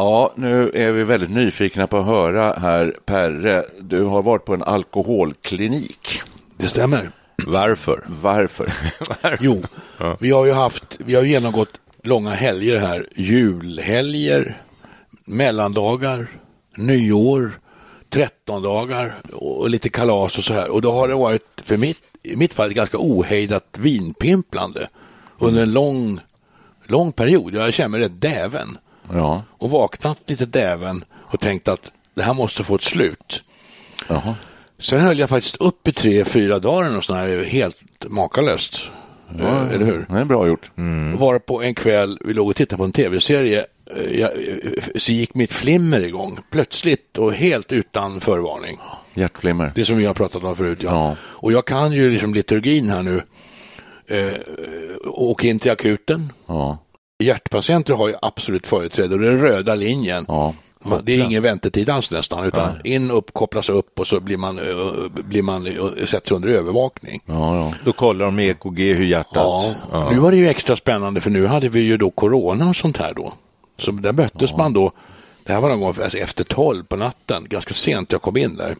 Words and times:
Ja, 0.00 0.32
nu 0.36 0.70
är 0.74 0.92
vi 0.92 1.04
väldigt 1.04 1.30
nyfikna 1.30 1.86
på 1.86 1.98
att 1.98 2.06
höra 2.06 2.52
här, 2.52 2.96
Perre, 3.04 3.64
du 3.80 4.04
har 4.04 4.22
varit 4.22 4.44
på 4.44 4.54
en 4.54 4.62
alkoholklinik. 4.62 6.22
Det 6.56 6.68
stämmer. 6.68 7.10
Varför? 7.46 8.04
Varför? 8.06 8.72
Jo, 9.40 9.62
vi 10.18 10.30
har 10.30 10.46
ju 10.46 10.52
haft, 10.52 10.84
vi 10.98 11.14
har 11.14 11.22
genomgått 11.22 11.80
långa 12.02 12.30
helger 12.30 12.76
här, 12.76 13.06
julhelger, 13.16 14.62
mellandagar, 15.26 16.30
nyår, 16.76 17.60
trettondagar 18.10 19.14
och 19.32 19.70
lite 19.70 19.88
kalas 19.88 20.38
och 20.38 20.44
så 20.44 20.54
här. 20.54 20.70
Och 20.70 20.82
då 20.82 20.92
har 20.92 21.08
det 21.08 21.14
varit, 21.14 21.62
för 21.64 21.76
mitt, 21.76 22.02
i 22.22 22.36
mitt 22.36 22.54
fall, 22.54 22.72
ganska 22.72 22.96
ohejdat 23.00 23.78
vinpimplande 23.78 24.88
under 25.38 25.62
en 25.62 25.72
lång, 25.72 26.20
lång 26.86 27.12
period. 27.12 27.54
Jag 27.54 27.74
känner 27.74 27.88
mig 27.88 28.00
rätt 28.00 28.20
däven 28.20 28.78
Ja, 29.12 29.42
och 29.58 29.70
vaknat 29.70 30.18
lite 30.26 30.46
däven 30.46 31.04
och 31.12 31.40
tänkt 31.40 31.68
att 31.68 31.92
det 32.14 32.22
här 32.22 32.34
måste 32.34 32.64
få 32.64 32.74
ett 32.74 32.82
slut. 32.82 33.42
jaha. 34.08 34.34
Sen 34.78 35.00
höll 35.00 35.18
jag 35.18 35.28
faktiskt 35.28 35.56
upp 35.56 35.88
i 35.88 35.92
tre, 35.92 36.24
fyra 36.24 36.58
dagar 36.58 36.96
och 36.96 37.04
sånt 37.04 37.18
här 37.18 37.44
helt 37.44 37.76
makalöst. 38.08 38.90
Eh, 39.40 39.68
Eller 39.74 39.86
hur? 39.86 40.06
Det 40.08 40.20
är 40.20 40.24
bra 40.24 40.46
gjort. 40.48 40.70
Var 41.18 41.38
på 41.38 41.62
en 41.62 41.74
kväll, 41.74 42.18
vi 42.24 42.34
låg 42.34 42.48
och 42.48 42.56
tittade 42.56 42.78
på 42.78 42.84
en 42.84 42.92
tv-serie, 42.92 43.64
eh, 43.96 44.20
eh, 44.20 44.28
så 44.96 45.12
gick 45.12 45.34
mitt 45.34 45.52
flimmer 45.52 46.00
igång 46.00 46.38
plötsligt 46.50 47.18
och 47.18 47.32
helt 47.34 47.72
utan 47.72 48.20
förvarning. 48.20 48.78
Hjärtflimmer. 49.14 49.72
Det 49.74 49.84
som 49.84 49.96
vi 49.96 50.04
har 50.06 50.14
pratat 50.14 50.44
om 50.44 50.56
förut. 50.56 50.78
Ja. 50.82 50.90
Ja. 50.90 51.16
Och 51.22 51.52
jag 51.52 51.64
kan 51.66 51.92
ju 51.92 52.10
liksom 52.10 52.34
liturgin 52.34 52.90
här 52.90 53.02
nu. 53.02 53.22
Eh, 54.06 54.32
åk 55.06 55.44
in 55.44 55.58
till 55.58 55.70
akuten. 55.70 56.32
Ja, 56.46 56.78
Hjärtpatienter 57.20 57.94
har 57.94 58.08
ju 58.08 58.14
absolut 58.22 58.66
företräde 58.66 59.14
och 59.14 59.20
det 59.20 59.26
är 59.26 59.30
den 59.30 59.40
röda 59.40 59.74
linjen. 59.74 60.24
ja. 60.28 60.54
Det 61.02 61.12
är 61.12 61.24
ingen 61.24 61.42
väntetid 61.42 61.90
alls 61.90 62.10
nästan, 62.10 62.44
utan 62.44 62.72
in 62.84 63.10
upp, 63.10 63.32
kopplas 63.32 63.68
upp 63.68 64.00
och 64.00 64.06
så 64.06 64.20
blir 64.20 64.36
man, 64.36 64.60
blir 65.12 65.42
man 65.42 65.68
sätts 66.06 66.30
under 66.32 66.48
övervakning. 66.48 67.22
ja, 67.26 67.56
ja. 67.56 67.74
Då 67.84 67.92
kollar 67.92 68.24
de 68.24 68.36
med 68.36 68.46
EKG 68.48 68.94
hur 68.94 69.04
hjärtat... 69.04 69.76
Ja. 69.92 70.08
Nu 70.10 70.18
var 70.18 70.30
det 70.30 70.36
ju 70.36 70.48
extra 70.48 70.76
spännande 70.76 71.20
för 71.20 71.30
nu 71.30 71.46
hade 71.46 71.68
vi 71.68 71.80
ju 71.80 71.96
då 71.96 72.10
corona 72.10 72.68
och 72.68 72.76
sånt 72.76 72.96
här 72.96 73.14
då. 73.14 73.32
Så 73.78 73.90
där 73.90 74.12
möttes 74.12 74.56
man 74.56 74.72
då, 74.72 74.92
det 75.46 75.52
här 75.52 75.60
var 75.60 75.68
någon 75.68 75.80
gång 75.80 75.94
alltså 76.02 76.18
efter 76.18 76.44
tolv 76.44 76.84
på 76.84 76.96
natten, 76.96 77.46
ganska 77.48 77.74
sent 77.74 78.12
jag 78.12 78.22
kom 78.22 78.36
in 78.36 78.56
där. 78.56 78.76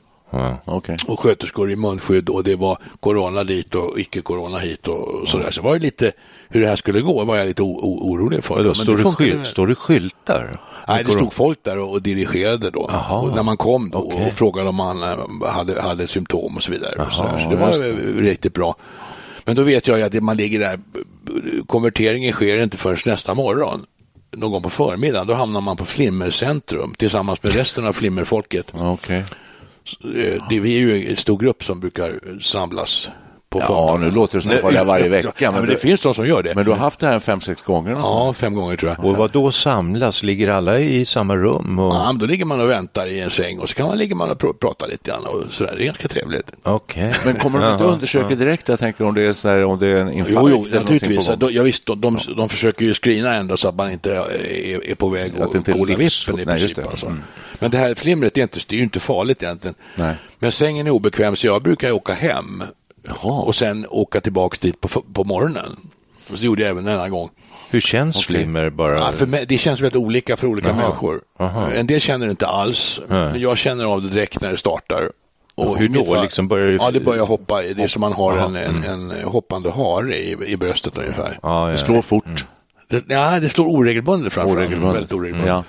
Okej. 0.65 0.97
Och 1.07 1.21
sköterskor 1.21 1.71
i 1.73 1.77
munskydd 1.77 2.29
och 2.29 2.45
det 2.45 2.57
var 2.57 2.79
corona 3.01 3.45
dit 3.45 3.75
och 3.75 3.99
icke-corona 4.01 4.59
hit 4.59 4.89
och 4.89 5.29
sådär. 5.29 5.51
Så 5.51 5.63
var 5.63 5.73
det 5.73 5.79
lite, 5.79 6.13
hur 6.49 6.61
det 6.61 6.67
här 6.69 6.77
skulle 6.77 7.01
gå 7.01 7.25
var 7.25 7.37
jag 7.37 7.47
lite 7.47 7.63
orolig 7.63 8.45
för. 8.45 8.55
Men 8.65 8.75
står, 8.75 8.97
det 8.97 9.03
skylt, 9.17 9.47
står 9.47 9.67
det 9.67 9.75
skyltar? 9.75 10.61
Nej, 10.89 11.05
det 11.05 11.13
stod 11.13 11.33
folk 11.33 11.59
där 11.63 11.79
och 11.79 12.03
dirigerade 12.03 12.71
då. 12.71 12.91
Och 13.23 13.35
när 13.37 13.43
man 13.43 13.57
kom 13.57 13.91
då 13.91 13.99
Okej. 13.99 14.27
och 14.27 14.33
frågade 14.33 14.69
om 14.69 14.75
man 14.75 15.03
eh, 15.03 15.49
hade, 15.53 15.81
hade 15.83 16.07
symptom 16.09 16.57
och 16.57 16.63
så 16.63 16.73
vidare. 16.73 17.03
och 17.07 17.13
så, 17.13 17.23
det 17.51 17.57
var 17.57 18.21
riktigt 18.23 18.55
bra. 18.55 18.75
Men 19.45 19.57
då 19.57 19.63
vet 19.63 19.87
jag 19.87 19.99
ju 19.99 20.05
att 20.05 20.13
det- 20.13 20.21
man 20.21 20.37
ligger 20.37 20.59
där, 20.59 20.81
konverteringen 21.67 22.33
sker 22.33 22.63
inte 22.63 22.77
förrän 22.77 22.97
nästa 23.07 23.35
morgon. 23.35 23.85
Någon 24.37 24.53
gång 24.53 24.63
på 24.63 24.71
förmiddagen, 24.71 25.27
då 25.27 25.35
hamnar 25.35 25.61
man 25.61 25.77
på 25.77 25.85
Flimmercentrum 25.85 26.95
tillsammans 26.99 27.43
med 27.43 27.55
resten 27.55 27.87
av 27.87 27.93
Flimmerfolket. 27.93 28.73
Okej. 28.75 29.25
Eh, 30.05 30.47
det, 30.51 30.61
vi 30.61 30.77
är 30.77 30.81
ju 30.81 31.11
en 31.11 31.17
stor 31.17 31.39
grupp 31.39 31.65
som 31.65 31.81
brukar 31.81 32.39
samlas 32.41 33.09
på 33.51 33.59
Ja, 33.61 33.67
förmiddagen. 33.67 34.01
nu 34.01 34.11
låter 34.11 34.35
det 34.39 34.43
som 34.43 34.69
att 34.69 34.75
där 34.75 34.85
varje 34.85 35.09
vecka. 35.09 35.33
Ja, 35.39 35.51
men 35.51 35.61
Men, 35.61 35.69
det 35.69 35.75
du, 35.75 35.81
finns 35.81 36.01
de 36.03 36.15
som 36.15 36.27
gör 36.27 36.43
det. 36.43 36.55
men 36.55 36.65
du 36.65 36.71
har 36.71 36.79
haft 36.79 37.01
det 37.01 37.07
här 37.07 37.21
fem, 37.21 37.41
sex 37.41 37.63
gånger? 37.63 37.91
Ja, 37.91 38.33
fem 38.33 38.55
gånger 38.55 38.77
tror 38.77 38.95
jag. 38.97 39.05
Och 39.05 39.17
vad 39.17 39.31
då 39.31 39.51
samlas? 39.51 40.23
Ligger 40.23 40.49
alla 40.49 40.79
i 40.79 41.05
samma 41.05 41.37
rum? 41.37 41.79
Och... 41.79 41.95
Ja, 41.95 42.05
men 42.07 42.19
då 42.19 42.27
ligger 42.27 42.45
man 42.45 42.61
och 42.61 42.71
väntar 42.71 43.07
i 43.07 43.21
en 43.21 43.31
säng 43.31 43.59
och 43.59 43.69
så 43.69 43.75
kan 43.75 43.87
man 43.89 43.99
ligga 43.99 44.15
man 44.17 44.31
och 44.31 44.41
pr- 44.43 44.53
prata 44.61 44.87
lite 44.87 45.11
grann 45.11 45.27
och 45.27 45.43
sådär. 45.51 45.75
Det 45.77 45.83
är 45.83 45.87
ganska 45.87 46.09
trevligt. 46.09 46.53
Okej. 46.63 47.15
Men 47.25 47.35
kommer 47.35 47.61
de 47.61 47.73
inte 47.73 47.85
undersöka 47.85 48.35
direkt? 48.35 48.69
Jag 48.69 48.79
tänker 48.79 49.05
om 49.05 49.15
det 49.15 49.23
är, 49.23 49.33
så 49.33 49.49
här, 49.49 49.65
om 49.65 49.79
det 49.79 49.89
är 49.89 49.95
en 50.01 50.13
infarkt 50.13 50.37
Jo, 50.37 50.49
jo, 50.51 50.67
naturligtvis. 50.79 51.31
ja, 51.51 51.63
visst, 51.63 51.87
de, 51.87 52.01
de, 52.01 52.19
de 52.37 52.49
försöker 52.49 52.85
ju 52.85 52.95
screena 52.95 53.35
ändå 53.35 53.57
så 53.57 53.69
att 53.69 53.75
man 53.75 53.91
inte 53.91 54.15
är, 54.15 54.91
är 54.91 54.95
på 54.95 55.09
väg 55.09 55.33
Att 55.41 55.53
det 55.53 55.59
inte 55.59 55.71
är 55.73 55.79
kolla 55.79 55.95
livs- 55.95 56.29
vippen 56.29 56.43
i 56.43 56.47
princip. 56.59 56.77
det. 56.77 56.85
Alltså. 56.85 57.07
Mm. 57.07 57.23
Men 57.59 57.71
det 57.71 57.79
här 57.79 57.95
flimret 57.95 58.37
är, 58.39 58.43
inte, 58.43 58.59
det 58.69 58.75
är 58.75 58.79
ju 58.79 58.85
inte 58.85 59.01
farligt 59.01 59.43
egentligen. 59.43 59.75
Nej. 59.95 60.15
Men 60.39 60.53
sängen 60.53 60.87
är 60.87 60.91
obekväm 60.91 61.37
så 61.37 61.47
jag 61.47 61.63
brukar 61.63 61.93
åka 61.93 62.13
hem 62.13 62.63
Jaha. 63.03 63.41
och 63.43 63.55
sen 63.57 63.87
åka 63.91 64.21
tillbaks 64.21 64.59
dit 64.59 64.81
på, 64.81 64.89
på 64.89 65.25
morgonen. 65.25 65.77
Och 66.33 66.39
så 66.39 66.45
gjorde 66.45 66.63
jag 66.63 66.71
även 66.71 66.85
denna 66.85 67.09
gång. 67.09 67.31
Hur 67.71 67.81
känns 67.81 68.27
flimmer 68.27 68.71
bara? 68.71 68.97
Ja, 68.99 69.13
för 69.13 69.27
mig, 69.27 69.45
det 69.49 69.59
känns 69.59 69.81
väldigt 69.81 69.97
olika 69.97 70.37
för 70.37 70.47
olika 70.47 70.69
Jaha. 70.69 70.77
människor. 70.77 71.21
En 71.75 71.87
del 71.87 72.01
känner 72.01 72.27
det 72.27 72.31
inte 72.31 72.47
alls, 72.47 73.01
men 73.09 73.41
jag 73.41 73.59
känner 73.59 73.85
av 73.85 74.03
det 74.03 74.09
direkt 74.09 74.41
när 74.41 74.51
det 74.51 74.57
startar. 74.57 75.11
Och 75.55 75.79
hur 75.79 75.89
då? 75.89 76.23
Liksom 76.23 76.49
börjar 76.49 76.67
det- 76.71 76.77
Ja, 76.81 76.91
det 76.91 77.01
börjar 77.01 77.25
hoppa. 77.27 77.63
Det 77.63 77.83
är 77.83 77.89
som 77.89 78.01
man 78.01 78.13
har 78.13 78.37
en, 78.39 78.57
en, 78.57 78.85
en 78.85 79.23
hoppande 79.25 79.71
hare 79.71 80.17
i, 80.17 80.37
i 80.47 80.57
bröstet 80.57 80.99
ungefär. 80.99 81.39
Ja, 81.43 81.67
ja, 81.67 81.73
Det 81.73 81.79
slår 81.79 82.03
fort. 82.03 82.47
Det, 82.89 83.05
ja, 83.09 83.41
det 83.41 83.49
slår 83.49 83.67
oregelbundet 83.67 84.33
framförallt. 84.33 84.59
Oregelbundet. 84.59 84.95
Väldigt 84.97 85.13
oregelbundet. 85.13 85.49
Ja. 85.49 85.65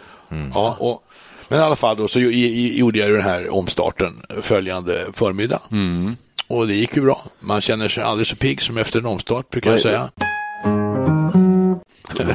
Ja, 0.53 0.75
och, 0.79 1.03
men 1.49 1.59
i 1.59 1.63
alla 1.63 1.75
fall 1.75 1.97
då 1.97 2.07
så 2.07 2.19
gjorde 2.19 2.99
jag 2.99 3.11
den 3.11 3.21
här 3.21 3.49
omstarten 3.49 4.21
följande 4.41 5.05
förmiddag. 5.13 5.61
Och 6.53 6.67
det 6.67 6.75
gick 6.75 6.95
ju 6.95 7.01
bra. 7.01 7.21
Man 7.39 7.61
känner 7.61 7.89
sig 7.89 8.03
aldrig 8.03 8.27
så 8.27 8.35
pigg 8.35 8.61
som 8.61 8.77
efter 8.77 8.99
en 8.99 9.05
omstart 9.05 9.49
brukar 9.49 9.71
jag 9.71 9.81
säga. 9.81 10.09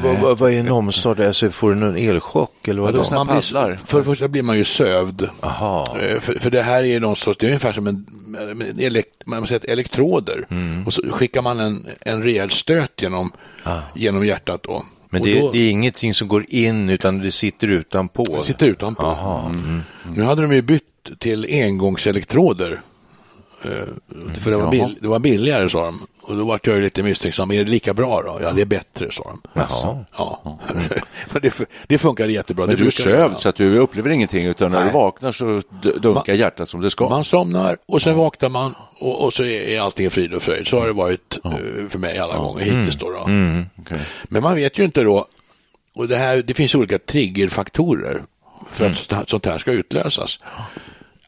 vad, 0.03 0.19
vad, 0.21 0.39
vad 0.39 0.53
är 0.53 0.61
en 0.61 0.69
omstart? 0.71 1.21
Alltså, 1.21 1.51
får 1.51 1.71
du 1.71 1.77
någon 1.77 1.97
elchock 1.97 2.69
eller 2.69 2.83
vad 2.83 3.07
såna- 3.07 3.25
Man 3.25 3.27
blir, 3.27 3.77
för 3.87 3.99
det 3.99 4.05
första 4.05 4.29
blir 4.29 4.43
man 4.43 4.57
ju 4.59 4.65
sövd. 4.65 5.29
Aha. 5.41 5.97
Eh, 6.01 6.21
För, 6.21 6.35
för 6.39 6.51
det 6.51 6.63
här 6.63 6.85
är 6.85 7.01
någon 7.01 7.17
sorts, 7.17 7.39
det 7.39 7.47
är 7.47 7.49
ungefär 7.49 7.73
som 7.73 7.87
en, 7.87 8.07
en 8.51 8.81
elekt, 8.81 9.15
man 9.27 9.47
sett 9.47 9.65
elektroder. 9.65 10.47
Och 10.87 10.93
så 10.93 11.03
skickar 11.11 11.43
man 11.43 11.61
en, 11.61 11.87
en 12.01 12.23
rejäl 12.23 12.51
stöt 12.51 13.03
genom, 13.03 13.33
genom 13.95 14.27
hjärtat 14.27 14.63
då. 14.63 14.85
Men 15.11 15.23
det, 15.23 15.41
då, 15.41 15.53
det 15.53 15.59
är 15.59 15.71
ingenting 15.71 16.15
som 16.15 16.29
går 16.29 16.45
in 16.49 16.91
utan 16.91 17.19
det 17.19 17.33
sitter 17.33 17.69
utanpå? 17.69 18.25
det 18.37 18.43
sitter 18.43 18.67
utanpå. 18.67 19.03
Aha. 19.03 19.47
Mm. 19.49 19.81
Nu 20.15 20.23
hade 20.23 20.43
de 20.43 20.55
ju 20.55 20.63
bytt 20.63 20.83
till 21.19 21.47
engångselektroder. 21.51 22.81
Eh, 23.65 23.71
För 24.43 24.51
det 24.51 24.57
var, 24.57 24.71
bill, 24.71 24.99
det 25.01 25.09
var 25.09 25.19
billigare 25.19 25.71
sa 25.71 25.85
de. 25.85 26.07
Och 26.23 26.37
då 26.37 26.45
var 26.45 26.61
jag 26.63 26.81
lite 26.81 27.03
misstänksam. 27.03 27.51
Är 27.51 27.65
det 27.65 27.71
lika 27.71 27.95
bra 27.95 28.23
då? 28.23 28.39
Ja, 28.43 28.53
det 28.53 28.61
är 28.61 28.67
bättre 28.67 29.11
sa 29.11 29.25
de. 29.25 29.41
Jaha. 29.53 30.05
Ja. 30.19 30.59
Men 31.33 31.43
det, 31.43 31.55
det 31.87 31.99
funkade 31.99 32.33
jättebra. 32.33 32.67
Men 32.67 32.77
du 32.77 32.87
är 32.87 32.91
sövd 32.91 33.39
så 33.39 33.49
att 33.49 33.57
du 33.57 33.79
upplever 33.79 34.11
ingenting 34.11 34.47
utan 34.47 34.71
när 34.71 34.85
du 34.85 34.91
vaknar 34.91 35.33
så 35.33 35.61
dunkar 36.01 36.35
hjärtat 36.35 36.69
som 36.69 36.81
det 36.81 36.91
ska. 36.91 37.09
Man 37.09 37.25
somnar 37.25 37.77
och 37.87 38.03
sen 38.03 38.17
vaknar 38.17 38.49
man 38.49 38.75
och, 39.01 39.25
och 39.25 39.33
så 39.35 39.45
är, 39.45 39.81
allting 39.81 40.11
frid 40.11 40.35
och 40.35 40.43
fröjd. 40.43 40.67
Så 40.67 40.81
har 40.81 40.87
det 40.87 40.93
varit 40.93 41.39
eh, 41.45 41.51
för 41.89 41.99
mig 41.99 42.19
alla 42.19 42.37
gånger 42.39 42.65
hittills. 42.65 42.97
Då, 42.97 43.11
då. 43.11 43.19
Okej. 43.81 43.99
Men 44.25 44.43
man 44.43 44.55
vet 44.55 44.79
ju 44.79 44.85
inte 44.85 45.03
då, 45.03 45.27
och 45.95 46.09
det, 46.09 46.17
här, 46.17 46.43
det 46.43 46.55
finns 46.55 46.75
olika 46.75 46.99
triggerfaktorer 46.99 48.23
för 48.73 48.87
att 48.87 48.97
sånt 48.97 49.13
här- 49.13 49.25
sånt 49.29 49.47
här 49.47 49.59
ska 49.59 49.73
utlösas. 49.73 50.39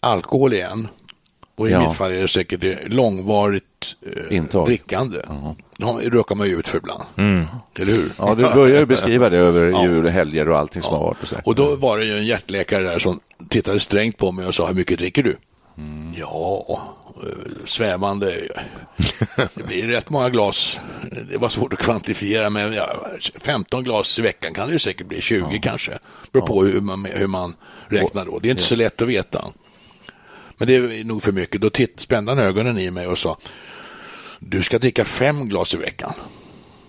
Alkohol 0.01 0.53
är 0.53 0.65
en, 0.69 0.89
Och 1.59 1.69
i 1.69 1.73
Ja. 1.73 1.81
mitt 1.89 1.97
fall 1.97 2.13
är 2.13 2.21
det 2.21 2.29
säkert 2.29 2.93
långvarigt 2.93 3.65
eh, 4.31 4.37
Intag. 4.37 4.67
drickande. 4.67 5.19
Det 6.03 6.09
råkar 6.09 6.35
man 6.35 6.47
ju 6.49 6.59
ut 6.59 6.69
för 6.69 6.79
ibland. 6.79 7.03
Eller 7.79 7.93
hur? 7.93 8.13
Ja, 8.19 8.35
du 8.35 8.43
börjar 8.43 8.79
ju 8.81 8.87
beskriva 8.87 9.29
det 9.29 9.39
över 9.39 9.69
Ja. 9.71 9.85
jul 9.85 10.05
och 10.05 10.11
helger 10.11 10.49
och 10.49 10.59
allting 10.59 10.83
som 10.83 10.95
har 10.95 11.01
varit. 11.05 11.23
Och 11.23 11.29
så. 11.29 11.37
Och 11.45 11.55
då 11.55 11.77
var 11.77 11.99
det 11.99 12.05
ju 12.05 12.19
en 12.19 12.27
hjärtläkare 12.27 12.83
där 12.85 12.99
som 12.99 13.21
tittade 13.49 13.81
strängt 13.81 14.17
på 14.19 14.33
mig 14.33 14.47
och 14.47 14.55
sa, 14.55 14.67
hur 14.67 14.75
mycket 14.75 14.99
dricker 14.99 15.23
du? 15.23 15.37
Ja, 16.17 16.81
eh, 17.23 17.29
svävande. 17.65 18.49
Det 19.55 19.63
blir 19.67 19.87
rätt 19.87 20.11
många 20.11 20.29
glas. 20.29 20.81
Det 21.31 21.37
var 21.39 21.49
svårt 21.49 21.73
att 21.73 21.79
kvantifiera, 21.79 22.51
men 22.51 22.73
ja, 22.73 23.07
15 23.41 23.85
glas 23.85 24.19
i 24.19 24.23
veckan 24.23 24.55
kan 24.55 24.67
det 24.67 24.73
ju 24.73 24.79
säkert 24.79 25.07
bli, 25.07 25.21
20 25.21 25.59
kanske. 25.63 25.99
Beror 26.33 26.47
på 26.47 26.65
hur 26.65 26.81
man, 26.81 27.05
hur 27.05 27.27
man 27.27 27.55
räknar 27.89 28.25
då. 28.25 28.39
Det 28.39 28.49
är 28.49 28.51
inte 28.51 28.63
så 28.63 28.77
lätt 28.77 29.03
att 29.03 29.09
veta. 29.09 29.45
Men 30.59 30.69
det 30.69 30.75
är 30.75 31.05
nog 31.05 31.23
för 31.23 31.33
mycket. 31.33 31.61
Då 31.61 31.71
titt, 31.71 32.01
spände 32.01 32.31
han 32.33 32.39
ögonen 32.39 32.79
i 32.79 32.91
mig 32.91 33.07
och 33.07 33.19
sa, 33.19 33.39
du 34.39 34.63
ska 34.63 34.79
dricka 34.79 35.05
fem 35.05 35.49
glas 35.49 35.75
i 35.75 35.77
veckan. 35.77 36.13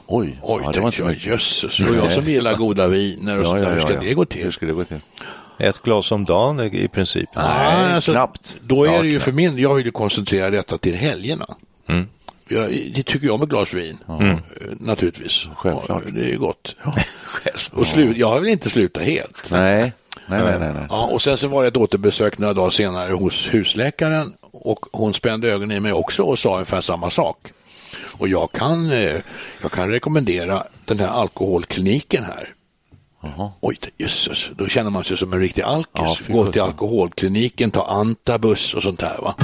Oj, 0.08 0.40
Oj, 0.44 0.62
ja, 0.66 0.72
det 0.72 0.80
var 0.80 0.88
inte 0.88 1.02
jag, 1.02 1.16
jösses. 1.34 1.80
Och 1.80 1.96
jag 1.96 2.12
som 2.12 2.24
gillar 2.24 2.56
goda 2.56 2.88
viner 2.88 3.38
och 3.38 3.46
Ja, 3.46 3.52
så, 3.52 3.58
ja, 3.58 3.70
hur 3.70 3.80
ska 3.80 3.90
ja, 3.90 3.96
ja. 3.96 4.02
det 4.10 4.14
gå 4.14 4.26
till? 4.26 4.44
Hur 4.44 4.52
ska 4.52 4.66
det 4.66 4.74
gå 4.74 4.86
till? 4.86 5.00
Ett 5.60 5.82
glas 5.82 6.12
om 6.12 6.26
dagen 6.26 6.60
i 6.60 6.88
princip. 6.88 7.30
Nej, 7.36 7.94
alltså, 7.94 8.12
knappt. 8.12 8.58
Då 8.62 8.84
är 8.84 8.92
Ja, 8.94 9.02
det 9.02 9.08
ju 9.08 9.12
knappt. 9.14 9.24
för 9.26 9.32
min, 9.32 9.58
jag 9.58 9.76
vill 9.76 9.86
ju 9.86 9.92
koncentrera 9.92 10.50
detta 10.50 10.78
till 10.78 10.96
helgerna. 10.96 11.46
Mm. 11.88 12.08
Jag, 12.48 12.70
det 12.96 13.04
tycker 13.04 13.26
jag 13.26 13.36
om 13.36 13.42
ett 13.42 13.50
glas 13.50 13.74
vin, 13.74 13.98
eh, 14.10 14.38
naturligtvis. 14.80 15.48
Självklart. 15.56 16.04
Ja, 16.06 16.12
det 16.12 16.22
är 16.22 16.28
ju 16.30 16.38
gott. 16.38 16.76
Och 17.72 17.88
slut, 17.88 18.18
jag 18.18 18.40
vill 18.40 18.50
inte 18.50 18.70
sluta 18.70 19.00
helt. 19.00 19.52
Nej, 19.52 19.94
nej, 20.30 20.42
nej. 20.44 20.60
nej, 20.60 20.74
nej. 20.74 20.86
Ja, 20.90 21.06
och 21.06 21.22
sen 21.22 21.38
så 21.38 21.48
var 21.48 21.62
det 21.62 21.68
ett 21.68 21.78
återbesök 21.78 22.38
några 22.38 22.54
dagar 22.54 22.70
senare 22.70 23.14
hos 23.14 23.54
husläkaren 23.54 24.34
och 24.52 24.86
hon 24.92 25.14
spände 25.14 25.52
ögonen 25.52 25.78
i 25.78 25.80
mig 25.80 25.94
också 25.94 26.24
och 26.24 26.40
sa 26.40 26.54
ungefär 26.54 26.82
samma 26.82 27.10
sak. 27.10 27.38
Och 28.02 28.28
jag 28.28 28.52
kan, 28.52 28.92
eh, 28.92 29.16
jag 29.62 29.72
kan 29.72 29.90
rekommendera 29.92 30.64
den 30.86 31.00
här 31.00 31.08
alkoholkliniken 31.08 32.24
här. 32.24 32.50
Oj, 33.62 33.78
jösses, 33.98 34.52
då 34.58 34.68
känner 34.68 34.90
man 34.90 35.04
sig 35.04 35.18
som 35.18 35.34
en 35.34 35.40
riktig 35.40 35.62
alkis. 35.62 35.92
Ja, 35.94 36.16
Gå 36.28 36.46
till 36.52 36.62
alkoholkliniken, 36.62 37.72
ta 37.72 37.86
antabus 37.86 38.74
och 38.74 38.84
sånt 38.84 39.00
där 39.00 39.18
va. 39.22 39.36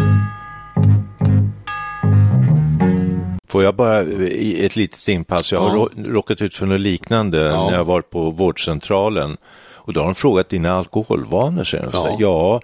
Får 3.48 3.64
jag 3.64 3.76
bara 3.76 4.04
i 4.04 4.66
ett 4.66 4.76
litet 4.76 5.08
inpass, 5.08 5.52
jag 5.52 5.60
har 5.60 5.70
Ja. 5.70 5.76
rå- 5.76 5.90
råkat 6.14 6.42
ut 6.42 6.56
för 6.56 6.66
något 6.66 6.80
liknande 6.80 7.38
Ja. 7.42 7.70
när 7.70 7.78
jag 7.78 7.86
var 7.86 8.02
på 8.02 8.30
vårdcentralen. 8.30 9.38
Och 9.86 9.94
då 9.94 10.00
har 10.00 10.06
de 10.06 10.16
frågat 10.16 10.50
dina 10.50 10.72
alkoholvanor, 10.72 11.64
säger 11.64 11.84
de. 11.84 11.92
Ja. 11.94 12.10
Ja. 12.10 12.18
ja, 12.20 12.62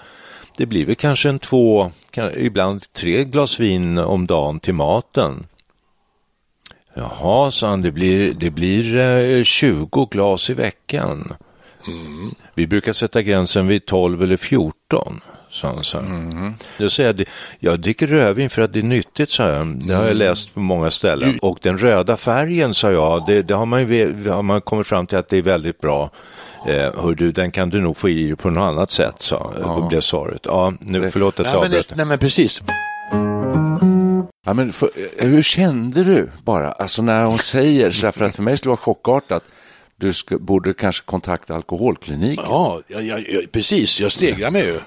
det 0.57 0.65
blir 0.65 0.85
väl 0.85 0.95
kanske 0.95 1.29
en 1.29 1.39
två, 1.39 1.91
ibland 2.35 2.93
tre 2.93 3.23
glas 3.23 3.59
vin 3.59 3.97
om 3.97 4.27
dagen 4.27 4.59
till 4.59 4.73
maten. 4.73 5.47
Jaha, 6.93 7.51
sa 7.51 7.67
han, 7.69 7.81
det 7.81 7.91
blir, 7.91 8.33
det 8.33 8.49
blir 8.49 8.97
eh, 8.97 9.43
20 9.43 10.07
glas 10.11 10.49
i 10.49 10.53
veckan. 10.53 11.33
Vi 12.53 12.67
brukar 12.67 12.93
sätta 12.93 13.21
gränsen 13.21 13.67
vid 13.67 13.85
12 13.85 14.23
eller 14.23 14.37
14. 14.37 15.21
Sa 15.49 15.67
han 15.67 15.83
så 15.83 15.99
här. 15.99 16.53
Då 16.77 16.89
säger 16.89 17.13
jag, 17.17 17.27
jag 17.59 17.79
dricker 17.79 18.07
rödvin 18.07 18.49
för 18.49 18.61
att 18.61 18.73
det 18.73 18.79
är 18.79 18.83
nyttigt, 18.83 19.29
sa 19.29 19.49
jag. 19.49 19.87
Det 19.87 19.93
har 19.93 20.05
jag 20.05 20.15
läst 20.15 20.53
på 20.53 20.59
många 20.59 20.89
ställen. 20.89 21.39
Och 21.41 21.59
den 21.61 21.77
röda 21.77 22.17
färgen, 22.17 22.73
sa 22.73 22.91
jag, 22.91 23.23
det, 23.27 23.41
det 23.41 23.53
har, 23.53 23.65
man 23.65 23.79
har 24.33 24.41
man 24.41 24.61
kommit 24.61 24.87
fram 24.87 25.07
till 25.07 25.17
att 25.17 25.29
det 25.29 25.37
är 25.37 25.41
väldigt 25.41 25.81
bra. 25.81 26.09
Eh, 26.67 27.03
hör 27.03 27.15
du, 27.15 27.31
den 27.31 27.51
kan 27.51 27.69
du 27.69 27.81
nog 27.81 27.97
få 27.97 28.09
i 28.09 28.27
dig 28.27 28.35
på 28.35 28.49
något 28.49 28.61
annat 28.61 28.91
sätt, 28.91 29.15
sa 29.17 29.53
ja. 29.61 29.87
blev 29.89 30.01
svaret. 30.01 30.41
Ja, 30.45 30.73
nu, 30.79 31.09
förlåt 31.11 31.39
att 31.39 31.45
jag 31.45 31.65
avbröt. 31.65 31.91
nej 31.95 32.05
men 32.05 32.19
precis. 32.19 32.61
Ja, 34.45 34.53
men 34.53 34.73
för, 34.73 34.89
eh, 35.17 35.27
hur 35.27 35.41
kände 35.41 36.03
du 36.03 36.29
bara, 36.43 36.71
alltså 36.71 37.01
när 37.01 37.25
hon 37.25 37.37
säger 37.37 37.91
så 37.91 38.07
här, 38.07 38.11
för 38.11 38.25
att 38.25 38.35
för 38.35 38.43
mig 38.43 38.57
skulle 38.57 38.69
det 38.69 38.81
vara 38.85 38.95
chockartat, 38.95 39.43
du 40.01 40.13
ska, 40.13 40.37
borde 40.37 40.73
kanske 40.73 41.05
kontakta 41.05 41.55
alkoholkliniken. 41.55 42.45
Ja, 42.47 42.81
jag, 42.87 43.03
jag, 43.03 43.51
precis, 43.51 43.99
jag 43.99 44.11
stegrar 44.11 44.51
mig 44.51 44.65
ju. 44.65 44.79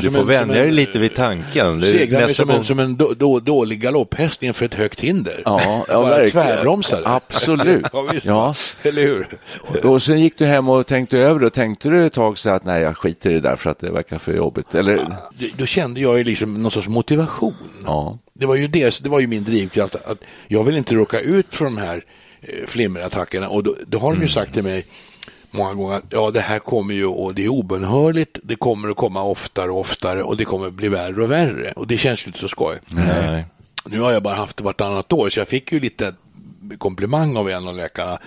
Du 0.00 0.10
får 0.10 0.24
vänja 0.24 0.54
dig 0.54 0.70
lite 0.70 0.98
vid 0.98 1.14
tanken. 1.14 1.82
Segrar 1.82 2.20
mig 2.20 2.34
som 2.34 2.50
en, 2.50 2.64
som 2.64 2.78
en 2.78 2.96
då, 2.96 3.14
då, 3.16 3.40
dålig 3.40 3.80
galopphäst 3.80 4.42
inför 4.42 4.64
ett 4.64 4.74
högt 4.74 5.00
hinder. 5.00 5.42
Ja, 5.44 5.84
ja 5.88 6.02
Bara 6.02 6.30
tvärbromsar. 6.30 7.02
Absolut. 7.06 7.86
ja, 7.92 8.02
visst. 8.12 8.26
Ja. 8.26 8.54
Eller 8.82 9.02
hur? 9.02 9.38
Och 9.84 10.02
sen 10.02 10.20
gick 10.20 10.38
du 10.38 10.46
hem 10.46 10.68
och 10.68 10.86
tänkte 10.86 11.18
över 11.18 11.40
det 11.40 11.46
och 11.46 11.52
tänkte 11.52 11.88
du 11.88 12.06
ett 12.06 12.12
tag 12.12 12.38
så 12.38 12.50
att 12.50 12.64
nej, 12.64 12.82
jag 12.82 12.96
skiter 12.96 13.30
i 13.30 13.34
det 13.34 13.40
där 13.40 13.56
för 13.56 13.70
att 13.70 13.78
det 13.78 13.90
verkar 13.90 14.18
för 14.18 14.32
jobbigt. 14.32 14.74
Eller, 14.74 15.16
Då- 15.56 15.66
kände 15.66 16.00
jag 16.00 16.18
ju 16.18 16.24
liksom 16.24 16.62
någon 16.62 16.70
sorts 16.70 16.88
motivation. 16.88 17.54
ja. 17.84 18.18
Det 18.34 18.46
var 18.46 18.54
ju 18.54 18.68
det, 18.68 19.02
det 19.02 19.08
var 19.08 19.20
ju 19.20 19.26
min 19.26 19.44
drivkraft. 19.44 19.94
Att 19.94 20.18
jag 20.48 20.64
vill 20.64 20.76
inte 20.76 20.94
råka 20.94 21.20
ut 21.20 21.54
för 21.54 21.64
de 21.64 21.78
här 21.78 22.04
flimmerattackerna. 22.66 23.48
Och 23.48 23.62
då, 23.62 23.76
då 23.86 23.98
har 23.98 24.08
de 24.08 24.12
Mm. 24.12 24.22
ju 24.22 24.28
sagt 24.28 24.54
till 24.54 24.62
mig 24.62 24.84
många 25.50 25.74
gånger 25.74 25.94
att 25.96 26.04
ja, 26.10 26.30
det 26.30 26.40
här 26.40 26.58
kommer 26.58 26.94
ju 26.94 27.06
och 27.06 27.34
det 27.34 27.44
är 27.44 27.48
obönhörligt. 27.48 28.38
Det 28.42 28.56
kommer 28.56 28.88
att 28.88 28.96
komma 28.96 29.22
oftare 29.22 29.70
och 29.70 29.80
oftare 29.80 30.22
och 30.22 30.36
det 30.36 30.44
kommer 30.44 30.66
att 30.66 30.72
bli 30.72 30.88
värre 30.88 31.22
och 31.22 31.30
värre. 31.30 31.72
Och 31.76 31.86
det 31.86 31.98
känns 31.98 32.26
ju 32.26 32.26
inte 32.26 32.38
så 32.38 32.48
skoj. 32.48 32.78
Nej. 32.90 33.44
Nu 33.86 34.00
har 34.00 34.12
jag 34.12 34.22
bara 34.22 34.34
haft 34.34 34.56
det 34.56 34.64
vartannat 34.64 35.12
år 35.12 35.28
så 35.30 35.40
jag 35.40 35.48
fick 35.48 35.72
ju 35.72 35.80
lite 35.80 36.14
komplimang 36.78 37.36
av 37.36 37.50
en 37.50 37.68
av 37.68 37.76
läkarna. 37.76 38.18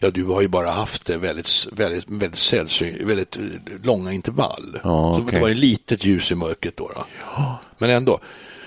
Ja, 0.00 0.10
du 0.10 0.24
har 0.24 0.40
ju 0.42 0.48
bara 0.48 0.70
haft 0.70 1.06
det 1.06 1.16
väldigt, 1.16 1.66
väldigt, 1.72 2.04
väldigt 2.10 2.38
sällsynt, 2.38 3.00
väldigt 3.00 3.36
eh, 3.36 3.42
långa 3.82 4.12
intervall. 4.12 4.78
Ja, 4.84 5.14
så 5.16 5.22
okej. 5.22 5.34
det 5.34 5.40
var 5.40 5.48
ju 5.48 5.54
litet 5.54 6.04
ljus 6.04 6.32
i 6.32 6.34
mörkret 6.34 6.76
då. 6.76 6.90
då. 6.94 7.04
Men 7.78 7.90
ändå. 7.90 8.18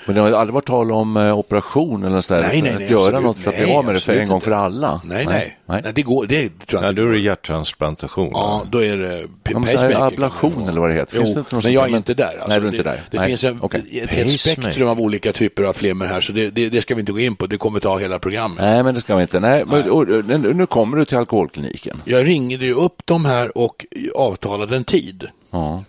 Men 0.05 0.15
det 0.15 0.21
har 0.21 0.31
aldrig 0.31 0.53
varit 0.53 0.65
tal 0.67 0.91
om 0.91 1.17
eh, 1.17 1.37
operation 1.39 2.03
eller 2.03 2.15
något 2.15 2.25
sådär, 2.25 2.41
Nej, 2.41 2.61
nej, 2.61 2.73
att 2.73 2.79
nej, 2.79 2.91
göra 2.91 3.01
absolut. 3.05 3.23
något 3.23 3.37
för 3.37 3.49
att 3.49 3.55
Nej, 3.57 3.65
bli 3.65 3.75
av 3.75 3.85
med 3.85 3.95
det 3.95 3.99
för 3.99 4.13
en 4.13 4.27
gång 4.27 4.35
inte. 4.37 4.45
för 4.45 4.51
alla. 4.51 5.01
Nej, 5.05 5.25
nej. 5.25 5.57
nej. 5.65 5.81
nej. 5.83 5.91
det 5.95 6.01
går, 6.01 6.25
det 6.25 6.49
tror 6.67 6.81
Ja, 6.81 6.87
jag 6.87 6.95
då 6.95 7.01
är 7.01 7.05
inte. 7.05 7.17
det 7.17 7.19
hjärttransplantation. 7.19 8.29
Ja, 8.33 8.65
då 8.71 8.83
är 8.83 8.97
det 8.97 9.27
pacemaker. 9.43 10.01
ablation 10.07 10.69
eller 10.69 10.81
vad 10.81 10.89
det 10.89 10.93
heter. 10.95 11.15
Jo, 11.15 11.21
Finns 11.21 11.33
det 11.33 11.39
inte 11.39 11.55
något 11.55 11.63
men 11.63 11.73
jag 11.73 11.91
är 11.91 11.97
inte 11.97 12.13
där. 12.13 12.25
Alltså. 12.25 12.47
Nej, 12.47 12.59
du 12.59 12.67
är 12.67 12.71
inte 12.71 12.83
det, 12.83 12.89
där. 12.89 13.01
Det 13.11 13.17
Nej. 13.17 13.27
finns 13.27 13.43
en, 13.43 13.57
Okej. 13.61 13.83
ett 13.91 14.09
Pacemaker. 14.09 14.37
spektrum 14.37 14.87
av 14.89 15.01
olika 15.01 15.31
typer 15.31 15.63
av 15.63 15.73
flimmer 15.73 16.05
här, 16.05 16.21
så 16.21 16.31
det, 16.33 16.49
det, 16.49 16.69
det 16.69 16.81
ska 16.81 16.95
vi 16.95 16.99
inte 16.99 17.11
gå 17.11 17.19
in 17.19 17.35
på. 17.35 17.47
Det 17.47 17.57
kommer 17.57 17.79
ta 17.79 17.97
hela 17.97 18.19
programmet. 18.19 18.57
Nej, 18.61 18.83
men 18.83 18.93
det 18.95 19.01
ska 19.01 19.15
vi 19.15 19.21
inte. 19.21 19.39
Nej, 19.39 19.63
men, 19.67 19.89
och, 19.91 20.07
nu 20.07 20.53
nu 20.53 20.65
kommer 20.65 20.97
du 20.97 21.05
till 21.05 21.17
alkoholkliniken. 21.17 22.01
Jag 22.05 22.27
ringde 22.27 22.65
ju 22.65 22.73
upp 22.73 23.01
de 23.05 23.25
här 23.25 23.57
och 23.57 23.85
avtalade 24.15 24.75
en 24.75 24.83
tid. 24.83 25.27
Ja. 25.51 25.83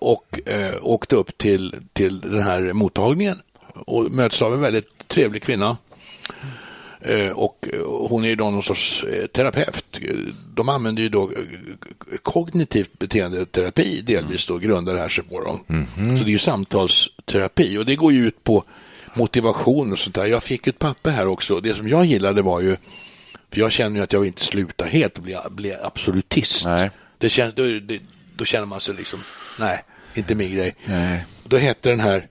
och 0.00 0.40
eh, 0.48 0.74
åkte 0.82 1.16
upp 1.16 1.38
till, 1.38 1.74
till 1.92 2.20
den 2.20 2.42
här 2.42 2.72
mottagningen 2.72 3.36
och 3.86 4.12
möts 4.12 4.42
av 4.42 4.54
en 4.54 4.60
väldigt 4.60 5.08
trevlig 5.08 5.42
kvinna. 5.42 5.76
Eh, 7.00 7.30
och 7.30 7.68
eh, 7.72 7.80
hon 8.08 8.24
är 8.24 8.28
ju 8.28 8.36
då 8.36 8.50
någon 8.50 8.62
sorts 8.62 9.04
eh, 9.04 9.26
terapeut. 9.26 10.00
De 10.54 10.68
använder 10.68 11.02
ju 11.02 11.08
då 11.08 11.30
kognitivt 12.22 12.98
beteendeterapi 12.98 14.00
delvis 14.00 14.46
då, 14.46 14.58
grundar 14.58 14.94
det 14.94 15.00
här 15.00 15.08
sig 15.08 15.24
på. 15.24 15.44
Dem. 15.44 15.86
Så 15.96 16.24
det 16.24 16.30
är 16.30 16.32
ju 16.32 16.38
samtalsterapi 16.38 17.78
och 17.78 17.86
det 17.86 17.96
går 17.96 18.12
ju 18.12 18.26
ut 18.26 18.44
på 18.44 18.64
motivation 19.14 19.92
och 19.92 19.98
sånt 19.98 20.14
där. 20.14 20.26
Jag 20.26 20.42
fick 20.42 20.66
ett 20.66 20.78
papper 20.78 21.10
här 21.10 21.26
också. 21.26 21.60
Det 21.60 21.74
som 21.74 21.88
jag 21.88 22.04
gillade 22.04 22.42
var 22.42 22.60
ju, 22.60 22.76
för 23.50 23.60
jag 23.60 23.72
känner 23.72 23.96
ju 23.96 24.02
att 24.02 24.12
jag 24.12 24.26
inte 24.26 24.44
sluta 24.44 24.84
helt 24.84 25.18
och 25.18 25.24
bli, 25.24 25.36
bli 25.50 25.74
absolutist. 25.82 26.64
Nej. 26.64 26.90
Det 27.18 27.28
känns, 27.28 27.54
då, 27.54 27.62
det, 27.62 28.00
då 28.36 28.44
känner 28.44 28.66
man 28.66 28.80
sig 28.80 28.94
liksom, 28.94 29.20
nej, 29.58 29.84
inte 30.14 30.34
min 30.34 30.54
grej. 30.54 30.74
Nej. 30.84 31.24
Då 31.44 31.56
hette 31.56 31.90
den 31.90 32.00
här 32.00 32.28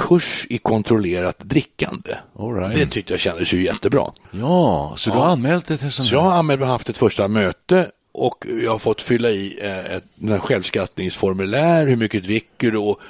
kurs 0.00 0.46
i 0.50 0.58
kontrollerat 0.58 1.38
drickande. 1.38 2.16
Right. 2.38 2.74
Det 2.74 2.86
tyckte 2.86 3.12
jag 3.12 3.20
kändes 3.20 3.52
ju 3.52 3.64
jättebra. 3.64 4.04
Ja, 4.30 4.92
så 4.96 5.10
du 5.10 5.16
har 5.16 5.26
anmält 5.26 5.66
dig 5.66 5.78
till 5.78 5.90
sån 5.90 6.06
Så 6.06 6.14
jag 6.14 6.20
har 6.20 6.32
anmält 6.32 6.60
mig 6.60 6.68
haft 6.68 6.88
ett 6.88 6.96
första 6.96 7.28
möte 7.28 7.90
och 8.12 8.46
jag 8.62 8.70
har 8.70 8.78
fått 8.78 9.02
fylla 9.02 9.30
i 9.30 9.58
eh, 9.62 9.96
ett 9.96 10.40
självskattningsformulär, 10.42 11.86
hur 11.86 11.96
mycket 11.96 12.22
dricker 12.22 12.70
du 12.70 12.78
och 12.78 13.00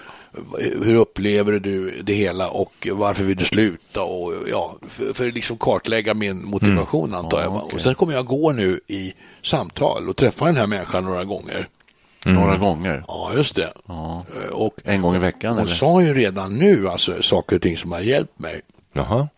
hur 0.58 0.94
upplever 0.94 1.52
du 1.52 2.02
det 2.02 2.12
hela 2.12 2.48
och 2.48 2.88
varför 2.92 3.24
vill 3.24 3.36
du 3.36 3.44
sluta 3.44 4.02
och 4.02 4.34
ja, 4.50 4.76
för, 4.88 5.12
för 5.12 5.28
att 5.28 5.34
liksom 5.34 5.58
kartlägga 5.58 6.14
min 6.14 6.44
motivation 6.44 7.14
antar 7.14 7.42
jag. 7.42 7.50
va. 7.50 7.60
Och 7.72 7.80
sen 7.80 7.94
kommer 7.94 8.12
jag 8.12 8.26
gå 8.26 8.52
nu 8.52 8.80
i 8.86 9.12
samtal 9.42 10.08
och 10.08 10.16
träffa 10.16 10.44
den 10.44 10.56
här 10.56 10.66
människan 10.66 11.04
några 11.04 11.24
gånger. 11.24 11.66
Några 12.24 12.56
gånger. 12.56 13.04
Ja, 13.08 13.30
just 13.36 13.56
det. 13.56 13.72
Ja. 13.88 14.24
Eh, 14.44 14.50
Och 14.52 14.74
En 14.84 15.02
gång 15.02 15.16
i 15.16 15.18
veckan, 15.18 15.50
hon 15.52 15.60
eller? 15.66 15.74
sa 15.74 16.02
ju 16.02 16.14
redan 16.14 16.54
nu 16.58 16.88
alltså 16.88 17.22
saker 17.22 17.56
och 17.56 17.62
ting 17.62 17.76
som 17.76 17.92
har 17.92 18.00
hjälpt 18.00 18.38
mig. 18.38 18.60
Jaha. 18.92 19.28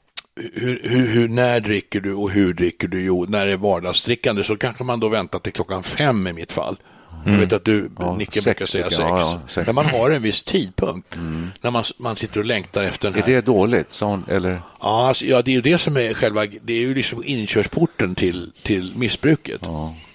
Hur, 0.55 0.81
hur, 0.85 1.07
hur, 1.07 1.29
när 1.29 1.61
dricker 1.61 2.01
du 2.01 2.15
och 2.15 2.31
hur 2.31 2.55
dricker 2.55 2.89
du? 2.89 3.01
Jo, 3.05 3.27
när 3.29 3.47
det 3.47 3.53
är 3.53 3.57
vardagsdrickande 3.57 4.45
så 4.45 4.57
kanske 4.57 4.85
man 4.85 5.01
då 5.01 5.09
väntar 5.09 5.39
till 5.39 5.53
klockan 5.53 5.83
fem 5.83 6.27
i 6.27 6.33
mitt 6.33 6.53
fall. 6.53 6.77
Jag 7.27 7.33
vet 7.33 7.53
att 7.53 7.65
du, 7.65 7.79
Mm. 7.79 7.93
Ja, 7.99 8.15
Nicke, 8.17 8.33
sex 8.33 8.45
brukar 8.45 8.67
säga 8.67 8.85
sex. 8.85 8.99
Ja, 8.99 9.21
ja, 9.21 9.41
sex. 9.47 9.57
Mm. 9.57 9.67
Men 9.67 9.75
man 9.75 10.01
har 10.01 10.11
en 10.11 10.23
viss 10.23 10.43
tidpunkt 10.43 11.15
när 11.61 11.71
man, 11.71 11.85
man 11.99 12.17
sitter 12.17 12.41
och 12.41 12.47
längtar 12.47 12.83
efter 12.83 13.11
den 13.11 13.19
Är 13.23 13.27
här. 13.27 13.33
det 13.35 13.41
dåligt? 13.41 14.01
Hon, 14.01 14.25
eller? 14.29 14.63
Ja, 14.81 15.09
alltså, 15.09 15.25
ja, 15.25 15.43
det 15.43 15.51
är 15.51 15.55
ju 15.55 15.61
det 15.61 15.79
som 15.79 15.97
är 15.97 16.15
själva, 16.15 16.45
det 16.63 16.73
är 16.73 16.81
ju 16.81 16.95
liksom 16.95 17.23
inkörsporten 17.27 18.15
till, 18.15 18.53
till 18.63 18.93
missbruket. 18.97 19.61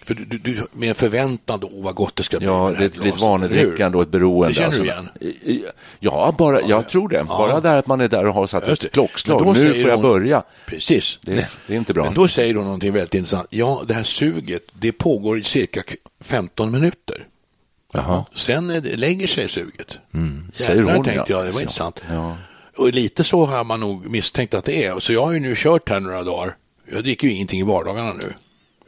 För 0.07 0.13
du, 0.13 0.37
du, 0.37 0.63
med 0.71 0.89
en 0.89 0.95
förväntan 0.95 1.59
då, 1.59 1.69
vad 1.73 1.95
gott 1.95 2.15
det 2.15 2.23
ska 2.23 2.37
bli. 2.37 2.47
Ja, 2.47 2.73
det 2.77 2.85
är 2.97 3.07
ett 3.07 3.19
vanedrickande 3.21 3.97
och 3.97 4.03
ett 4.03 4.11
beroende. 4.11 4.47
Det 4.47 4.53
känner 4.53 4.65
alltså. 4.67 4.81
du 4.83 4.87
igen? 4.89 5.09
I- 5.21 5.25
i- 5.51 5.65
Ja, 5.99 6.35
bara, 6.37 6.61
jag 6.61 6.89
tror 6.89 7.09
det. 7.09 7.23
Bara 7.23 7.59
där 7.59 7.77
att 7.77 7.87
man 7.87 8.01
är 8.01 8.07
där 8.07 8.25
och 8.25 8.33
har 8.33 8.47
satt 8.47 8.63
ett 8.67 8.91
klockslag. 8.91 9.45
Nu 9.57 9.73
får 9.73 9.89
jag 9.89 9.97
hon- 9.97 10.01
börja. 10.01 10.43
Precis. 10.65 11.19
Det, 11.21 11.49
det 11.67 11.73
är 11.73 11.77
inte 11.77 11.93
bra. 11.93 12.03
Men 12.03 12.13
då 12.13 12.27
säger 12.27 12.55
hon 12.55 12.63
någonting 12.63 12.93
väldigt 12.93 13.13
intressant. 13.13 13.47
Ja, 13.49 13.83
det 13.87 13.93
här 13.93 14.03
suget, 14.03 14.63
det 14.73 14.91
pågår 14.91 15.39
i 15.39 15.43
cirka 15.43 15.83
15 16.21 16.71
minuter. 16.71 17.25
Jaha. 17.93 18.25
Sen 18.35 18.67
lägger 18.83 19.27
sig 19.27 19.49
suget. 19.49 19.97
Säger 20.53 20.75
Jävlar, 20.79 20.95
hon, 20.95 21.03
tänkte 21.05 21.31
ja. 21.31 21.37
jag, 21.37 21.45
det 21.45 21.51
var 21.51 21.59
Ja. 21.59 21.61
intressant. 21.61 22.01
Ja. 22.09 22.37
Och 22.77 22.93
lite 22.93 23.23
så 23.23 23.45
har 23.45 23.63
man 23.63 23.79
nog 23.79 24.09
misstänkt 24.11 24.53
att 24.53 24.65
det 24.65 24.85
är. 24.85 24.99
Så 24.99 25.13
jag 25.13 25.25
har 25.25 25.31
ju 25.33 25.39
nu 25.39 25.53
kört 25.57 25.89
här 25.89 25.99
några 25.99 26.23
dagar. 26.23 26.55
Jag 26.91 27.03
dricker 27.03 27.27
ju 27.27 27.33
ingenting 27.33 27.59
i 27.59 27.63
vardagarna 27.63 28.13
nu. 28.13 28.33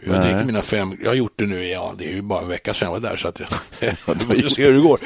Jag 0.06 0.22
dricker 0.22 0.44
mina 0.44 0.62
fem, 0.62 0.98
jag 1.04 1.10
har 1.10 1.16
gjort 1.16 1.34
det 1.36 1.46
nu, 1.46 1.68
ja 1.68 1.94
det 1.98 2.06
är 2.06 2.14
ju 2.14 2.22
bara 2.22 2.42
en 2.42 2.48
vecka 2.48 2.74
sedan 2.74 2.86
jag 2.94 3.02
var 3.02 3.10
där 3.10 3.16
så 3.18 3.28
att 3.28 3.40
jag, 3.40 3.48
vi 4.30 4.42
får 4.42 4.50
se 4.50 4.64
hur 4.66 4.74
det 4.74 4.80
går. 4.80 5.00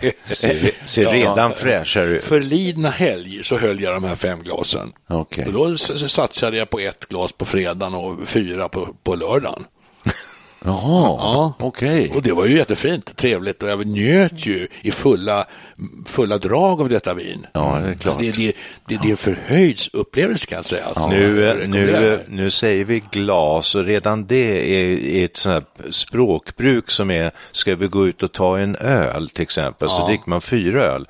Det- 0.00 0.34
Ser, 0.36 0.70
ser 0.84 1.12
redan 1.12 1.52
fräschare 1.52 2.06
ut. 2.06 2.24
Förlidna 2.24 2.90
helg 2.90 3.44
så 3.44 3.58
höll 3.58 3.80
jag 3.80 3.94
de 3.94 4.04
här 4.04 4.14
fem 4.16 4.42
glasen. 4.42 4.92
Okej. 5.08 5.46
Och 5.46 5.52
då 5.52 5.76
satsade 6.08 6.56
jag 6.56 6.70
på 6.70 6.78
ett 6.78 7.08
glas 7.08 7.32
på 7.32 7.44
fredagen 7.44 7.94
och 7.94 8.28
fyra 8.28 8.68
på, 8.68 8.88
på 9.02 9.14
lördagen. 9.14 9.64
Jaha, 10.66 11.16
Ja. 11.18 11.54
okej. 11.58 12.12
Och 12.14 12.22
det 12.22 12.32
var 12.32 12.46
ju 12.46 12.56
jättefint, 12.56 13.16
trevligt 13.16 13.62
och 13.62 13.68
jag 13.68 13.86
njöt 13.86 14.46
ju 14.46 14.68
i 14.82 14.90
fulla, 14.90 15.44
fulla 16.06 16.38
drag 16.38 16.80
av 16.80 16.88
detta 16.88 17.14
vin. 17.14 17.46
Ja, 17.52 17.78
det 17.82 17.88
är 17.90 17.94
klart. 17.94 18.14
Alltså 18.16 18.18
det, 18.18 18.46
det, 18.46 18.52
det, 18.88 18.98
det 19.02 19.08
är 19.08 19.10
en 19.10 19.16
förhöjd 19.16 19.78
upplevelse 19.92 20.46
kan 20.46 20.56
jag 20.56 20.64
säga. 20.64 20.84
Alltså, 20.84 21.08
Nu, 21.08 21.40
rekommenderar 21.44 22.00
nu, 22.00 22.12
eh, 22.14 22.18
nu 22.28 22.50
säger 22.50 22.84
vi 22.84 23.02
glas 23.10 23.74
och 23.74 23.84
redan 23.84 24.26
det 24.26 24.76
är, 24.80 24.98
är 25.20 25.24
ett 25.24 25.36
sånt 25.36 25.52
här 25.54 25.90
språkbruk 25.92 26.90
som 26.90 27.10
är, 27.10 27.30
ska 27.52 27.76
vi 27.76 27.86
gå 27.86 28.06
ut 28.06 28.22
och 28.22 28.32
ta 28.32 28.58
en 28.58 28.76
öl 28.76 29.28
till 29.28 29.42
exempel, 29.42 29.90
så 29.90 30.06
dricker 30.06 30.30
man 30.30 30.40
fyra 30.40 30.82
öl. 30.82 31.04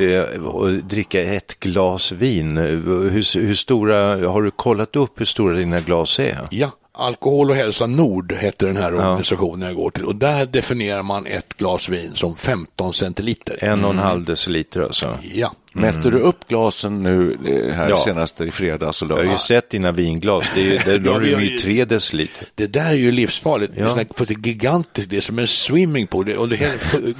Eh, 0.00 0.42
Och 0.44 0.70
dricka 0.72 1.22
ett 1.22 1.60
glas 1.60 2.12
vin, 2.12 2.56
hur, 2.56 3.10
hur 3.40 3.54
stora, 3.54 4.28
har 4.30 4.42
du 4.42 4.50
kollat 4.50 4.96
upp 4.96 5.20
hur 5.20 5.24
stora 5.26 5.56
dina 5.56 5.80
glas 5.80 6.18
är? 6.18 6.38
Ja, 6.50 6.70
Alkohol 6.98 7.50
och 7.50 7.56
hälsa 7.56 7.86
Nord 7.86 8.32
heter 8.32 8.66
den 8.66 8.76
här 8.76 8.94
organisationen 8.94 9.66
jag 9.68 9.76
går 9.76 9.90
till 9.90 10.04
och 10.04 10.14
där 10.16 10.46
definierar 10.46 11.02
man 11.02 11.26
ett 11.26 11.54
glas 11.56 11.88
vin 11.88 12.10
som 12.14 12.36
15 12.36 12.92
centiliter. 12.94 13.58
En 13.64 13.84
och 13.84 13.90
en 13.90 13.98
halv 13.98 14.24
deciliter 14.24 14.80
alltså. 14.80 15.18
Ja, 15.34 15.52
Mätte 15.72 16.10
du 16.10 16.18
upp 16.18 16.48
glasen 16.48 17.02
nu 17.02 17.38
eh, 17.46 17.74
här 17.74 17.88
Ja. 17.90 17.96
senast 17.96 18.40
i 18.40 18.50
fredags 18.50 19.02
och 19.02 19.10
Jag 19.10 19.14
har 19.14 19.18
lördag? 19.22 19.32
ju 19.32 19.38
sett 19.38 19.70
dina 19.70 19.92
vinglas, 19.92 20.44
det 20.54 20.60
är, 20.60 20.64
ju- 20.64 20.70
det, 20.70 20.92
Ja, 20.92 20.98
de 20.98 21.20
rymmer 21.20 21.42
ju- 21.42 21.58
tre 21.58 21.84
deciliter. 21.84 22.46
det 22.54 22.66
där 22.66 22.90
är 22.90 22.94
ju 22.94 23.12
livsfarligt. 23.12 23.72
Ja. 23.76 23.98
Ja. 23.98 24.24
Det 24.24 24.30
är 24.34 24.46
gigantiskt, 24.46 25.10
det 25.10 25.16
är 25.16 25.20
som 25.20 25.38
en 25.38 25.46
swimmingpool. 25.48 26.26
Hela, 26.26 26.46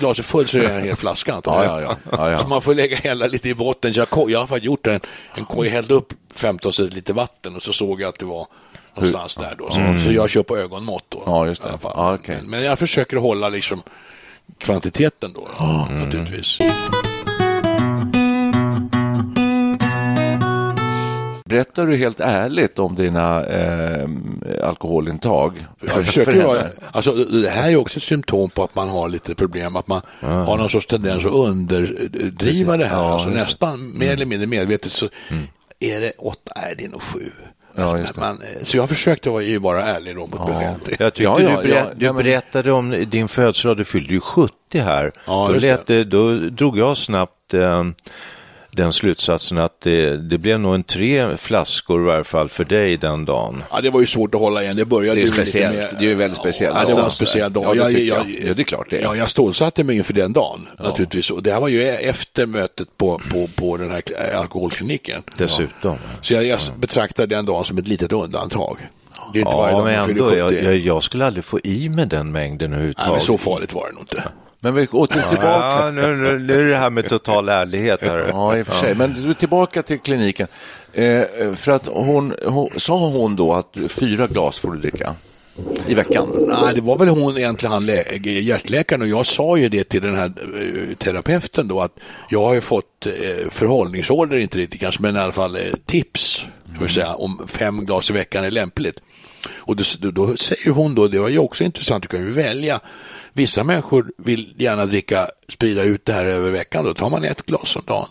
glaset 0.01 0.27
fullt 0.27 0.51
så 0.51 0.59
är 0.59 0.63
det 0.63 0.69
en 0.75 0.83
hel 0.83 0.97
flaska. 0.97 1.41
Ja, 1.45 1.65
ja, 1.65 1.81
ja. 1.81 1.97
Ja, 2.13 2.31
ja. 2.31 2.39
Så 2.39 2.47
man 2.49 2.63
får 2.63 2.75
lägga 2.75 2.97
hela 2.97 3.27
lite 3.27 3.49
i 3.49 3.55
botten. 3.55 3.93
Jag, 3.93 4.07
jag 4.29 4.39
har 4.39 4.47
faktiskt 4.47 4.65
gjort 4.67 4.87
en, 4.87 5.01
en 5.35 5.47
jag 5.57 5.65
hällde 5.65 5.95
upp 5.95 6.13
15 6.35 6.73
centiliter 6.73 7.15
vatten 7.15 7.57
och 7.57 7.63
så 7.63 7.73
såg 7.73 8.01
jag 8.01 8.09
att 8.09 8.19
det 8.19 8.27
var 8.27 8.47
någonstans 9.01 9.35
där 9.37 9.55
då. 9.59 9.71
Så, 9.71 10.05
så 10.05 10.13
jag 10.13 10.31
kör 10.31 10.43
på 10.43 10.57
ögonmått 10.57 11.05
då. 11.09 11.23
Ja, 11.27 11.47
just 11.47 11.63
det. 11.63 11.79
Ja, 11.83 12.15
okej. 12.15 12.37
men, 12.41 12.51
men 12.51 12.63
jag 12.63 12.79
försöker 12.79 13.17
hålla 13.17 13.49
liksom 13.49 13.83
kvantiteten 14.59 15.33
då, 15.33 15.49
naturligtvis. 15.91 16.59
Berättar 21.49 21.87
du 21.87 21.97
helt 21.97 22.21
ärligt 22.21 22.79
om 22.79 22.95
dina 22.95 23.47
eh, 23.47 24.09
alkoholintag? 24.63 25.67
Jag 25.81 26.07
försöker 26.07 26.45
vara, 26.45 26.67
alltså, 26.93 27.15
det 27.15 27.49
här 27.49 27.71
är 27.71 27.77
också 27.77 27.99
ett 27.99 28.03
symptom 28.03 28.51
på 28.51 28.65
att 28.65 28.75
man 28.75 28.89
har 28.89 29.09
lite 29.09 29.35
problem, 29.35 29.77
att 29.77 29.89
man 29.89 30.01
har 30.21 30.57
någon 30.57 30.69
sorts 30.71 30.87
tendens 30.87 31.25
att 31.25 31.33
underdriva 31.33 32.77
det 32.77 32.87
här. 32.87 33.03
Ja, 33.03 33.13
alltså, 33.13 33.29
nästan 33.29 33.99
mer 33.99 34.13
eller 34.13 34.27
mindre 34.27 34.47
medvetet 34.47 34.93
så 34.93 35.09
är 35.81 36.01
det 36.01 36.13
åtta, 36.19 36.53
nej 36.57 36.75
det 36.79 36.85
är 36.85 36.89
nog 36.89 37.03
sju. 37.03 37.31
Ja, 37.79 37.99
Alltså, 37.99 38.21
man, 38.21 38.43
så 38.63 38.77
jag 38.77 38.89
försökte 38.89 39.31
vara, 39.31 39.43
ju 39.43 39.59
vara 39.59 39.83
ärlig 39.85 40.15
då 40.17 40.21
mot 40.21 40.49
mig 40.49 40.57
själv. 40.59 40.97
Jag 40.99 41.15
tyckte 41.15 41.23
Ja, 41.23 41.41
ja, 41.41 41.49
du, 41.63 41.69
berä- 41.69 41.75
ja, 41.75 41.87
du 41.97 42.07
ja, 42.07 42.13
berättade 42.13 42.73
om 42.73 43.05
din 43.11 43.29
födelsedag, 43.29 43.77
du 43.77 43.85
fyllde 43.85 44.15
ju 44.15 44.21
70 44.21 44.53
här. 44.79 45.13
Ja, 45.27 45.49
då, 45.53 45.61
lät 45.61 45.87
det, 45.87 46.05
då 46.05 46.33
drog 46.35 46.79
jag 46.79 46.97
snabbt 46.97 47.55
eh, 47.55 47.85
den 48.71 48.93
slutsatsen 48.93 49.59
att 49.59 49.81
det, 49.81 50.17
det 50.17 50.39
blev 50.39 50.61
nog 50.61 50.75
en 50.75 50.83
tre 50.83 51.37
flaskor 51.37 52.03
i 52.03 52.07
varje 52.07 52.25
fall 52.25 52.49
för 52.49 52.65
dig 52.65 52.97
den 52.97 53.25
dagen. 53.25 53.63
Ja, 53.71 53.81
det 53.81 53.91
var 53.91 54.01
ju 54.01 54.07
svårt 54.07 54.35
att 54.35 54.41
hålla 54.41 54.63
igen. 54.63 54.77
Det 54.77 54.85
började 54.85 55.07
Det 55.15 55.21
är 55.21 55.21
ju 55.21 55.23
lite 55.23 55.35
speciellt. 55.35 55.77
med- 55.77 55.89
Det 56.01 56.05
är 56.05 56.09
ju 56.09 56.15
väldigt 56.15 56.37
speciellt. 56.37 56.77
Ja, 56.77 56.85
det 56.87 56.93
var 56.93 56.99
en 56.99 57.05
Alltså, 57.05 57.25
speciell 57.25 57.53
dag. 57.53 57.65
ja, 57.77 57.85
det 57.85 57.91
jag, 57.93 57.93
jag, 57.93 58.01
jag. 58.31 58.49
Ja, 58.49 58.55
det 58.55 58.63
är 58.63 58.65
klart 58.65 58.87
det 58.91 58.99
är. 58.99 59.03
Ja, 59.03 59.17
jag 59.17 59.31
stålsatte 59.31 59.85
mig 59.85 59.97
inför 59.97 60.13
den 60.15 60.33
dagen 60.33 60.67
naturligtvis. 60.79 61.31
Och 61.31 61.43
det 61.43 61.53
här 61.53 61.61
var 61.61 61.69
ju 61.69 61.83
efter 61.89 62.47
mötet 62.47 62.89
på, 62.97 63.21
på, 63.31 63.49
på 63.57 63.77
den 63.77 63.91
här 63.91 64.03
alkoholkliniken. 64.35 65.23
Dessutom. 65.39 65.97
Så 66.21 66.35
jag, 66.35 66.45
jag 66.47 66.59
betraktar 66.79 67.27
den 67.27 67.47
dagen 67.47 67.65
som 67.65 67.79
ett 67.79 67.89
litet 67.89 68.13
undantag. 68.13 68.79
Det 69.33 69.39
är 69.39 69.41
inte 69.41 69.57
varje 69.57 69.73
Ja, 69.73 69.77
dag 69.79 69.85
men 69.87 70.11
ändå, 70.11 70.25
70. 70.25 70.39
jag, 70.39 70.53
jag, 70.65 70.77
jag 70.77 71.03
skulle 71.03 71.27
aldrig 71.27 71.45
få 71.45 71.61
i 71.65 71.89
mig 71.89 72.07
den 72.07 72.33
mängden 72.33 72.71
Nej, 72.71 72.77
överhuvudtaget. 72.77 73.13
men 73.13 73.21
så 73.21 73.39
farligt 73.39 73.73
var 73.73 73.87
det 73.87 73.93
nog 73.93 74.03
inte. 74.03 74.23
Men 74.61 74.75
vi 74.75 74.87
åter 74.87 75.29
tillbaka. 75.29 75.49
Ja, 75.51 75.91
nu, 75.91 76.17
nu, 76.17 76.39
nu 76.39 76.55
är 76.55 76.65
det 76.65 76.77
här 76.77 76.91
med 76.91 77.09
total 77.09 77.49
ärlighet. 77.49 78.03
Här. 78.03 78.27
Ja, 78.29 78.57
i 78.59 78.63
och 78.63 78.67
för 78.67 78.75
sig. 78.75 78.95
Men 78.95 79.15
du, 79.15 79.35
tillbaka 79.35 79.83
till 79.83 79.99
kliniken. 79.99 80.49
Eh, 80.93 81.23
för 81.55 81.71
att 81.71 81.87
hon, 81.87 82.35
hon, 82.47 82.71
sa 82.77 83.09
hon 83.09 83.37
då 83.37 83.55
att 83.55 83.77
fyra 83.89 84.27
glas 84.27 84.59
får 84.59 84.73
du 84.73 84.79
dricka 84.79 85.15
i 85.87 85.95
veckan? 85.95 86.29
Nej, 86.63 86.75
det 86.75 86.81
var 86.81 86.99
väl 86.99 87.09
hon 87.09 87.39
egentligen, 87.39 87.73
han 87.73 87.87
lä- 87.87 88.17
hjärtläkaren, 88.23 89.03
och 89.03 89.09
jag 89.09 89.27
sa 89.27 89.57
ju 89.57 89.69
det 89.69 89.85
till 89.85 90.03
den 90.03 90.15
här 90.15 90.27
eh, 90.27 90.95
terapeuten 90.97 91.69
då, 91.69 91.81
att 91.81 91.93
jag 92.29 92.45
har 92.45 92.55
ju 92.55 92.61
fått 92.61 93.07
eh, 93.07 93.51
förhållningsorder, 93.51 94.37
inte 94.37 94.59
riktigt 94.59 94.81
kanske, 94.81 95.03
men 95.03 95.17
i 95.17 95.19
alla 95.19 95.33
fall 95.33 95.57
eh, 95.57 95.63
tips, 95.87 96.45
mm. 96.77 96.89
säga, 96.89 97.15
om 97.15 97.49
fem 97.49 97.87
glas 97.87 98.11
i 98.11 98.13
veckan 98.13 98.45
är 98.45 98.51
lämpligt. 98.51 99.01
Och 99.47 99.77
då, 99.77 99.85
då, 100.11 100.37
säger 100.37 100.71
hon 100.71 100.95
då, 100.95 101.09
det 101.09 101.19
var 101.19 101.29
ju 101.29 101.39
också 101.39 101.65
intressant, 101.65 102.03
du 102.03 102.09
kan 102.09 102.21
ju 102.21 102.31
välja. 102.31 102.81
Vissa 103.33 103.65
människor 103.65 104.13
vill 104.19 104.55
gärna 104.59 104.87
dricka, 104.87 105.29
sprida 105.49 105.83
ut 105.83 106.05
det 106.05 106.13
här 106.13 106.25
över 106.25 106.51
veckan, 106.51 106.85
då 106.85 106.95
tar 106.95 107.11
man 107.11 107.25
ett 107.25 107.47
glas 107.47 107.77
om 107.77 107.83
dagen. 107.87 108.09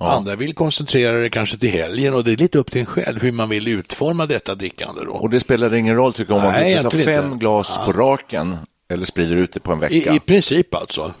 Andra 0.00 0.36
vill 0.36 0.54
koncentrera 0.54 1.12
det 1.12 1.30
kanske 1.30 1.56
till 1.56 1.70
helgen 1.70 2.14
och 2.14 2.24
det 2.24 2.32
är 2.32 2.36
lite 2.36 2.58
upp 2.58 2.70
till 2.70 2.80
en 2.80 2.86
själv 2.86 3.22
hur 3.22 3.32
man 3.32 3.48
vill 3.48 3.68
utforma 3.68 4.26
detta 4.26 4.54
drickande 4.54 5.04
då. 5.04 5.12
Och 5.12 5.30
det 5.30 5.40
spelar 5.40 5.74
ingen 5.74 5.96
roll 5.96 6.12
tycker 6.12 6.32
jag 6.32 6.38
om 6.38 6.44
man 6.44 6.52
Nej, 6.52 6.62
tar 6.62 6.80
egentligen 6.80 7.04
fem 7.04 7.24
inte. 7.24 7.38
glas 7.38 7.78
på 7.86 7.92
raken 7.92 8.56
eller 8.92 9.04
sprider 9.04 9.36
ut 9.36 9.52
det 9.52 9.60
på 9.60 9.72
en 9.72 9.80
vecka. 9.80 10.12
I, 10.12 10.16
I 10.16 10.20
princip 10.20 10.74
alltså. 10.74 11.14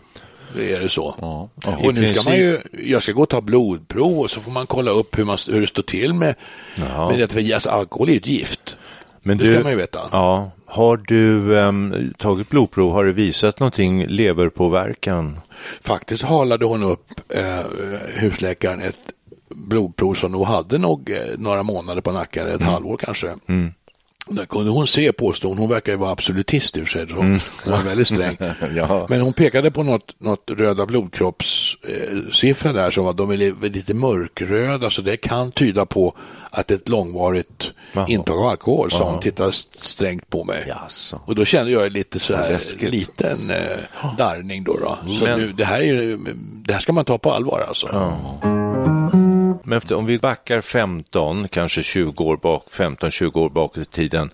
Det 0.56 0.72
är 0.72 0.80
det 0.80 0.88
så. 0.88 1.14
Ja. 1.20 1.48
Och 1.84 1.94
nu 1.94 2.14
ska 2.14 2.30
man 2.30 2.38
ju, 2.38 2.58
jag 2.86 3.02
ska 3.02 3.12
gå 3.12 3.22
och 3.22 3.28
ta 3.28 3.40
blodprov 3.40 4.18
och 4.18 4.30
så 4.30 4.40
får 4.40 4.50
man 4.50 4.66
kolla 4.66 4.90
upp 4.90 5.18
hur, 5.18 5.24
man, 5.24 5.38
hur 5.48 5.60
det 5.60 5.66
står 5.66 5.82
till 5.82 6.14
med, 6.14 6.34
med 6.76 7.18
det. 7.18 7.28
För 7.28 7.54
alltså, 7.54 7.70
alkohol 7.70 8.08
är 8.08 8.12
ju 8.12 8.18
ett 8.18 8.26
gift. 8.26 8.76
Men 9.28 9.38
det 9.38 9.46
ska 9.46 9.60
man 9.60 9.72
ju 9.72 9.78
veta. 9.78 10.00
Ja, 10.12 10.50
har 10.66 10.96
du 10.96 11.58
ehm, 11.58 12.14
tagit 12.18 12.48
blodprov? 12.48 12.92
Har 12.92 13.04
det 13.04 13.12
visat 13.12 13.60
någonting 13.60 14.06
leverpåverkan? 14.06 15.40
Faktiskt 15.80 16.24
halade 16.24 16.66
hon 16.66 16.82
upp 16.82 17.20
eh, 17.28 17.60
husläkaren 18.14 18.82
ett 18.82 19.12
blodprov 19.48 20.14
som 20.14 20.32
nog 20.32 20.46
hade 20.46 20.78
nog 20.78 21.10
eh, 21.10 21.18
några 21.38 21.62
månader 21.62 22.00
på 22.00 22.12
nacken, 22.12 22.46
ett 22.46 22.62
halvår 22.62 22.96
kanske. 22.96 23.34
Där 24.30 24.44
kunde 24.46 24.70
hon 24.70 24.86
se, 24.86 25.12
påstod 25.12 25.50
hon, 25.50 25.58
hon 25.58 25.68
verkar 25.68 25.92
ju 25.92 25.98
vara 25.98 26.10
absolutist 26.10 26.76
i 26.76 26.82
och 26.82 26.88
för 26.88 26.98
sig, 26.98 27.08
så 27.08 27.14
hon 27.14 27.38
var 27.66 27.82
väldigt 27.82 28.06
sträng. 28.08 28.36
Ja. 28.76 29.06
Men 29.10 29.20
hon 29.20 29.32
pekade 29.32 29.70
på 29.70 29.82
något, 29.82 30.14
något 30.20 30.50
röda 30.56 30.86
blodkroppssiffra 30.86 32.72
där 32.72 32.90
som 32.90 33.04
var, 33.04 33.12
de 33.12 33.30
är 33.30 33.36
li- 33.36 33.54
lite 33.62 33.94
mörkröda, 33.94 34.90
så 34.90 35.02
det 35.02 35.16
kan 35.16 35.50
tyda 35.52 35.86
på 35.86 36.14
att 36.50 36.70
ett 36.70 36.88
långvarigt 36.88 37.72
Jaha. 37.92 38.06
intag 38.08 38.38
av 38.38 38.46
alkohol, 38.46 38.90
sa 38.90 39.10
hon, 39.10 39.20
tittade 39.20 39.52
strängt 39.52 40.30
på 40.30 40.44
mig. 40.44 40.64
Jaså. 40.68 41.20
Och 41.24 41.34
då 41.34 41.44
kände 41.44 41.72
jag 41.72 41.92
lite 41.92 42.18
så 42.18 42.36
här, 42.36 42.48
Läskigt. 42.50 42.90
liten 42.90 43.50
eh, 43.50 43.56
darrning 44.18 44.64
då. 44.64 44.72
då. 44.80 44.98
Så 45.18 45.24
Men- 45.24 45.40
nu, 45.40 45.52
det, 45.52 45.64
här 45.64 45.82
är 45.82 46.18
det 46.66 46.72
här 46.72 46.80
ska 46.80 46.92
man 46.92 47.04
ta 47.04 47.18
på 47.18 47.30
allvar 47.30 47.64
alltså. 47.68 47.86
Men 49.64 49.78
efter, 49.78 49.94
om 49.94 50.06
vi 50.06 50.18
backar 50.18 50.60
15, 50.60 51.48
kanske 51.48 51.82
20 51.82 52.24
år 52.24 52.36
bak, 52.36 52.64
15-20 52.70 53.36
år 53.38 53.50
bakåt 53.50 53.78
i 53.78 53.84
tiden, 53.84 54.30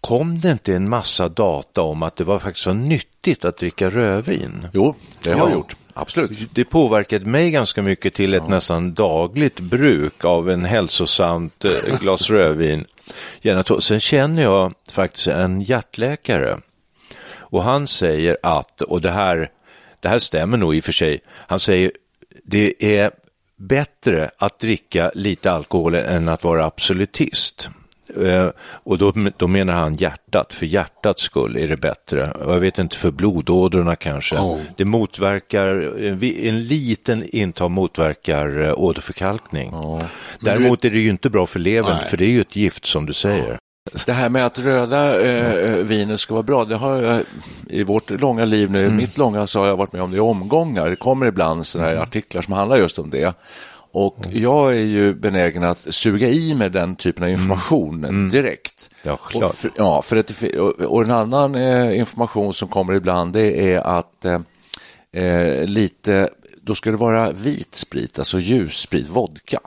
kom 0.00 0.38
det 0.38 0.50
inte 0.50 0.74
en 0.74 0.88
massa 0.88 1.28
data 1.28 1.82
om 1.82 2.02
att 2.02 2.16
det 2.16 2.24
var 2.24 2.38
faktiskt 2.38 2.64
så 2.64 2.72
nyttigt 2.72 3.44
att 3.44 3.56
dricka 3.56 3.90
rödvin? 3.90 4.68
Jo, 4.72 4.94
det 5.22 5.32
har 5.32 5.38
Ja. 5.38 5.44
jag 5.48 5.52
gjort. 5.54 5.76
Absolut. 5.96 6.48
Det 6.54 6.64
påverkade 6.64 7.24
mig 7.26 7.50
ganska 7.50 7.82
mycket 7.82 8.14
till 8.14 8.34
ett 8.34 8.48
nästan 8.48 8.94
dagligt 8.94 9.60
bruk 9.60 10.24
av 10.24 10.50
en 10.50 10.64
hälsosamt 10.64 11.64
eh, 11.64 11.98
glas 12.00 12.30
rödvin. 12.30 12.84
Sen 13.80 14.00
känner 14.00 14.42
jag 14.42 14.72
faktiskt 14.92 15.26
en 15.26 15.60
hjärtläkare 15.60 16.58
och 17.36 17.62
han 17.62 17.86
säger 17.86 18.36
att, 18.42 18.80
och 18.82 19.00
det 19.00 19.10
här, 19.10 19.50
det 20.00 20.08
här 20.08 20.18
stämmer 20.18 20.58
nog 20.58 20.74
i 20.76 20.80
och 20.80 20.84
för 20.84 20.92
sig, 20.92 21.20
han 21.28 21.60
säger 21.60 21.92
det 22.44 22.98
är 22.98 23.10
bättre 23.56 24.30
att 24.38 24.58
dricka 24.58 25.10
lite 25.14 25.52
alkohol 25.52 25.94
än 25.94 26.28
att 26.28 26.44
vara 26.44 26.64
absolutist. 26.64 27.68
Eh, 28.22 28.48
och 28.66 28.98
då, 28.98 29.12
då 29.36 29.46
menar 29.48 29.72
han 29.74 29.94
hjärtat, 29.94 30.52
för 30.52 30.66
hjärtats 30.66 31.22
skull 31.22 31.56
är 31.56 31.68
det 31.68 31.76
bättre. 31.76 32.36
Jag 32.40 32.60
vet 32.60 32.78
inte, 32.78 32.96
för 32.96 33.10
blodådrorna 33.10 33.96
kanske. 33.96 34.36
Oh. 34.36 34.60
Det 34.76 34.84
motverkar, 34.84 35.66
en, 36.04 36.18
vi- 36.18 36.48
en 36.48 36.62
liten 36.66 37.24
intag 37.36 37.70
motverkar 37.70 38.62
eh, 38.64 38.72
åderförkalkning. 38.78 39.72
Däremot 40.40 40.84
är 40.84 40.90
det 40.90 40.98
ju 41.00 41.10
inte 41.10 41.30
bra 41.30 41.46
för 41.46 41.58
levern, 41.58 42.04
för 42.10 42.16
det 42.16 42.26
är 42.26 42.30
ju 42.30 42.40
ett 42.40 42.56
gift 42.56 42.86
som 42.86 43.06
du 43.06 43.12
säger. 43.12 43.58
Det 44.06 44.12
här 44.12 44.28
med 44.28 44.46
att 44.46 44.58
röda 44.58 45.20
eh, 45.20 45.76
viner 45.76 46.16
ska 46.16 46.34
vara 46.34 46.42
bra, 46.42 46.64
det 46.64 46.76
har 46.76 47.02
jag 47.02 47.22
i 47.68 47.84
vårt 47.84 48.10
långa 48.10 48.44
liv 48.44 48.70
nu, 48.70 48.90
mitt 48.90 49.18
långa, 49.18 49.46
så 49.46 49.60
har 49.60 49.66
jag 49.66 49.76
varit 49.76 49.92
med 49.92 50.02
om 50.02 50.10
det 50.10 50.16
i 50.16 50.20
omgångar. 50.20 50.90
Det 50.90 50.96
kommer 50.96 51.26
ibland 51.26 51.66
sådana 51.66 51.90
här 51.90 51.96
artiklar 51.96 52.42
som 52.42 52.54
handlar 52.54 52.76
just 52.76 52.98
om 52.98 53.10
det. 53.10 53.34
Och 53.92 54.16
jag 54.32 54.72
är 54.72 54.84
ju 54.84 55.14
benägen 55.14 55.64
att 55.64 55.78
suga 55.78 56.28
i 56.28 56.54
med 56.54 56.72
den 56.72 56.96
typen 56.96 57.24
av 57.24 57.30
information 57.30 58.28
direkt. 58.30 58.90
Ja, 59.02 59.16
klart. 59.16 59.44
och, 59.44 59.54
för, 59.54 59.70
ja, 59.76 60.02
för 60.02 60.16
att, 60.16 60.42
och, 60.80 61.04
en 61.04 61.10
annan 61.10 61.54
eh, 61.54 61.98
information 61.98 62.52
som 62.54 62.68
kommer 62.68 62.94
ibland 62.94 63.32
det 63.32 63.72
är 63.72 63.80
att 63.80 64.24
eh, 64.24 64.40
eh, 65.12 65.64
lite, 65.64 66.28
då 66.62 66.74
ska 66.74 66.90
det 66.90 66.96
vara 66.96 67.32
vit 67.32 67.74
sprit, 67.74 68.18
alltså 68.18 68.38
ljussprit, 68.38 69.08
vodka, 69.08 69.60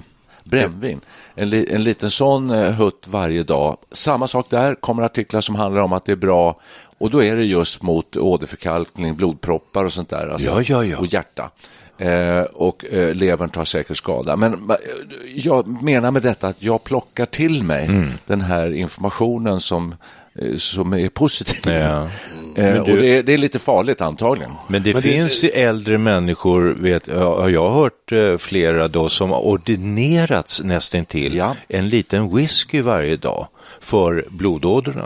brännvin. 0.50 1.02
En, 1.36 1.50
li, 1.50 1.68
en 1.74 1.84
liten 1.84 2.12
sån 2.12 2.50
eh, 2.50 2.72
hutt 2.72 3.06
varje 3.08 3.44
dag. 3.44 3.78
Samma 3.92 4.28
sak 4.28 4.46
där, 4.50 4.76
kommer 4.76 5.04
artiklar 5.04 5.42
som 5.42 5.56
handlar 5.56 5.82
om 5.82 5.94
att 5.94 6.06
det 6.06 6.12
är 6.12 6.16
bra 6.16 6.60
och 6.98 7.10
då 7.10 7.24
är 7.24 7.36
det 7.36 7.44
just 7.44 7.82
mot 7.82 8.16
åderförkalkning, 8.16 9.16
blodproppar 9.16 9.86
och 9.86 9.94
sånt 9.94 10.10
där. 10.10 10.28
Alltså, 10.28 10.50
Ja, 10.50 10.62
ja, 10.68 10.84
ja. 10.84 10.98
Och 10.98 11.14
hjärta. 11.14 11.52
Eh, 11.98 12.42
och 12.42 12.86
eh, 12.86 13.14
levern 13.16 13.50
tar 13.50 13.66
säkert 13.66 13.98
skada. 13.98 14.36
Men 14.36 14.54
eh, 14.54 14.76
jag 15.36 15.84
menar 15.84 16.12
med 16.12 16.22
detta 16.22 16.48
att 16.48 16.64
jag 16.64 16.84
plockar 16.84 17.26
till 17.26 17.64
mig 17.64 17.86
Mm. 17.86 18.10
den 18.26 18.42
här 18.42 18.74
informationen 18.74 19.60
som, 19.60 19.96
som 20.58 20.94
är 20.94 21.10
positiv. 21.10 21.62
Ja. 21.74 22.10
Eh, 22.58 22.74
du- 22.74 22.80
Och 22.80 22.88
det 22.88 23.18
är, 23.18 23.24
det 23.24 23.34
är 23.34 23.38
lite 23.38 23.60
farligt 23.60 24.02
antagligen. 24.02 24.52
Men 24.68 24.84
det 24.84 25.02
finns 25.02 25.44
ju 25.44 25.50
äldre 25.50 25.98
människor, 25.98 26.76
vet, 26.80 27.08
ja, 27.08 27.42
har 27.42 27.50
jag 27.50 27.70
har 27.70 27.82
hört 27.84 28.12
eh, 28.12 28.38
flera 28.38 28.88
då, 28.88 29.10
som 29.10 29.30
har 29.32 29.40
ordinerats 29.48 30.62
nästintill 30.64 31.36
Ja. 31.36 31.56
en 31.68 31.90
liten 31.90 32.36
whisky 32.36 32.82
varje 32.82 33.18
dag 33.18 33.48
för 33.82 34.26
blodådrorna. 34.30 35.06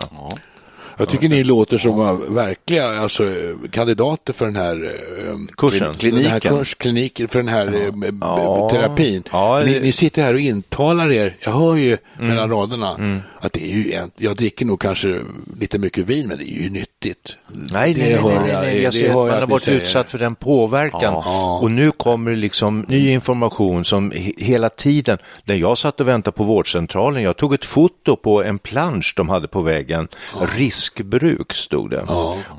Jag 0.98 1.10
tycker 1.10 1.30
ni 1.30 1.44
låter 1.44 1.78
som 1.78 2.26
verkliga 2.36 3.00
alltså, 3.02 3.24
kandidater 3.72 4.34
för 4.34 4.46
den 4.46 4.56
här 4.56 4.84
eh, 4.86 5.36
Kursen. 5.58 5.80
Den 5.80 5.88
här 5.88 6.40
Kliniken. 6.40 6.58
kurs, 6.58 6.76
kliniken, 6.76 7.28
för 7.28 7.40
den 7.40 7.48
här 7.48 7.68
eh, 7.76 8.14
Ja. 8.22 8.70
terapin. 8.72 9.24
Ja, 9.32 9.62
ni, 9.66 9.80
ni 9.80 9.92
sitter 9.92 10.22
här 10.24 10.34
och 10.34 10.40
intalar 10.40 11.12
er, 11.12 11.38
jag 11.40 11.52
hör 11.52 11.76
ju 11.76 11.98
Mm. 12.16 12.28
mellan 12.28 12.50
raderna, 12.50 13.22
att 13.40 13.54
det 13.54 13.64
är 13.72 13.76
ju, 13.78 13.92
en, 13.94 14.12
jag 14.18 14.36
dricker 14.36 14.66
nog 14.66 14.82
kanske 14.82 15.22
lite 15.60 15.80
mycket 15.80 16.06
vin, 16.06 16.28
men 16.28 16.38
det 16.38 16.44
är 16.44 16.62
ju 16.64 16.70
nyttigt. 17.06 17.38
Nej, 17.48 17.94
Det 17.94 18.02
nej, 18.02 18.10
nej, 18.12 18.22
hör 18.22 18.42
nej, 18.42 18.54
nej, 18.62 18.82
Jag 18.84 18.94
ser 18.94 19.10
att 19.10 19.16
man 19.16 19.30
har 19.30 19.48
varit 19.48 19.68
utsatt 19.68 20.12
för 20.12 20.20
den 20.20 20.36
påverkan. 20.36 21.14
Och 21.62 21.72
nu 21.72 21.92
kommer 21.92 22.32
det 22.32 22.38
liksom 22.38 22.86
ny 22.88 23.10
information 23.12 23.86
som 23.86 24.12
he- 24.12 24.34
hela 24.44 24.70
tiden, 24.70 25.18
när 25.46 25.56
jag 25.56 25.78
satt 25.78 26.00
och 26.02 26.08
väntade 26.08 26.38
på 26.38 26.44
vårdcentralen, 26.44 27.24
jag 27.24 27.38
tog 27.38 27.54
ett 27.54 27.66
foto 27.66 28.16
på 28.16 28.44
en 28.44 28.60
plansch 28.60 29.14
de 29.18 29.30
hade 29.30 29.48
på 29.48 29.62
väggen, 29.62 30.08
riskbruk 30.56 31.54
stod 31.54 31.90
det. 31.90 32.04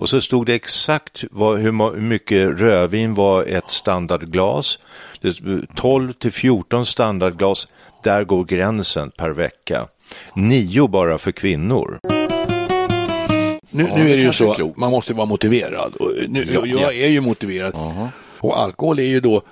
Och 0.00 0.08
så 0.08 0.20
stod 0.20 0.46
det 0.46 0.54
exakt 0.54 1.24
vad, 1.30 1.58
hur, 1.58 1.96
mycket 2.00 2.60
rödvin 2.60 3.14
var 3.14 3.44
ett 3.44 3.70
standardglas, 3.70 4.78
Det- 5.20 5.36
12 5.74 6.12
till 6.12 6.32
14 6.32 6.86
standardglas, 6.86 7.68
där 8.04 8.24
går 8.24 8.44
gränsen 8.44 9.10
per 9.10 9.30
vecka. 9.30 9.86
Nio 10.34 10.88
bara 10.88 11.18
för 11.18 11.32
kvinnor. 11.32 11.98
Nu, 13.72 13.86
Ja, 13.88 13.96
nu 13.96 14.10
är 14.10 14.16
det 14.16 14.22
ju 14.22 14.32
så, 14.32 14.54
klokt. 14.54 14.76
man 14.76 14.90
måste 14.90 15.14
vara 15.14 15.26
motiverad. 15.26 15.94
Och 15.94 16.12
nu, 16.28 16.48
Ja, 16.54 16.66
jag 16.66 16.80
ja. 16.82 16.92
är 16.92 17.08
ju 17.08 17.20
motiverad. 17.20 17.74
Och 18.38 18.58
alkohol 18.60 18.98
är 18.98 19.02
ju 19.06 19.20
då 19.20 19.42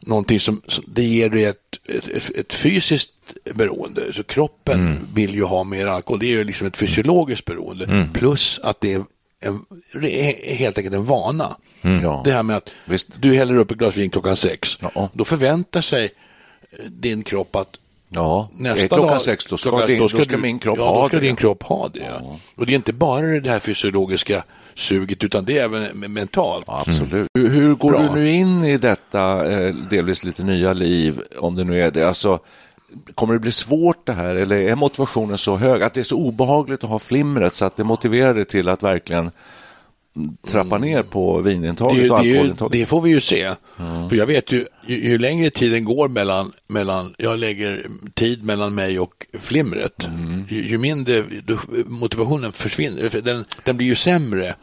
någonting 0.00 0.40
som, 0.40 0.62
som 0.66 0.84
det 0.86 1.02
ger 1.02 1.28
dig 1.28 1.44
ett, 1.44 1.56
ett, 1.88 2.30
ett, 2.36 2.54
fysiskt 2.54 3.10
beroende. 3.54 4.12
Så 4.12 4.22
kroppen 4.22 4.80
Mm. 4.80 4.98
vill 5.14 5.34
ju 5.34 5.44
ha 5.44 5.64
mer 5.64 5.86
alkohol. 5.86 6.18
Det 6.20 6.26
är 6.26 6.30
ju 6.36 6.44
liksom 6.44 6.66
ett 6.66 6.76
fysiologiskt 6.76 7.44
beroende. 7.44 7.84
Mm. 7.84 8.12
Plus 8.12 8.60
att 8.62 8.80
det 8.80 8.92
är, 8.92 9.04
en, 9.40 9.64
det 10.00 10.20
är 10.50 10.54
helt 10.56 10.78
enkelt 10.78 10.94
en 10.96 11.04
vana. 11.04 11.56
Ja. 12.02 12.22
Det 12.24 12.32
här 12.32 12.42
med 12.42 12.56
att 12.56 12.70
Visst. 12.84 13.22
du 13.22 13.36
häller 13.36 13.56
upp 13.56 13.70
ett 13.70 13.78
glas 13.78 13.96
vin 13.96 14.10
klockan 14.10 14.36
sex. 14.36 14.78
Ja. 14.94 15.10
Då 15.12 15.24
förväntar 15.24 15.80
sig 15.80 16.04
eh, 16.04 16.84
din 16.90 17.22
kropp 17.22 17.56
att 17.56 17.68
Ja, 18.10 18.48
nästa 18.56 18.82
är 18.84 18.88
klockan 18.88 19.06
dag, 19.06 19.22
sex, 19.22 19.44
då 19.44 19.56
ska, 19.56 19.68
klockan- 19.70 19.88
din, 19.88 19.98
då 19.98 20.08
ska, 20.08 20.22
du- 20.22 20.36
min 20.36 20.58
kropp 20.58 20.78
ja, 20.78 20.88
ha 20.88 21.02
då 21.02 21.08
ska 21.08 21.16
det. 21.16 21.22
din 21.26 21.36
kropp 21.36 21.62
ha 21.62 21.88
det. 21.88 22.00
Ja. 22.00 22.36
Och 22.56 22.66
det 22.66 22.72
är 22.72 22.76
inte 22.76 22.92
bara 22.92 23.26
det 23.40 23.50
här 23.50 23.58
fysiologiska 23.58 24.44
suget, 24.74 25.24
utan 25.24 25.44
det 25.44 25.58
är 25.58 25.64
även 25.64 25.82
me- 25.82 26.08
mentalt. 26.08 26.64
Ja, 26.68 26.84
Absolut. 26.86 27.26
Hur, 27.34 27.48
hur 27.48 27.74
går 27.74 27.90
Bra. 27.90 28.02
du 28.02 28.08
nu 28.20 28.30
in 28.30 28.64
i 28.64 28.76
detta 28.78 29.50
eh, 29.52 29.74
delvis 29.90 30.24
lite 30.24 30.42
nya 30.44 30.72
liv, 30.72 31.20
om 31.38 31.54
det 31.54 31.64
nu 31.64 31.82
är 31.82 31.90
det? 31.90 32.08
Alltså, 32.08 32.38
kommer 33.14 33.34
det 33.34 33.40
bli 33.40 33.52
svårt 33.52 34.06
det 34.06 34.12
här, 34.12 34.34
eller 34.34 34.56
är 34.56 34.76
motivationen 34.76 35.38
så 35.38 35.56
hög 35.56 35.82
att 35.82 35.94
det 35.94 36.00
är 36.00 36.04
så 36.04 36.16
obehagligt 36.16 36.84
att 36.84 36.90
ha 36.90 36.98
flimret 36.98 37.54
så 37.54 37.64
att 37.64 37.76
det 37.76 37.84
motiverar 37.84 38.34
dig 38.34 38.44
till 38.44 38.68
att 38.68 38.82
verkligen 38.82 39.20
mm, 39.20 39.32
trappa 40.50 40.78
ner 40.78 41.02
på 41.02 41.40
vinintaget 41.40 41.96
Det, 42.02 42.10
och 42.10 42.24
ju- 42.24 42.32
det, 42.32 42.38
alkoholintaget? 42.38 42.72
det 42.72 42.86
får 42.86 43.00
vi 43.00 43.10
ju 43.10 43.20
se. 43.20 43.54
För 44.08 44.14
jag 44.16 44.26
vet 44.26 44.52
ju, 44.52 44.66
ju, 44.86 45.08
ju 45.08 45.18
längre 45.18 45.50
tiden 45.50 45.84
går 45.84 46.08
mellan, 46.08 46.52
mellan, 46.68 47.14
jag 47.18 47.38
lägger 47.38 47.86
tid 48.14 48.44
mellan 48.44 48.74
mig 48.74 48.98
och 49.00 49.26
flimret, 49.40 50.06
Mm. 50.06 50.44
ju, 50.48 50.68
ju 50.68 50.78
mindre 50.78 51.24
motivationen 51.86 52.52
försvinner. 52.52 53.08
För 53.08 53.20
Den, 53.20 53.44
den 53.64 53.76
blir 53.76 53.86
ju 53.86 53.94
sämre 53.94 54.54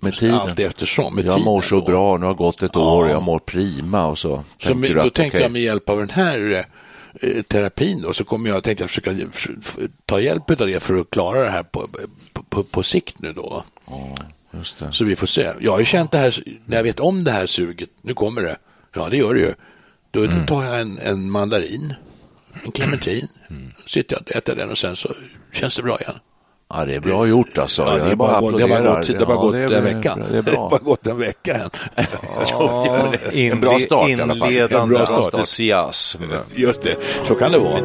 Med 0.00 0.14
tiden. 0.14 0.34
allt 0.34 0.60
eftersom. 0.60 1.14
Med 1.14 1.24
jag 1.24 1.32
tiden 1.34 1.44
mår 1.44 1.60
så 1.62 1.74
då. 1.76 1.80
bså 1.86 2.16
nu 2.18 2.26
har 2.26 2.34
gått 2.34 2.62
ett 2.62 2.76
år, 2.76 3.08
jag 3.08 3.22
mår 3.22 3.38
prima 3.38 4.06
och 4.06 4.18
så. 4.18 4.44
Så 4.58 4.66
tänker 4.68 4.80
med, 4.80 4.94
då 4.96 5.00
att, 5.00 5.14
tänkte 5.14 5.36
okej, 5.36 5.44
jag 5.44 5.52
med 5.52 5.62
hjälp 5.62 5.88
av 5.88 5.98
den 5.98 6.10
här 6.10 6.64
eh, 7.20 7.42
terapin 7.42 8.02
då, 8.02 8.12
så 8.12 8.24
kommer 8.24 8.50
jag 8.50 8.64
tänkte 8.64 8.82
jag 8.84 8.90
försöka 8.90 9.14
ta 10.06 10.20
hjälp 10.20 10.50
av 10.60 10.66
det 10.66 10.80
för 10.82 10.94
att 11.00 11.10
klara 11.10 11.44
det 11.44 11.50
här 11.50 11.62
på, 11.62 11.88
på, 12.32 12.42
på, 12.42 12.62
på 12.64 12.82
sikt 12.82 13.18
nu 13.18 13.32
då. 13.32 13.64
Det. 13.86 13.92
Så 14.90 15.04
vi 15.04 15.16
får 15.16 15.26
se. 15.26 15.50
Jag 15.60 15.72
har 15.72 15.78
ju 15.78 15.84
känt 15.84 16.10
det 16.12 16.18
här, 16.18 16.42
när 16.66 16.76
jag 16.76 16.82
vet 16.84 17.00
om 17.00 17.24
det 17.24 17.30
här 17.30 17.46
suget, 17.46 17.88
nu 18.02 18.14
kommer 18.14 18.42
det. 18.42 18.56
Ja, 18.94 19.08
det 19.10 19.16
gör 19.16 19.34
det 19.34 19.40
ju. 19.40 19.54
Då, 20.10 20.24
Mm. 20.24 20.38
då 20.40 20.46
tar 20.54 20.64
jag 20.64 20.80
en, 20.80 20.98
en 20.98 21.30
mandarin, 21.30 21.94
en 22.64 22.72
clementin, 22.72 23.28
Mm. 23.50 23.72
sitter 23.86 24.16
jag 24.16 24.22
och 24.22 24.36
äter 24.36 24.56
den 24.56 24.70
och 24.70 24.78
sen 24.78 24.96
så 24.96 25.14
känns 25.52 25.76
det 25.76 25.82
bra 25.82 25.98
igen. 26.00 26.14
Ja, 26.68 26.84
det 26.84 26.94
är 26.94 27.00
bra 27.00 27.26
gjort 27.26 27.58
alltså. 27.58 27.82
Ja, 27.82 27.90
det, 27.92 27.98
Jag 27.98 28.10
är 28.10 28.16
bara 28.16 28.40
gått, 28.40 28.56
det 28.56 28.62
har 28.62 28.68
bara 28.68 28.96
gått, 28.96 29.06
det 29.06 29.18
har 29.18 29.26
bara 29.26 29.34
Ja, 29.36 29.40
gått 29.40 29.52
det 29.52 29.58
är- 29.74 29.78
en 29.78 29.84
vecka. 29.84 30.16
Det 30.30 30.38
är 30.38 30.42
Det 30.42 30.50
har 30.50 30.56
bra. 30.56 30.68
bara 30.70 30.80
gått 30.80 31.06
en 31.06 31.18
vecka 31.18 31.54
än. 31.54 31.70
Ja, 32.50 33.14
En 33.32 33.60
bra 33.60 33.78
start 33.78 34.08
i 34.08 34.14
alla 34.14 34.34
fall. 34.34 34.48
Inledande 34.52 34.76
En 34.82 34.88
bra 34.88 35.06
start. 35.06 35.34
entusiasm. 35.34 36.22
Just 36.54 36.82
det, 36.82 36.96
så 37.24 37.34
kan 37.34 37.52
det 37.52 37.58
vara. 37.58 37.80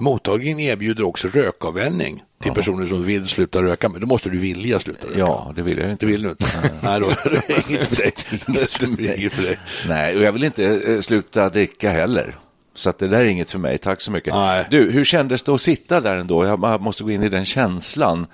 Mottagningen 0.00 0.60
erbjuder 0.60 1.04
också 1.04 1.28
rökavvänjning 1.28 2.22
till 2.42 2.52
personer 2.52 2.86
som 2.86 3.04
vill 3.04 3.28
sluta 3.28 3.62
röka, 3.62 3.88
men 3.88 4.00
då 4.00 4.06
måste 4.06 4.30
du 4.30 4.38
vilja 4.38 4.78
sluta 4.78 5.06
röka. 5.06 5.18
Ja, 5.18 5.52
det 5.56 5.62
vill 5.62 5.78
jag 5.78 5.90
inte. 5.90 6.06
Det 6.06 6.12
vill 6.12 6.22
du 6.22 6.28
inte? 6.28 6.46
Nej, 6.82 7.00
då 7.00 7.08
är 7.08 7.30
det 7.30 7.64
inget 7.68 7.86
för 7.86 7.96
dig. 7.96 8.12
Det 8.96 9.08
är 9.08 9.18
inget 9.18 9.32
för 9.32 9.42
dig. 9.42 9.58
Nej, 9.88 10.16
och 10.16 10.22
jag 10.22 10.32
vill 10.32 10.44
inte 10.44 10.64
eh, 10.64 11.00
sluta 11.00 11.48
dricka 11.48 11.90
heller. 11.90 12.36
Så 12.74 12.90
att 12.90 12.98
det 12.98 13.08
där 13.08 13.20
är 13.20 13.24
inget 13.24 13.50
för 13.50 13.58
mig. 13.58 13.78
Tack 13.78 14.00
så 14.00 14.10
mycket. 14.10 14.34
Nej. 14.34 14.66
Du, 14.70 14.90
hur 14.90 15.04
kändes 15.04 15.42
det 15.42 15.52
att 15.52 15.60
sitta 15.60 16.00
där 16.00 16.16
ändå? 16.16 16.44
Jag 16.44 16.80
måste 16.80 17.04
gå 17.04 17.10
in 17.10 17.22
i 17.22 17.28
den 17.28 17.44
känslan. 17.44 18.26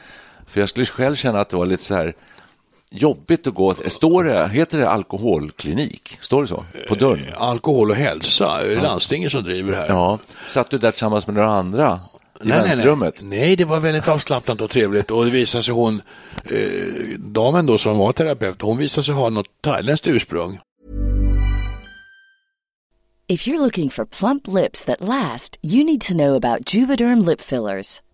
För 0.47 0.61
jag 0.61 0.69
skulle 0.69 0.87
själv 0.87 1.15
känna 1.15 1.41
att 1.41 1.49
det 1.49 1.57
var 1.57 1.67
lite 1.67 1.85
så 1.85 1.95
här 1.95 2.15
jobbigt 2.91 3.47
att 3.47 3.55
gå. 3.55 3.75
Står 3.87 4.25
det, 4.25 4.49
heter 4.49 4.79
det 4.79 4.89
alkoholklinik? 4.89 6.19
Står 6.21 6.43
det 6.43 6.49
så? 6.49 6.65
På 6.89 6.95
dörren? 6.95 7.35
Alkohol 7.37 7.91
och 7.91 7.97
hälsa, 7.97 8.59
det 8.63 8.73
är 8.73 8.81
landstinget 8.81 9.33
som 9.33 9.43
driver 9.43 9.73
det 9.73 9.79
här. 9.79 9.89
Ja. 9.89 10.19
Satt 10.49 10.71
du 10.71 10.79
där 10.79 10.91
tillsammans 10.91 11.27
med 11.27 11.35
några 11.35 11.53
andra 11.53 12.01
i 12.41 12.49
Nej, 12.49 12.59
nej, 12.59 12.69
väntrummet? 12.69 13.15
nej. 13.23 13.39
nej, 13.39 13.57
det 13.57 13.65
var 13.65 13.81
väldigt 13.81 14.09
avslappnat 14.09 14.61
och 14.61 14.71
trevligt 14.71 15.11
och 15.11 15.25
det 15.25 15.31
visade 15.31 15.65
sig 15.65 15.75
hon, 15.75 16.03
eh, 16.45 17.19
damen 17.19 17.67
då 17.67 17.79
som 17.79 17.99
var 17.99 18.13
terapeut, 18.13 18.63
hon 18.63 18.79
visade 18.79 19.05
sig 19.05 19.15
ha 19.15 19.31
något 19.31 19.47
thailändskt 19.63 20.07
ursprung. 20.07 20.61
If 23.29 23.49
you're 23.49 23.59
looking 23.59 23.91
for 23.91 24.05
plump 24.05 24.47
lips 24.47 24.85
that 24.85 25.01
last, 25.01 25.59
you 25.63 25.85
need 25.85 26.01
to 26.01 26.15
know 26.15 26.37
about 26.37 26.75
Juvederm 26.75 27.27
lip 27.27 27.41
fillers. 27.41 28.01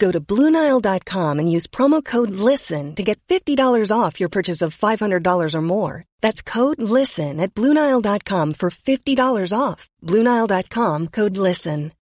Go 0.00 0.10
to 0.10 0.20
BlueNile.com 0.20 1.38
and 1.38 1.52
use 1.52 1.66
promo 1.66 2.02
code 2.04 2.30
LISTEN 2.30 2.94
to 2.96 3.02
get 3.04 3.20
$50 3.28 3.92
off 3.96 4.18
your 4.18 4.30
purchase 4.30 4.62
of 4.62 4.76
$500 4.76 5.54
or 5.54 5.60
more. 5.60 6.04
That's 6.22 6.40
code 6.42 6.80
LISTEN 6.82 7.38
at 7.38 7.54
BlueNile.com 7.54 8.54
for 8.54 8.70
$50 8.70 9.52
off. 9.56 9.88
BlueNile.com 10.02 11.08
code 11.08 11.36
LISTEN. 11.36 11.92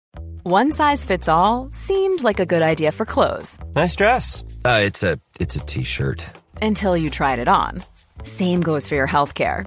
One 0.45 0.73
size 0.73 1.05
fits 1.05 1.29
all 1.29 1.69
seemed 1.73 2.23
like 2.25 2.41
a 2.41 2.47
good 2.47 2.63
idea 2.63 2.91
for 2.93 3.05
clothes 3.05 3.59
Nice 3.75 3.95
dress. 3.97 4.43
Uh, 4.65 4.81
it's 4.85 5.03
a 5.03 5.19
it's 5.39 5.57
a 5.57 5.61
t-shirt. 5.61 6.25
until 6.63 6.97
you 6.97 7.11
tried 7.11 7.39
it 7.39 7.49
on. 7.49 7.83
Same 8.25 8.61
goes 8.63 8.89
for 8.89 8.95
your 8.95 9.07
healthcare. 9.09 9.67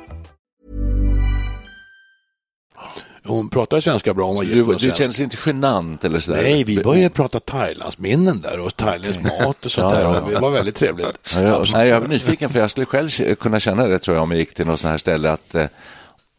Hon 3.25 3.49
pratar 3.49 3.79
svenska 3.81 4.13
bra. 4.13 4.27
Hon 4.27 4.35
var 4.35 4.43
Du, 4.43 4.73
du 4.89 4.91
känns 4.95 5.19
inte 5.19 5.37
genant 5.45 6.03
eller 6.05 6.19
sådär? 6.19 6.41
Nej, 6.43 6.63
vi 6.63 6.83
började 6.83 7.09
prata 7.09 7.39
Thailandsminnen 7.39 8.41
där 8.41 8.59
och 8.59 8.75
thailändsk 8.77 9.19
mat 9.21 9.65
och 9.65 9.71
sånt 9.71 9.93
Ja, 9.93 9.97
där. 9.99 10.01
ja, 10.05 10.21
och 10.21 10.31
Det 10.31 10.39
var 10.39 10.51
väldigt 10.51 10.75
trevligt. 10.75 11.31
Ja, 11.35 11.41
jag, 11.41 11.65
nej, 11.73 11.87
jag 11.87 12.03
är 12.03 12.07
nyfiken 12.07 12.49
för 12.49 12.59
jag 12.59 12.69
skulle 12.69 12.85
själv 12.85 13.09
kunna 13.35 13.59
känna 13.59 13.87
det 13.87 13.99
tror 13.99 14.15
jag 14.17 14.23
om 14.23 14.31
jag 14.31 14.39
gick 14.39 14.53
till 14.53 14.65
något 14.65 14.79
sånt 14.79 14.89
här 14.91 14.97
ställe 14.97 15.31
att 15.31 15.55
eh, 15.55 15.65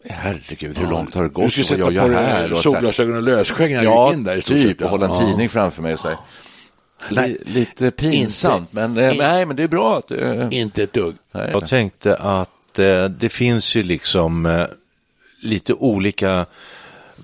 herregud, 0.09 0.79
hur 0.79 0.87
långt 0.90 1.14
har 1.14 1.23
det 1.23 1.29
Du 1.29 1.33
gått? 1.33 1.53
skulle 1.53 1.62
och 1.62 1.68
sätta 1.68 1.85
på 1.85 1.92
jag 1.92 2.03
här? 2.09 2.42
dig 2.42 2.53
Och 2.53 2.59
så 2.59 2.68
här. 2.73 2.75
solglasögon 2.75 3.16
och 3.16 3.23
lösskägg 3.23 3.71
när 3.73 3.81
du 3.81 3.85
Ja, 3.87 4.07
gick 4.09 4.18
in 4.18 4.25
där 4.25 4.40
typ, 4.40 4.81
ja. 4.81 4.85
och 4.87 4.90
hålla 4.90 5.07
en 5.07 5.12
Ja. 5.12 5.27
tidning 5.27 5.49
framför 5.49 5.83
mig 5.83 5.95
och 5.95 6.01
här. 6.05 6.16
Nej. 7.11 7.31
Li, 7.31 7.53
lite 7.55 7.90
pinsamt, 7.90 8.73
men, 8.73 8.97
eh, 8.99 9.12
in- 9.12 9.18
nej, 9.18 9.47
men 9.47 9.57
det 9.57 9.62
är 9.62 9.68
bra 9.68 9.99
att... 9.99 10.11
Eh, 10.11 10.47
Inte 10.51 10.83
ett 10.83 10.92
dugg. 10.92 11.14
nej. 11.33 11.51
Jag 11.53 11.66
tänkte 11.68 12.16
att 12.16 12.79
eh, 12.79 13.05
det 13.05 13.29
finns 13.29 13.75
ju 13.77 13.83
liksom 13.83 14.47
eh, 14.47 14.64
lite 15.43 15.75
olika 15.75 16.47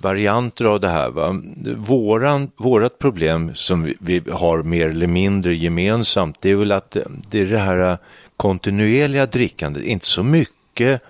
varianter 0.00 0.64
av 0.64 0.80
det 0.80 0.88
här. 0.88 1.10
Va? 1.10 1.42
Våran, 1.76 2.50
vårat 2.56 2.98
problem 2.98 3.54
som 3.54 3.82
vi, 3.82 3.96
vi 4.00 4.22
har 4.30 4.62
mer 4.62 4.86
eller 4.86 5.06
mindre 5.06 5.54
gemensamt 5.54 6.36
det 6.40 6.50
är 6.50 6.56
väl 6.56 6.72
att 6.72 6.96
eh, 6.96 7.02
det 7.30 7.40
är 7.40 7.46
det 7.46 7.58
här 7.58 7.90
eh, 7.92 7.98
kontinuerliga 8.36 9.26
drickandet, 9.26 9.82
inte 9.82 10.06
så 10.06 10.22
mycket 10.22 11.02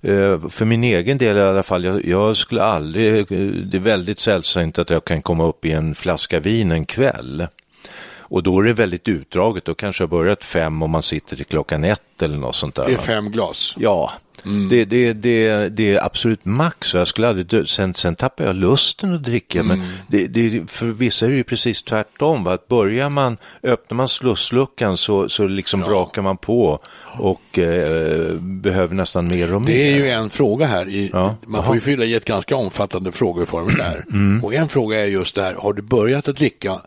eh, 0.00 0.48
för 0.48 0.64
min 0.64 0.84
egen 0.84 1.18
del 1.18 1.36
i 1.36 1.40
alla 1.40 1.62
fall, 1.62 1.84
jag, 1.84 2.04
jag 2.04 2.36
skulle 2.36 2.62
aldrig, 2.62 3.26
det 3.70 3.76
är 3.76 3.78
väldigt 3.78 4.18
sällsynt 4.18 4.78
att 4.78 4.90
jag 4.90 5.04
kan 5.04 5.22
komma 5.22 5.44
upp 5.44 5.64
i 5.64 5.72
en 5.72 5.94
flaska 5.94 6.40
vin 6.40 6.72
en 6.72 6.86
kväll. 6.86 7.46
Och 8.30 8.42
då 8.42 8.60
är 8.60 8.64
det 8.64 8.72
väldigt 8.72 9.08
utdraget, 9.08 9.64
då 9.64 9.74
kanske 9.74 10.02
jag 10.02 10.10
börjat 10.10 10.44
fem 10.44 10.82
och 10.82 10.90
man 10.90 11.02
sitter 11.02 11.36
till 11.36 11.46
klockan 11.46 11.84
ett 11.84 12.22
eller 12.22 12.36
något 12.36 12.56
sånt 12.56 12.74
där. 12.74 12.86
Det 12.86 12.92
är 12.92 12.98
fem 12.98 13.30
glas. 13.30 13.74
Ja, 13.78 14.12
det, 14.70 14.84
det, 14.84 15.12
det, 15.12 15.68
det 15.68 15.94
är 15.94 16.04
absolut 16.04 16.44
max. 16.44 16.94
Jag 16.94 17.08
skulle 17.08 17.28
aldrig 17.28 17.46
dö. 17.46 17.64
Sen, 17.64 17.94
sen 17.94 18.14
tappar 18.14 18.44
jag 18.44 18.56
lusten 18.56 19.14
att 19.14 19.22
dricka. 19.22 19.62
Men 19.62 19.82
det, 20.08 20.26
det, 20.26 20.70
för 20.70 20.86
vissa 20.86 21.26
är 21.26 21.30
det 21.30 21.36
ju 21.36 21.44
precis 21.44 21.82
tvärtom. 21.82 22.44
Va? 22.44 22.52
Att 22.52 22.68
börjar 22.68 23.10
man, 23.10 23.36
öppnar 23.62 23.96
man 23.96 24.08
slussluckan 24.08 24.96
så, 24.96 25.28
så 25.28 25.46
liksom 25.46 25.80
brakar 25.80 26.22
man 26.22 26.36
på 26.36 26.80
och 27.18 27.58
eh, 27.58 28.34
behöver 28.40 28.94
nästan 28.94 29.28
mer 29.28 29.54
och 29.54 29.62
mer. 29.62 29.68
Det 29.72 29.92
är 29.92 29.96
ju 29.96 30.08
en 30.10 30.30
fråga 30.30 30.66
här. 30.66 30.88
I, 30.88 31.10
Ja. 31.12 31.36
Man 31.46 31.64
får 31.64 31.74
ju 31.74 31.80
fylla 31.80 32.04
i 32.04 32.14
ett 32.14 32.24
ganska 32.24 32.56
omfattande 32.56 33.12
frågeformulär. 33.12 34.04
Mm. 34.20 34.44
Och 34.44 34.54
en 34.54 34.68
fråga 34.68 35.00
är 35.00 35.04
just 35.06 35.34
det 35.34 35.42
här, 35.42 35.54
har 35.54 35.72
du 35.72 35.82
börjat 35.82 36.28
att 36.28 36.36
dricka 36.36 36.80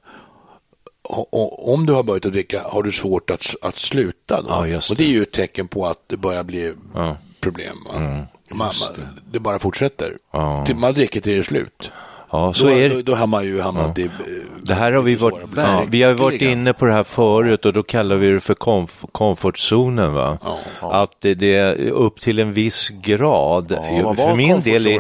om 1.58 1.86
du 1.86 1.94
har 1.94 2.04
börjat 2.04 2.26
att 2.26 2.32
dricka, 2.32 2.62
har 2.66 2.84
du 2.84 2.92
svårt 2.92 3.30
att, 3.30 3.56
att 3.62 3.80
sluta? 3.80 4.42
Då? 4.42 4.48
Ja, 4.50 4.68
just 4.68 4.92
och 4.92 4.98
det 4.98 5.04
är 5.04 5.08
det. 5.08 5.14
ju 5.14 5.22
ett 5.22 5.32
tecken 5.32 5.68
på 5.68 5.86
att 5.86 6.00
det 6.08 6.18
börjar 6.18 6.44
bli 6.44 6.74
Ja. 6.94 7.18
Problem. 7.44 7.78
Va? 7.94 8.00
man, 8.00 8.28
man, 8.58 9.08
det 9.32 9.40
bara 9.40 9.60
fortsätter. 9.60 10.18
Ja. 10.34 10.64
Till 10.66 10.76
man 10.76 10.94
dricker 10.94 11.22
till 11.22 11.32
det 11.34 11.38
är 11.40 11.44
slut. 11.44 11.92
Ja, 12.32 12.54
så 12.54 12.64
då, 12.64 12.72
är 12.74 12.90
då, 12.90 12.96
det. 12.96 13.04
då 13.04 13.16
har 13.16 13.28
man 13.28 13.44
ju 13.44 13.62
hamnat 13.62 14.00
i... 14.00 14.04
eh, 14.04 14.10
Det 14.58 14.74
här 14.74 14.92
har 14.92 15.02
vi 15.02 15.16
varit, 15.16 15.38
ja, 15.56 15.84
vi 15.90 16.04
har 16.04 16.14
varit 16.14 16.42
inne 16.42 16.74
på 16.74 16.86
det 16.86 16.94
här 16.94 17.04
förut 17.04 17.66
och 17.66 17.74
då 17.74 17.84
kallar 17.84 18.16
vi 18.16 18.30
det 18.30 18.40
för 18.40 18.54
komf 18.54 19.06
komfortzonen. 19.12 20.14
Va? 20.14 20.38
Att 20.82 21.12
det, 21.22 21.34
det 21.36 21.56
är 21.56 21.76
upp 21.90 22.20
till 22.20 22.40
en 22.40 22.54
viss 22.54 22.90
grad. 22.90 23.72
Ja, 23.72 24.02
vad 24.04 24.18
för 24.18 24.36
min 24.36 24.62
del 24.62 24.88
är, 24.88 24.98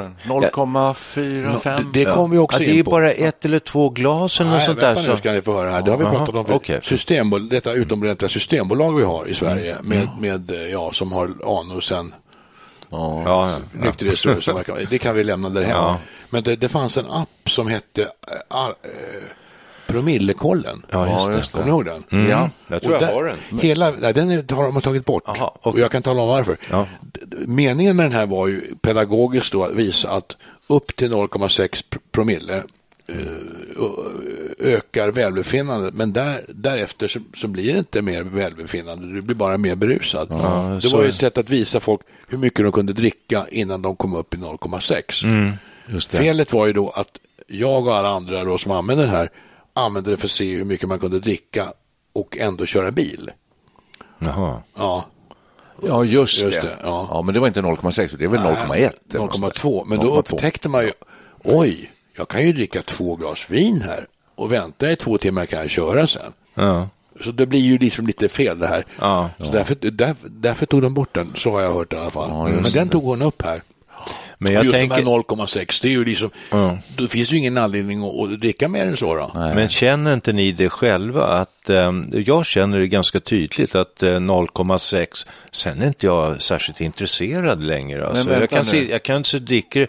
komfortzonen? 0.51 0.93
0,45? 1.05 1.85
Det, 1.93 1.99
det 1.99 2.05
kommer 2.13 2.27
vi 2.27 2.37
också 2.37 2.57
att 2.57 2.63
det 2.65 2.71
in 2.73 2.79
är 2.79 2.83
på. 2.83 2.91
bara 2.91 3.11
ett 3.11 3.45
eller 3.45 3.59
två 3.59 3.89
glas 3.89 4.41
eller 4.41 4.51
något 4.51 4.63
sånt 4.63 4.79
där. 4.79 5.07
nu 5.11 5.17
ska 5.17 5.31
ni 5.31 5.41
få 5.41 5.53
höra 5.53 5.69
här. 5.69 5.81
Det 5.81 5.91
har 5.91 5.97
vi 5.97 6.05
pratat 6.05 6.35
om 6.35 6.45
för 6.45 6.53
okej. 6.53 6.79
Systembol 6.83 7.49
detta 7.49 7.73
utomordentliga 7.73 8.29
systembolag 8.29 8.95
vi 8.97 9.03
har 9.03 9.25
i 9.29 9.33
Sverige 9.33 9.75
Mm. 9.75 9.87
med, 9.89 10.07
med, 10.19 10.51
eh, 10.51 10.71
ja, 10.71 10.89
som 10.93 11.11
har 11.11 11.25
anor 11.43 11.81
sen 11.81 12.13
ja, 12.93 13.49
ja. 13.51 13.57
nykterhetsrörelsen. 13.73 14.55
verkar- 14.55 14.87
Det 14.89 14.97
kan 14.99 15.15
vi 15.15 15.23
lämna 15.23 15.49
därhän. 15.49 15.69
Ja. 15.69 15.97
Men 16.29 16.43
det, 16.43 16.55
det 16.55 16.69
fanns 16.69 16.97
en 16.97 17.05
app 17.11 17.49
som 17.49 17.67
hette 17.67 18.01
äh, 18.01 18.07
äh, 18.59 18.69
Promillekollen. 19.87 20.85
Ja, 20.91 21.07
just 21.33 21.51
det. 21.51 21.57
Kommer 21.57 21.65
ni 21.65 21.69
ihåg 21.71 21.85
den? 21.85 22.03
Mm. 22.11 22.29
Ja. 22.31 22.49
Jag 22.67 22.81
tror 22.81 22.95
Och 22.95 23.01
jag 23.01 23.09
där- 23.09 23.13
har 23.15 23.23
den. 23.23 23.59
Hela, 23.59 23.91
nej, 23.99 24.13
den 24.13 24.29
har 24.29 24.63
de 24.71 24.81
tagit 24.81 25.05
bort. 25.05 25.23
Jaha, 25.25 25.47
Och 25.47 25.67
okej. 25.67 25.81
jag 25.81 25.91
kan 25.91 26.01
tala 26.01 26.21
om 26.21 26.27
varför. 26.27 26.57
Ja. 26.71 26.87
Meningen 27.47 27.95
med 27.97 28.05
den 28.05 28.11
här 28.13 28.25
var 28.25 28.47
ju 28.47 28.61
pedagogiskt 28.81 29.51
då 29.51 29.63
att 29.63 29.71
visa 29.71 30.09
att 30.11 30.37
upp 30.67 30.95
till 30.95 31.11
0,6 31.11 31.83
pr- 31.89 31.97
promille 32.11 32.63
ökar 34.59 35.11
välbefinnandet. 35.11 35.93
Men 35.93 36.13
där, 36.13 36.45
därefter 36.47 37.07
så, 37.07 37.19
så 37.35 37.47
blir 37.47 37.73
det 37.73 37.79
inte 37.79 38.01
mer 38.01 38.23
välbefinnande. 38.23 39.15
Du 39.15 39.21
blir 39.21 39.35
bara 39.35 39.57
mer 39.57 39.75
berusad. 39.75 40.29
det 40.29 40.81
så 40.81 40.97
var 40.97 41.03
ju 41.03 41.09
ett 41.09 41.15
sätt 41.15 41.37
att 41.37 41.49
visa 41.49 41.79
folk 41.79 42.01
hur 42.27 42.37
mycket 42.37 42.65
de 42.65 42.71
kunde 42.71 42.93
dricka 42.93 43.45
innan 43.49 43.81
de 43.81 43.95
kom 43.95 44.15
upp 44.15 44.33
i 44.33 44.37
0,6. 44.37 45.25
Mm. 45.25 45.51
Det. 45.87 46.01
Felet 46.01 46.53
var 46.53 46.67
ju 46.67 46.73
då 46.73 46.89
att 46.89 47.09
jag 47.47 47.87
och 47.87 47.95
alla 47.95 48.09
andra 48.09 48.43
då 48.43 48.57
som 48.57 48.71
använde 48.71 49.03
det 49.03 49.09
här 49.09 49.31
använde 49.73 50.11
det 50.11 50.17
för 50.17 50.27
att 50.27 50.31
se 50.31 50.55
hur 50.55 50.65
mycket 50.65 50.89
man 50.89 50.99
kunde 50.99 51.19
dricka 51.19 51.67
och 52.13 52.37
ändå 52.37 52.65
köra 52.65 52.91
bil. 52.91 53.31
Jaha. 54.19 54.61
Ja, 54.75 55.05
Ja, 55.87 56.03
just, 56.03 56.43
Just 56.43 56.61
det. 56.61 56.67
det, 56.67 56.77
ja. 56.83 57.07
ja. 57.11 57.21
men 57.21 57.33
det 57.33 57.39
var 57.39 57.47
inte 57.47 57.61
0,6, 57.61 58.17
det 58.17 58.23
är 58.23 58.29
väl 58.29 58.39
0,1? 58.39 58.73
eller 58.75 59.19
något 59.19 59.35
sånt 59.35 59.55
där. 59.55 59.61
0,2. 59.61 59.85
Men 59.85 59.99
då 59.99 60.03
0,2. 60.03 60.17
upptäckte 60.17 60.69
man 60.69 60.83
ju, 60.83 60.91
oj, 61.43 61.91
jag 62.17 62.27
kan 62.27 62.45
ju 62.45 62.53
dricka 62.53 62.81
två 62.81 63.15
glas 63.15 63.45
vin 63.49 63.81
här 63.81 64.07
och 64.35 64.51
vänta 64.51 64.91
i 64.91 64.95
två 64.95 65.17
timmar 65.17 65.45
kan 65.45 65.59
jag 65.59 65.69
köra 65.69 66.07
sen. 66.07 66.33
Ja. 66.55 66.89
Så 67.23 67.31
det 67.31 67.45
blir 67.45 67.59
ju 67.59 67.77
liksom 67.77 68.07
lite 68.07 68.29
fel 68.29 68.59
det 68.59 68.67
här. 68.67 68.85
Ja. 68.99 69.29
Så 69.37 69.51
därför, 69.51 69.75
därför, 69.75 70.29
därför 70.29 70.65
tog 70.65 70.81
de 70.81 70.93
bort 70.93 71.15
den, 71.15 71.33
så 71.35 71.51
har 71.51 71.61
jag 71.61 71.73
hört 71.73 71.93
i 71.93 71.95
alla 71.95 72.09
fall. 72.09 72.51
Men 72.51 72.71
den 72.71 72.89
tog 72.89 73.03
hon 73.03 73.21
upp 73.21 73.41
här. 73.41 73.61
Men 74.37 74.53
jag 74.53 74.63
Just 74.63 74.75
tänker, 74.75 74.95
de 74.95 75.11
här 75.11 75.17
0,6, 75.17 75.79
det 75.81 75.87
är 75.87 75.91
ju 75.91 76.05
liksom, 76.05 76.29
då 76.97 77.07
finns 77.07 77.31
ju 77.31 77.37
ingen 77.37 77.57
anledning 77.57 78.03
att, 78.03 78.33
att 78.33 78.39
dricka 78.39 78.67
mer 78.67 78.85
än 78.85 78.97
så 78.97 79.15
då. 79.15 79.31
men 79.33 79.69
känner 79.69 80.13
inte 80.13 80.33
ni 80.33 80.51
det 80.51 80.69
själva 80.69 81.23
att 81.23 81.69
eh, 81.69 81.91
jag 82.11 82.45
känner 82.45 82.79
det 82.79 82.87
ganska 82.87 83.19
tydligt 83.19 83.75
att 83.75 84.03
eh, 84.03 84.07
0,6, 84.07 85.27
sen 85.51 85.81
är 85.81 85.87
inte 85.87 86.05
jag 86.05 86.41
särskilt 86.41 86.81
intresserad 86.81 87.63
längre. 87.63 88.07
Alltså, 88.07 88.29
vänta 88.29 88.41
jag, 88.41 88.49
kan 88.49 88.65
se, 88.65 88.91
jag 88.91 89.03
kanske 89.03 89.39
dricker 89.39 89.87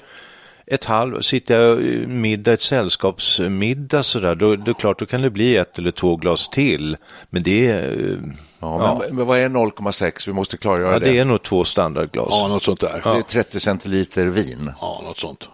ett 0.67 0.85
halv, 0.85 1.21
sitter 1.21 1.61
jag 1.61 1.81
i 1.81 2.07
middag, 2.07 2.53
ett 2.53 2.61
sällskapsmiddag 2.61 4.03
sådär, 4.03 4.35
då, 4.35 4.57
då 4.57 4.75
klart 4.75 4.99
då 4.99 5.07
kan 5.07 5.23
det 5.23 5.31
bli 5.31 5.57
ett 5.57 5.79
eller 5.79 5.91
två 5.91 6.17
glas 6.17 6.49
till. 6.49 6.97
Men 7.31 7.43
det 7.43 7.71
är, 7.71 7.89
eh, 7.89 8.17
Ja, 8.61 8.99
Men, 9.01 9.17
men 9.17 9.27
vad 9.27 9.39
är 9.39 9.49
0,6? 9.49 10.27
Vi 10.27 10.33
måste 10.33 10.57
klargöra 10.57 10.93
ja, 10.93 10.99
det. 10.99 11.07
det 11.07 11.19
är 11.19 11.25
nog 11.25 11.43
två 11.43 11.65
standardglas. 11.65 12.29
Ja, 12.31 12.49
något 12.49 12.63
sånt 12.63 12.81
där. 12.81 13.01
Det 13.05 13.11
är 13.19 13.23
30 13.23 13.61
centiliter 13.61 14.27
vin, 14.27 14.73
Ja, 14.81 15.01
något 15.05 15.19
sånt. 15.19 15.49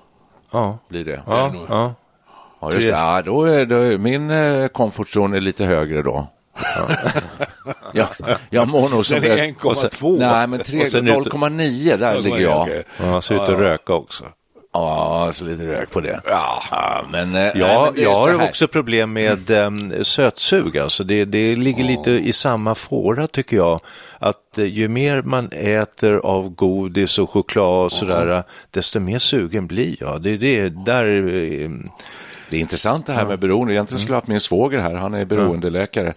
Ja, 0.52 0.78
blir 0.88 1.04
det. 1.04 1.22
ja, 1.26 1.52
ja. 1.68 1.94
Ja, 2.60 2.72
just 2.72 2.86
det. 2.86 2.92
Ja, 2.92 3.22
då 3.22 3.44
är, 3.44 3.66
då 3.66 3.76
är 3.76 3.98
min 3.98 4.30
eh, 4.30 4.68
komfortzon 4.68 5.34
är 5.34 5.40
lite 5.40 5.64
högre 5.64 6.02
då. 6.02 6.26
Ja. 6.76 6.88
jag, 7.92 8.08
jag 8.50 8.68
mår 8.68 8.88
nog 8.88 9.06
som 9.06 9.16
är 9.16 9.20
bäst. 9.20 9.44
1,2. 9.44 10.18
Nej, 10.18 10.46
men 10.46 10.58
tre- 10.58 10.82
Och 10.82 10.88
sen 10.88 11.08
ut- 11.08 11.14
0,9 11.26 11.96
där 11.96 12.18
ligger 12.18 12.38
jag. 12.38 12.62
Okej. 12.62 12.84
ja 13.00 13.20
så 13.20 13.34
ut 13.34 13.40
och 13.40 13.58
röka 13.58 13.92
också. 13.92 14.24
Ja, 14.72 15.30
så 15.32 15.44
lite 15.44 15.66
rök 15.66 15.90
på 15.90 16.00
det. 16.00 16.20
Ja, 16.26 17.04
men, 17.12 17.22
eh, 17.22 17.32
nej, 17.32 17.52
Ja, 17.54 17.84
men 17.84 17.94
det 17.94 18.00
är 18.00 18.04
jag 18.04 18.14
har 18.14 18.44
också 18.48 18.68
problem 18.68 19.12
med 19.12 19.50
um, 19.50 20.04
sötsug. 20.04 20.78
Alltså 20.78 21.04
det, 21.04 21.24
det 21.24 21.56
ligger 21.56 21.84
lite 21.84 22.10
i 22.10 22.32
samma 22.32 22.74
fåra 22.74 23.26
tycker 23.26 23.56
jag. 23.56 23.80
Att 24.18 24.58
eh, 24.58 24.64
ju 24.64 24.88
mer 24.88 25.22
man 25.22 25.48
äter 25.52 26.16
av 26.16 26.48
godis 26.48 27.18
och 27.18 27.30
choklad 27.30 27.84
och 27.84 27.92
sådär, 27.92 28.42
desto 28.70 29.00
mer 29.00 29.18
sugen 29.18 29.66
blir 29.66 29.96
jag. 30.00 30.22
Det 30.22 30.30
är 30.30 30.38
det 30.38 30.68
där... 30.68 31.70
Det 32.50 32.56
är 32.56 32.60
intressant 32.60 33.06
det 33.06 33.12
här 33.12 33.26
med 33.26 33.38
beroende. 33.38 33.74
Egentligen 33.74 34.00
skulle 34.00 34.12
jag 34.12 34.16
ha 34.16 34.20
haft 34.20 34.28
min 34.28 34.40
svåger 34.40 34.78
här, 34.78 34.94
han 34.94 35.14
är 35.14 35.24
beroendeläkare. 35.24 36.14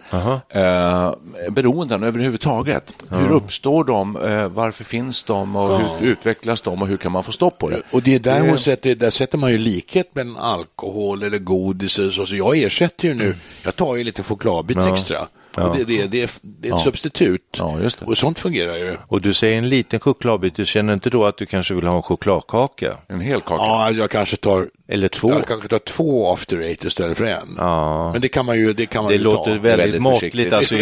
Eh, 0.50 1.14
beroenden 1.52 2.04
överhuvudtaget. 2.04 2.94
Hur 3.10 3.32
uppstår 3.32 3.84
de? 3.84 4.18
Eh, 4.18 4.48
varför 4.48 4.84
finns 4.84 5.24
de? 5.24 5.56
Och 5.56 5.80
hur 5.80 6.08
utvecklas 6.08 6.62
de? 6.62 6.82
Och 6.82 6.88
hur 6.88 6.98
kan 6.98 7.12
man 7.12 7.24
få 7.24 7.32
stopp 7.32 7.58
på 7.58 7.70
det? 7.70 7.82
Och 7.92 8.02
det 8.04 8.16
är 8.16 8.20
där 8.20 8.40
hon 8.50 8.60
sätter, 8.60 8.96
där 8.96 9.10
sätter 9.10 9.38
man 9.38 9.52
ju 9.52 9.58
likhet 9.58 10.16
med 10.16 10.28
alkohol 10.38 11.24
eller 11.24 11.38
godis 11.38 12.00
eller 12.00 12.12
så. 12.12 12.26
Så 12.26 12.36
jag 12.36 12.58
ersätter 12.58 13.08
ju 13.08 13.14
nu, 13.14 13.36
jag 13.64 13.76
tar 13.76 13.96
ju 13.96 14.04
lite 14.04 14.24
chokladbit 14.24 14.78
extra. 14.78 15.18
Och 15.58 15.78
det, 15.78 15.84
det, 15.84 16.08
det, 16.08 16.24
är, 16.24 16.30
det 16.42 16.70
är 16.70 16.76
ett 16.76 16.82
substitut. 16.82 17.42
Ja, 17.58 17.80
just 17.80 18.00
det. 18.00 18.06
Och 18.06 18.18
sånt 18.18 18.40
fungerar 18.40 18.76
ju. 18.78 18.98
Och 19.08 19.22
du 19.22 19.34
säger 19.34 19.58
en 19.58 19.70
liten 19.70 20.00
chokladbit, 20.00 20.56
du 20.56 20.66
känner 20.66 20.94
inte 20.94 21.10
då 21.10 21.26
att 21.26 21.38
du 21.38 21.46
kanske 21.46 21.74
vill 21.74 21.88
ha 21.88 21.96
en 21.96 22.02
chokladkaka? 22.04 22.98
En 23.08 23.22
hel 23.22 23.42
kaka. 23.42 23.64
Ja, 23.64 23.92
jag 23.92 24.10
kanske 24.12 24.38
tar 24.38 24.70
Eller 24.88 25.08
två? 25.08 25.30
Jag 25.32 25.48
kanske 25.48 25.68
tar 25.68 25.80
två 25.80 26.34
after 26.34 26.58
eight 26.60 26.86
istället 26.86 27.18
för 27.18 27.26
en. 27.26 27.56
Ja. 27.58 28.12
Men 28.12 28.22
det 28.22 28.28
kan 28.28 28.46
man 28.46 28.58
ju, 28.58 28.74
det 28.74 28.86
kan 28.86 29.04
man 29.04 29.12
Det 29.12 29.18
ju 29.18 29.24
låter 29.24 29.56
ta. 29.56 29.62
väldigt, 29.62 29.80
Väldigt 29.86 30.02
måttligt. 30.02 30.54
Alltså, 30.54 30.76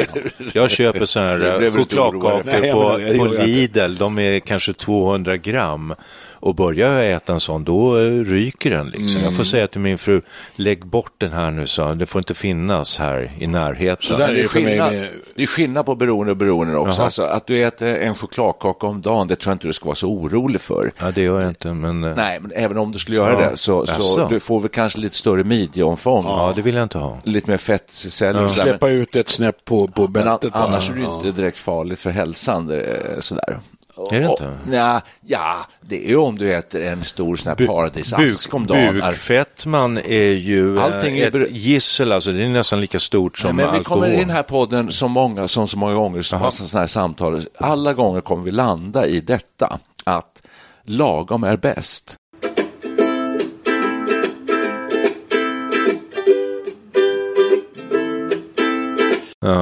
jag 0.54 0.70
köper 0.72 1.06
sådana 1.06 1.30
här 1.30 1.72
chokladkakor 1.72 2.72
på, 2.74 3.26
på. 3.38 3.44
Lidl. 3.44 3.96
De 3.96 4.20
är 4.20 4.40
kanske 4.40 4.74
200 4.74 5.38
gram. 5.38 5.94
Och 6.42 6.56
börjar 6.56 6.92
jag 7.02 7.12
äta 7.12 7.34
en 7.34 7.40
sån, 7.40 7.64
då 7.64 7.98
eh, 7.98 8.02
ryker 8.24 8.72
den. 8.72 8.88
Liksom. 8.88 9.08
Mm. 9.10 9.24
Jag 9.24 9.36
får 9.36 9.44
säga 9.44 9.68
till 9.68 9.82
min 9.82 9.98
fru, 9.98 10.22
lägg 10.56 10.86
bort 10.86 11.12
den 11.18 11.32
här 11.32 11.52
nu, 11.52 11.68
så 11.68 11.94
det 11.94 12.06
får 12.06 12.20
inte 12.20 12.34
finnas 12.34 13.00
här 13.00 13.32
i 13.40 13.48
närheten. 13.48 14.06
Så 14.08 14.18
där 14.18 14.20
det, 14.20 14.24
är 14.26 14.30
är 14.30 14.36
det 14.36 14.42
mig 14.42 14.48
skillnad, 14.48 14.94
med- 14.94 15.08
det 15.36 15.44
är 15.44 15.48
skillnad 15.48 15.86
på 15.86 15.96
beroende 15.96 16.32
och 16.32 16.38
beroende 16.38 16.78
också. 16.78 17.02
Alltså, 17.02 17.24
att 17.24 17.48
du 17.48 17.64
äter 17.64 17.88
en 17.88 18.16
chokladkaka 18.16 18.88
om 18.88 19.02
dagen, 19.02 19.28
det 19.28 19.36
tror 19.36 19.52
jag 19.52 19.56
inte 19.56 19.68
du 19.68 19.74
ska 19.74 19.86
vara 19.86 19.96
så 19.96 20.08
orolig 20.08 20.62
för. 20.62 20.92
Ja, 21.00 21.12
det 21.12 21.22
gör 21.22 21.40
jag 21.42 21.50
inte, 21.50 21.74
men... 21.74 22.04
eh, 22.04 22.16
Nej, 22.16 22.40
men 22.40 22.52
även 22.56 22.78
om 22.78 22.92
du 22.92 23.00
skulle 23.00 23.18
göra 23.18 23.44
Ja. 23.44 23.50
det 23.50 23.58
så, 23.58 23.86
så 23.86 24.28
du 24.30 24.40
får 24.40 24.60
väl 24.60 24.70
kanske 24.70 25.00
lite 25.00 25.16
större 25.16 25.44
midjeomfång. 25.44 26.26
Ja, 26.26 26.54
det 26.56 26.62
vill 26.62 26.76
jag 26.76 26.84
inte 26.84 26.98
ha. 26.98 27.18
Lite 27.24 27.50
mer 27.50 27.58
fettceller 27.58 28.44
och 28.44 28.50
sådär. 28.50 28.64
Släppa 28.64 28.90
ut 28.90 29.16
ett 29.16 29.30
snäpp 29.30 29.66
på, 29.66 29.88
på 29.88 30.02
Men 30.08 30.28
an- 30.28 30.38
bältet 30.42 30.52
annars 30.54 30.90
är 30.90 30.94
det 30.96 31.02
Ja. 31.02 31.16
inte 31.18 31.32
direkt 31.42 31.58
farligt 31.58 32.00
för 32.00 32.10
hälsan. 32.10 32.72
eh, 32.72 32.80
Sådär. 33.20 33.60
Är 34.12 34.20
det 34.20 34.30
inte? 34.32 34.58
Nja, 34.66 35.02
ja, 35.22 35.66
det 35.82 36.06
är 36.06 36.10
ju 36.10 36.16
om 36.16 36.38
du 36.38 36.54
äter 36.54 36.86
en 36.86 37.04
stor 37.04 37.36
sån 37.36 37.56
här 37.58 37.68
paradisask 37.68 38.54
om 38.54 38.68
dagen. 38.68 38.94
Bukfettman 38.94 39.98
är 39.98 40.32
ju 40.32 40.78
eh, 40.78 40.84
Allting 40.84 41.18
är 41.18 41.42
ett 41.42 41.52
gissel, 41.52 42.12
alltså 42.12 42.32
det 42.32 42.44
är 42.44 42.50
nästan 42.50 42.82
lika 42.82 43.00
stort 43.00 43.38
som 43.38 43.56
Nej, 43.56 43.66
men 43.66 43.74
vi 43.74 43.78
alkohol. 43.78 44.02
kommer 44.02 44.14
i 44.14 44.20
den 44.20 44.30
här 44.30 44.44
podden 44.44 44.92
som, 44.92 45.12
många, 45.12 45.48
som 45.48 45.68
så 45.68 45.78
många 45.78 45.94
gånger, 45.94 46.22
som 46.22 46.42
massa 46.42 46.66
sådana 46.66 46.82
här 46.82 46.88
samtal, 46.88 47.46
alla 47.58 47.94
gånger 47.94 48.22
kommer 48.22 48.44
vi 48.44 48.52
landa 48.52 49.08
i 49.08 49.22
detta, 49.22 49.80
att 50.04 50.42
lagom 50.84 51.44
är 51.44 51.58
bäst. 51.58 52.18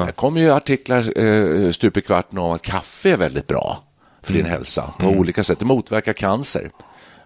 Det 0.06 0.12
kommer 0.15 0.41
ju 0.41 0.52
artiklar 0.52 1.19
eh, 1.25 1.71
stup 1.71 1.97
i 1.97 2.02
kvarten 2.02 2.38
om 2.38 2.52
att 2.52 2.62
kaffe 2.62 3.12
är 3.12 3.17
väldigt 3.17 3.47
bra 3.47 3.88
för 4.22 4.34
din 4.34 4.46
hälsa 4.46 4.94
på 5.00 5.08
olika 5.08 5.44
sätt. 5.44 5.60
Det 5.60 5.66
motverkar 5.66 6.14
cancer. 6.14 6.72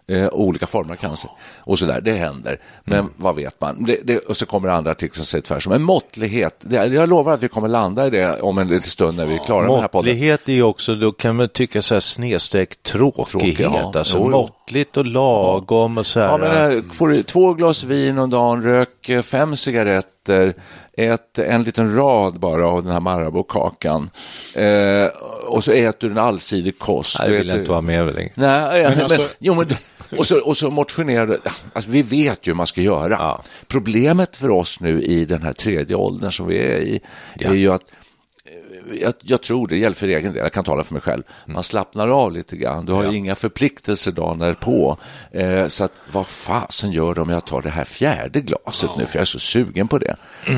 Eh, 0.08 0.30
olika 0.32 0.68
former 0.68 0.94
av 0.94 0.98
cancer 0.98 1.32
och 1.58 1.80
så 1.80 1.86
där. 1.86 2.02
Det 2.02 2.14
händer. 2.14 2.60
Men 2.84 3.10
vad 3.18 3.36
vet 3.36 3.62
man? 3.62 3.84
Det, 3.84 4.00
det, 4.04 4.18
och 4.18 4.38
så 4.38 4.46
kommer 4.46 4.68
det 4.68 4.74
andra 4.74 4.92
artiklar 4.92 5.16
som 5.16 5.26
säger 5.26 5.42
tvärtom. 5.42 5.74
En 5.74 5.84
måttlighet. 5.84 6.56
Det, 6.60 6.76
jag 6.76 7.10
lovar 7.10 7.34
att 7.34 7.44
vi 7.44 7.48
kommer 7.48 7.68
landa 7.68 8.08
i 8.08 8.10
det 8.10 8.42
om 8.42 8.58
en 8.58 8.68
liten 8.68 8.90
stund 8.90 9.18
när 9.18 9.26
vi 9.26 9.34
är 9.34 9.40
klara 9.46 9.62
med 9.62 9.72
den 9.72 9.82
här 9.82 9.88
podden. 9.88 10.12
Måttlighet 10.12 10.50
är 10.50 10.54
ju 10.54 10.64
också, 10.64 10.96
då 10.96 11.12
kan 11.12 11.36
man 11.36 11.50
tycka 11.50 11.82
så 11.82 11.96
här 11.96 12.00
snedstreck 12.00 12.84
tråkighet, 12.84 13.58
Tråkig, 13.58 13.60
ja. 13.60 13.92
alltså 13.96 14.18
Jo, 14.18 14.30
jo. 14.32 14.50
Måttligt 14.64 14.98
och 14.98 15.06
lagom 15.06 15.98
och 15.98 16.06
så 16.06 16.20
här. 16.20 16.28
Ja, 16.28 16.38
men, 16.38 16.78
eh, 16.78 16.84
får 16.92 17.08
du 17.10 17.24
två 17.24 17.54
glas 17.54 17.84
vin 17.84 18.18
om 18.18 18.30
dagen, 18.30 18.64
rök 18.64 19.10
eh, 19.10 19.22
fem 19.22 19.56
cigaretter, 19.56 20.54
ät 20.98 21.40
en 21.40 21.64
liten 21.64 21.96
rad 21.96 22.40
bara 22.40 22.68
av 22.68 22.84
den 22.84 22.92
här 22.92 23.00
Marabou-kakan 23.00 24.10
eh, 24.56 25.08
och 25.48 25.64
så 25.64 25.72
äter 25.72 26.08
du 26.08 26.12
en 26.12 26.18
allsidig 26.18 26.80
kost. 26.80 27.20
Nej, 27.20 27.30
det 27.30 27.38
vill 27.38 27.48
jag 27.48 27.56
äter- 27.56 27.60
inte 27.60 27.72
vara 27.72 27.82
med 27.82 28.16
längre. 28.16 28.32
Nej, 28.36 28.82
ja, 28.82 28.90
men, 28.90 29.02
alltså- 29.04 29.36
jo, 29.40 29.54
men, 29.56 29.68
och, 30.18 30.28
så, 30.28 30.40
och 30.40 30.58
så 30.58 30.70
motionerar 30.70 31.28
du. 31.28 31.40
Alltså, 31.74 31.92
vi 31.92 32.02
vet 32.02 32.48
ju 32.48 32.52
hur 32.52 32.56
man 32.58 32.68
ska 32.68 32.82
göra. 32.82 33.42
Problemet 33.68 34.36
för 34.36 34.50
oss 34.50 34.80
nu 34.80 35.02
i 35.02 35.26
den 35.26 35.42
här 35.44 35.54
tredje 35.54 35.96
åldern 35.96 36.32
som 36.32 36.48
vi 36.48 36.58
är 36.58 36.80
i 36.80 37.00
är 37.40 37.54
ju 37.54 37.72
att 37.74 37.82
jag, 39.02 39.14
jag 39.22 39.42
tror 39.42 39.68
det 39.68 39.78
gäller 39.78 39.96
för 39.96 40.08
egen 40.08 40.34
del, 40.34 40.44
jag 40.44 40.54
kan 40.54 40.64
tala 40.64 40.84
för 40.84 40.94
mig 40.94 41.02
själv. 41.02 41.24
Man 41.46 41.64
slappnar 41.64 42.08
av 42.08 42.32
lite 42.32 42.58
grann, 42.58 42.86
du 42.86 42.92
har 42.94 43.12
ju 43.12 43.18
inga 43.18 43.36
förpliktelser 43.36 44.12
dagen 44.12 44.40
därpå. 44.40 44.98
Eh, 45.32 45.68
så 45.68 45.84
att 45.84 45.92
vad 46.12 46.28
fasen 46.28 46.92
gör 46.92 47.14
det 47.14 47.22
om 47.22 47.30
jag 47.30 47.46
tar 47.46 47.62
det 47.62 47.70
här 47.70 47.84
fjärde 47.84 48.42
glaset 48.42 48.90
nu, 48.98 49.06
för 49.06 49.16
jag 49.16 49.22
är 49.22 49.26
så 49.26 49.40
sugen 49.40 49.88
på 49.88 49.98
det. 49.98 50.16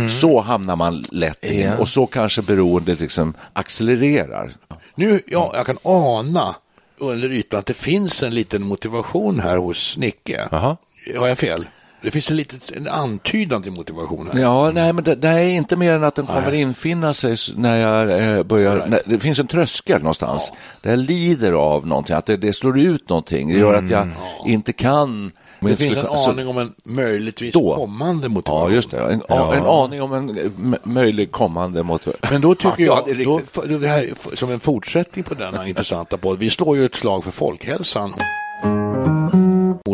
Så 0.09 0.41
hamnar 0.41 0.75
man 0.75 1.03
lätt 1.11 1.45
in 1.45 1.71
och 1.71 1.89
så 1.89 2.05
kanske 2.05 2.41
beroendet 2.41 2.99
liksom 2.99 3.33
accelererar. 3.53 4.51
Nu, 4.95 5.21
ja, 5.27 5.51
jag 5.55 5.65
kan 5.65 5.77
ana 5.83 6.55
under 6.97 7.31
ytan 7.31 7.59
att 7.59 7.65
det 7.65 7.73
finns 7.73 8.23
en 8.23 8.35
liten 8.35 8.63
motivation 8.63 9.39
här 9.39 9.57
hos 9.57 9.97
Nicke. 9.97 10.41
Jaha. 10.51 10.77
Har 11.17 11.27
jag 11.27 11.38
fel? 11.38 11.65
Det 12.05 12.11
finns 12.11 12.31
en, 12.31 12.37
litet, 12.37 12.71
en 12.77 12.87
antydan 12.87 13.61
till 13.63 13.71
motivation 13.71 14.29
här. 14.33 14.39
Ja, 14.39 14.71
nej, 14.71 14.93
men 14.93 15.03
det, 15.03 15.15
det 15.15 15.27
är 15.29 15.43
inte 15.49 15.75
mer 15.75 15.93
än 15.93 16.03
att 16.03 16.15
den 16.15 16.25
kommer 16.25 16.53
infinna 16.53 17.13
sig 17.13 17.35
när 17.55 17.77
jag 17.77 18.23
eh, 18.37 18.43
börjar. 18.43 18.85
När, 18.87 19.01
det 19.05 19.19
finns 19.19 19.39
en 19.39 19.47
tröskel 19.47 19.99
någonstans. 19.99 20.53
Där 20.81 20.89
jag 20.89 20.99
lider 20.99 21.51
av 21.51 21.87
någonting, 21.87 22.15
att 22.15 22.25
det, 22.25 22.37
det 22.37 22.53
slår 22.53 22.79
ut 22.79 23.09
någonting. 23.09 23.47
Det 23.53 23.59
gör 23.59 23.73
att 23.73 23.89
jag 23.89 24.07
inte 24.45 24.73
kan. 24.73 25.31
men 25.59 25.71
Det 25.71 25.77
finns 25.77 25.95
en 25.97 26.03
kunna- 26.03 26.17
så- 26.17 26.31
aning 26.31 26.47
om 26.47 26.57
en 26.57 26.73
möjligtvis 26.85 27.53
Då. 27.53 27.75
kommande 27.75 28.29
motivation. 28.29 28.69
Ja, 28.69 28.75
just 28.75 28.91
det. 28.91 28.99
En, 28.99 29.21
a- 29.29 29.53
en 29.55 29.65
aning 29.65 30.01
om 30.01 30.13
en 30.13 30.37
eh, 30.37 30.51
möjlig 30.83 31.31
kommande 31.31 31.83
motivation. 31.83 32.27
Men 32.31 32.41
då 32.41 32.55
tycker 32.55 32.73
Ja, 32.85 33.03
jag, 33.07 33.25
då, 33.25 33.77
det 33.77 33.87
här, 33.87 34.09
som 34.35 34.51
en 34.51 34.59
fortsättning 34.59 35.23
på 35.23 35.33
denna 35.33 35.67
intressanta 35.67 36.17
podd, 36.17 36.39
vi 36.39 36.49
slår 36.49 36.77
ju 36.77 36.85
ett 36.85 36.95
slag 36.95 37.23
för 37.23 37.31
folkhälsan 37.31 38.13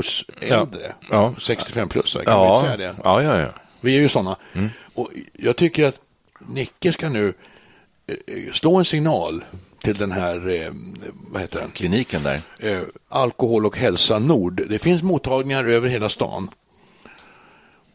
hos 0.06 0.26
äldre, 0.42 0.94
Ja. 1.10 1.34
65 1.40 1.90
plus, 1.90 2.14
kan 2.14 2.22
vi 2.26 2.32
Ja, 2.32 2.56
inte 2.60 2.78
säga 2.78 2.92
det? 2.94 3.00
ja, 3.04 3.22
ja, 3.24 3.40
ja. 3.40 3.48
Vi 3.82 3.98
är 3.98 4.02
ju 4.02 4.10
sådana. 4.10 4.36
Och 4.96 5.10
jag 5.34 5.56
tycker 5.56 5.86
att 5.88 6.00
Nicke 6.40 6.94
ska 6.94 7.10
nu 7.10 7.34
eh, 8.08 8.52
slå 8.54 8.76
en 8.78 8.86
signal 8.86 9.44
till 9.84 9.96
den 9.98 10.12
här, 10.12 10.50
eh, 10.50 10.72
vad 11.32 11.42
heter 11.42 11.60
den? 11.60 11.72
Kliniken 11.72 12.24
där. 12.24 12.42
Eh, 12.60 12.82
Alkohol 13.10 13.66
och 13.66 13.78
hälsa 13.78 14.20
Nord. 14.20 14.62
Det 14.70 14.80
finns 14.80 15.04
mottagningar 15.04 15.66
över 15.66 15.90
hela 15.90 16.10
stan. 16.10 16.50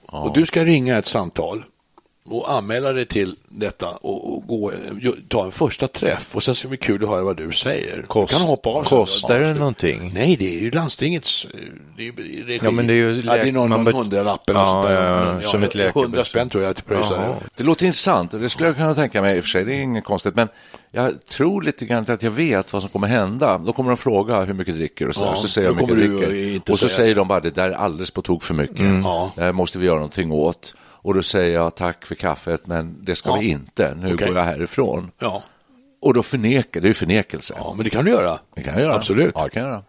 Och 0.07 0.33
du 0.35 0.47
ska 0.47 0.65
ringa 0.65 0.97
ett 0.99 1.07
samtal 1.07 1.65
och 2.29 2.53
anmäla 2.53 2.93
dig 2.93 3.07
till 3.07 3.37
detta 3.49 3.87
och, 3.91 4.35
och 4.35 4.47
gå, 4.47 4.73
ta 5.29 5.45
en 5.45 5.53
första 5.53 5.89
träff 5.89 6.37
och 6.37 6.43
sen 6.43 6.55
ska 6.55 6.69
det 6.69 6.69
bli 6.69 6.79
kul 6.79 7.05
att 7.05 7.11
höra 7.11 7.23
vad 7.23 7.37
du 7.37 7.53
säger. 7.53 8.03
Kost, 8.03 8.33
du 8.33 8.39
kan 8.39 8.47
hoppa 8.47 8.69
av 8.69 8.85
kostar 8.85 9.41
det 9.41 9.55
någonting? 9.55 10.11
Nej, 10.15 10.37
det 10.37 10.57
är 10.57 10.61
ju 10.61 10.71
landstingets 10.71 11.47
det 11.97 12.09
är, 12.09 12.13
regi. 12.47 12.61
Ja, 12.63 12.71
men 12.71 12.87
det 12.87 12.93
är 12.93 12.97
ju 12.97 13.21
ja, 13.25 13.33
det 13.37 13.49
är 13.49 13.53
någon, 13.53 13.71
man 13.71 13.85
någon 13.85 13.95
hundralapp 13.95 14.51
eller 14.51 14.61
Ja, 14.61 14.93
ja, 14.93 15.33
Men, 15.33 15.43
som 15.43 15.63
ett 15.63 15.75
läkarbesök. 15.75 16.05
Hundra 16.05 16.25
spänn 16.25 16.49
tror 16.49 16.63
jag 16.63 16.71
att 16.71 16.87
det. 16.89 17.35
Det 17.57 17.65
låter 17.65 17.87
intressant 17.87 18.35
och 18.35 18.41
det 18.41 18.49
skulle 18.49 18.69
jag 18.69 18.77
kunna 18.77 18.95
tänka 18.95 19.23
mig 19.23 19.37
i 19.37 19.41
och 19.41 19.45
för 19.45 19.49
sig, 19.49 19.65
det 19.65 19.73
är 19.75 19.81
inget 19.81 20.05
konstigt, 20.05 20.35
men 20.35 20.49
jag 20.91 21.27
tror 21.27 21.63
lite 21.63 21.87
grann 21.87 22.05
att 22.09 22.23
jag 22.23 22.31
vet 22.31 22.73
vad 22.73 22.83
som 22.83 22.91
kommer 22.91 23.09
hända. 23.09 23.59
Då 23.59 23.73
kommer 23.73 23.91
de 23.91 23.97
fråga 23.97 24.45
hur 24.45 24.55
mycket 24.55 24.77
dricker 24.77 25.09
och 25.09 25.15
så, 25.15 25.25
Ja, 25.25 25.37
så 25.37 25.49
säger 25.49 25.69
jag 25.69 25.75
hur 25.75 25.97
mycket 25.97 26.21
dricker. 26.21 26.73
Och 26.73 26.79
så 26.79 26.89
säga- 26.89 26.97
säger 26.97 27.15
de 27.15 27.29
bara 27.29 27.41
det 27.41 27.55
där 27.55 27.71
är 27.71 27.75
alldeles 27.75 28.11
på 28.11 28.23
tok 28.23 28.43
för 28.43 28.55
mycket. 28.55 29.03
Ja. 29.05 29.33
Det 29.37 29.43
här 29.43 29.53
måste 29.53 29.79
vi 29.79 29.87
göra 29.87 29.97
någonting 29.97 30.33
åt. 30.33 30.75
Och 31.07 31.15
då 31.15 31.23
säger 31.23 31.55
jag 31.55 31.75
tack 31.75 32.07
för 32.07 32.15
kaffet, 32.15 32.67
men 32.67 32.97
det 33.05 33.15
ska 33.15 33.29
Ja. 33.31 33.37
vi 33.41 33.49
inte. 33.49 33.95
Nu 33.95 34.15
Okej. 34.15 34.27
går 34.29 34.37
jag 34.37 34.45
härifrån. 34.45 35.11
Ja. 35.19 35.43
Och 36.03 36.15
då 36.15 36.23
förnekar, 36.23 36.81
det 36.81 36.89
är 36.89 36.93
förnekelse. 36.93 37.55
ja, 37.59 37.75
men 37.77 37.85
det 37.85 37.91
kan 37.91 38.05
du 38.05 38.11
göra. 38.11 38.39
Det 38.55 38.63
kan 38.63 38.73
jag 38.75 38.83
göra. 38.83 38.95
Absolut. 38.95 39.33
Ja, 39.35 39.45
det 39.45 39.51
kan 39.51 39.63
jag 39.63 39.71
göra. 39.71 39.83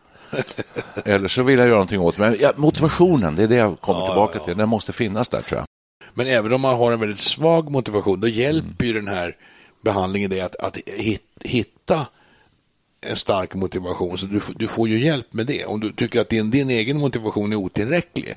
Eller 1.06 1.27
så 1.27 1.43
vill 1.43 1.58
jag 1.60 1.67
göra 1.67 1.75
någonting 1.77 1.99
åt 2.01 2.17
men 2.17 2.38
ja, 2.39 2.51
motivationen, 2.56 3.36
det 3.36 3.43
är 3.43 3.47
det 3.47 3.56
jag 3.56 3.82
kommer 3.82 4.06
tillbaka 4.06 4.39
till. 4.39 4.58
Den 4.58 4.69
måste 4.69 4.93
finnas 4.93 5.30
där 5.30 5.41
tror 5.41 5.60
jag. 5.60 5.65
Men 6.13 6.27
även 6.27 6.53
om 6.53 6.62
man 6.62 6.75
har 6.77 6.91
en 6.91 6.99
väldigt 6.99 7.19
svag 7.19 7.71
motivation, 7.71 8.19
då 8.19 8.27
hjälper 8.27 8.86
ju 8.86 8.93
den 8.93 9.08
här 9.08 9.36
behandlingen 9.84 10.30
dig 10.30 10.41
att, 10.41 10.56
att 10.56 10.77
hit- 10.86 11.21
hitta 11.43 12.06
en 13.01 13.15
stark 13.15 13.55
motivation. 13.55 14.17
Så 14.17 14.25
du, 14.25 14.41
du 14.55 14.67
får 14.67 14.89
ju 14.89 14.99
hjälp 14.99 15.33
med 15.33 15.45
det. 15.45 15.65
Om 15.65 15.79
du 15.79 15.91
tycker 15.91 16.21
att 16.21 16.29
din, 16.29 16.51
din 16.51 16.69
egen 16.69 16.97
motivation 16.97 17.51
är 17.51 17.55
otillräcklig 17.55 18.33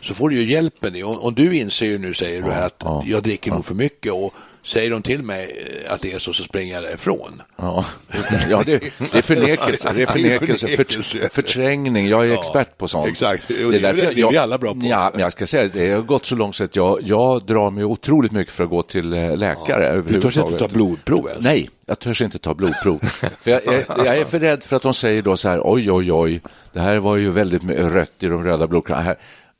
så 0.00 0.14
får 0.14 0.28
du 0.28 0.40
ju 0.40 0.50
hjälp 0.50 0.82
med 0.82 0.92
det. 0.92 1.04
Och, 1.04 1.24
och 1.24 1.32
du 1.32 1.56
inser 1.56 1.86
ju 1.86 1.98
nu, 1.98 2.14
säger 2.14 2.42
du 2.42 2.50
här, 2.50 2.66
att 2.66 2.76
ja, 2.78 3.04
jag 3.06 3.22
dricker 3.22 3.50
nog 3.50 3.64
för 3.64 3.74
mycket 3.74 4.12
och 4.12 4.34
säger 4.64 4.90
de 4.90 5.02
till 5.02 5.22
mig 5.22 5.64
eh, 5.86 5.92
att 5.92 6.00
det 6.00 6.12
är 6.12 6.18
så, 6.18 6.32
så 6.32 6.42
springer 6.42 6.74
jag 6.74 6.82
därifrån. 6.82 7.42
Ja, 7.56 7.84
det. 8.12 8.46
ja 8.50 8.62
det, 8.66 8.78
det 9.12 9.18
är 9.18 9.22
förnekelse. 9.22 9.92
Det 9.94 10.02
är 10.02 10.06
förnekelse. 10.12 10.66
För, 10.68 11.28
förträngning. 11.28 12.08
Jag 12.08 12.24
är 12.26 12.28
Ja, 12.32 12.38
expert 12.38 12.78
på 12.78 12.88
sånt. 12.88 13.08
exakt. 13.08 13.48
Det 13.48 13.54
är 13.62 13.80
därför 13.80 14.06
det- 14.06 14.14
det 14.14 14.20
är 14.22 14.30
vi 14.30 14.36
alla 14.36 14.58
bra 14.58 14.74
på. 14.74 14.80
Ja, 14.82 15.10
men 15.12 15.20
jag 15.20 15.32
ska 15.32 15.46
säga 15.46 15.68
det 15.72 15.90
har 15.90 16.00
gått 16.02 16.26
så 16.26 16.34
långt 16.36 16.54
så 16.56 16.64
att 16.64 16.76
jag, 16.76 16.98
jag 17.02 17.46
drar 17.46 17.70
mig 17.70 17.84
otroligt 17.84 18.32
mycket 18.32 18.52
för 18.54 18.64
att 18.64 18.70
gå 18.70 18.82
till 18.82 19.12
eh, 19.12 19.36
läkare 19.36 20.02
Du 20.02 20.20
törs 20.22 20.36
inte 20.36 20.58
ta 20.58 20.68
blodprov 20.68 21.28
ens? 21.28 21.44
Nej, 21.44 21.70
jag 21.86 21.98
törs 21.98 22.22
inte 22.22 22.38
ta 22.38 22.54
blodprov. 22.54 22.98
för 23.40 23.50
jag, 23.50 23.60
jag, 23.64 23.84
jag 24.06 24.18
är 24.18 24.24
för 24.24 24.38
rädd 24.40 24.62
för 24.62 24.76
att 24.76 24.82
de 24.82 24.94
säger 24.94 25.22
då 25.22 25.36
så 25.36 25.48
här, 25.48 25.60
oj, 25.64 25.90
oj, 25.92 26.12
oj, 26.12 26.40
det 26.72 26.80
här 26.80 26.96
var 26.98 27.16
ju 27.16 27.30
väldigt 27.30 27.62
rött 27.70 28.12
i 28.20 28.26
de 28.26 28.44
röda 28.44 28.66
blodkropparna. 28.66 29.14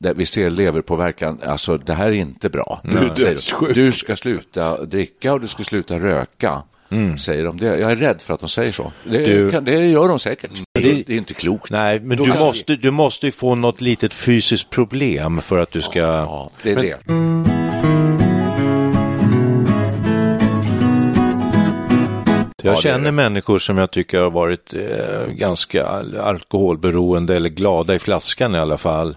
Där 0.05 0.13
vi 0.13 0.25
ser 0.25 0.49
leverpåverkan, 0.49 1.39
alltså 1.45 1.77
det 1.77 1.93
här 1.93 2.07
är 2.07 2.11
inte 2.11 2.49
bra. 2.49 2.81
Du 2.83 2.97
är 2.97 3.15
dödssjuk. 3.15 3.75
Du 3.75 3.91
ska 3.91 4.15
sluta 4.15 4.85
dricka 4.85 5.33
och 5.33 5.41
du 5.41 5.47
ska 5.47 5.63
sluta 5.63 5.99
röka, 5.99 6.63
säger 7.19 7.43
de. 7.45 7.57
Det, 7.57 7.65
jag 7.65 7.91
är 7.91 7.95
rädd 7.95 8.21
för 8.21 8.33
att 8.33 8.39
de 8.39 8.49
säger 8.49 8.71
så. 8.71 8.91
Det, 9.03 9.25
Du- 9.25 9.49
kan, 9.51 9.65
det 9.65 9.85
gör 9.87 10.07
de 10.07 10.19
säkert. 10.19 10.51
Det, 10.73 10.81
Det- 10.81 11.03
det 11.07 11.13
är 11.13 11.17
inte 11.17 11.33
klokt. 11.33 11.71
Nej, 11.71 11.99
men 11.99 12.17
du 12.17 12.23
kan- 12.25 12.39
måste, 12.39 12.75
du 12.75 12.91
måste 12.91 13.25
ju 13.25 13.31
få 13.31 13.55
något 13.55 13.81
litet 13.81 14.13
fysiskt 14.13 14.69
problem 14.69 15.41
för 15.41 15.57
att 15.59 15.71
du 15.71 15.81
ska... 15.81 15.99
Ja, 15.99 16.49
det 16.63 16.71
är 16.71 16.75
det. 16.75 16.97
Jag 22.63 22.71
Ja, 22.71 22.71
det 22.71 22.77
är 22.77 22.81
känner 22.81 23.11
människor 23.11 23.59
som 23.59 23.77
jag 23.77 23.91
tycker 23.91 24.21
har 24.21 24.31
varit 24.31 24.73
eh, 24.73 25.27
ganska 25.29 25.85
al- 25.85 26.17
alkoholberoende 26.17 27.35
eller 27.35 27.49
glada 27.49 27.95
i 27.95 27.99
flaskan 27.99 28.55
i 28.55 28.59
alla 28.59 28.77
fall. 28.77 29.15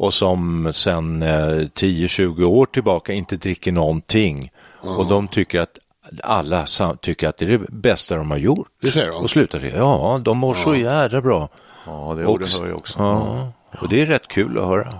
Och 0.00 0.14
som 0.14 0.68
sedan 0.72 1.22
eh, 1.22 1.28
10-20 1.28 2.44
år 2.44 2.66
tillbaka 2.66 3.12
inte 3.12 3.36
dricker 3.36 3.72
någonting. 3.72 4.50
Och 4.80 5.06
de 5.06 5.28
tycker 5.28 5.60
att 5.60 5.78
alla 6.22 6.66
tycker 7.00 7.28
att 7.28 7.36
det 7.36 7.44
är 7.44 7.48
det 7.48 7.58
bästa 7.68 8.16
de 8.16 8.30
har 8.30 8.38
gjort. 8.38 8.68
Det 8.82 8.90
säger 8.90 9.10
de. 9.10 9.22
Och 9.24 9.30
slutar 9.30 9.58
det. 9.58 9.68
Ja, 9.68 10.20
de 10.24 10.38
mår 10.38 10.54
så 10.54 10.74
jädra 10.74 11.20
bra. 11.20 11.48
Ja, 11.86 12.14
det, 12.18 12.26
Och- 12.26 12.32
och 12.32 12.38
det 12.40 12.58
hör 12.60 12.68
jag 12.68 12.76
också. 12.76 12.98
Ja, 12.98 13.52
och 13.80 13.88
det 13.88 14.00
är 14.02 14.06
rätt 14.06 14.28
kul 14.28 14.58
att 14.58 14.64
höra. 14.66 14.94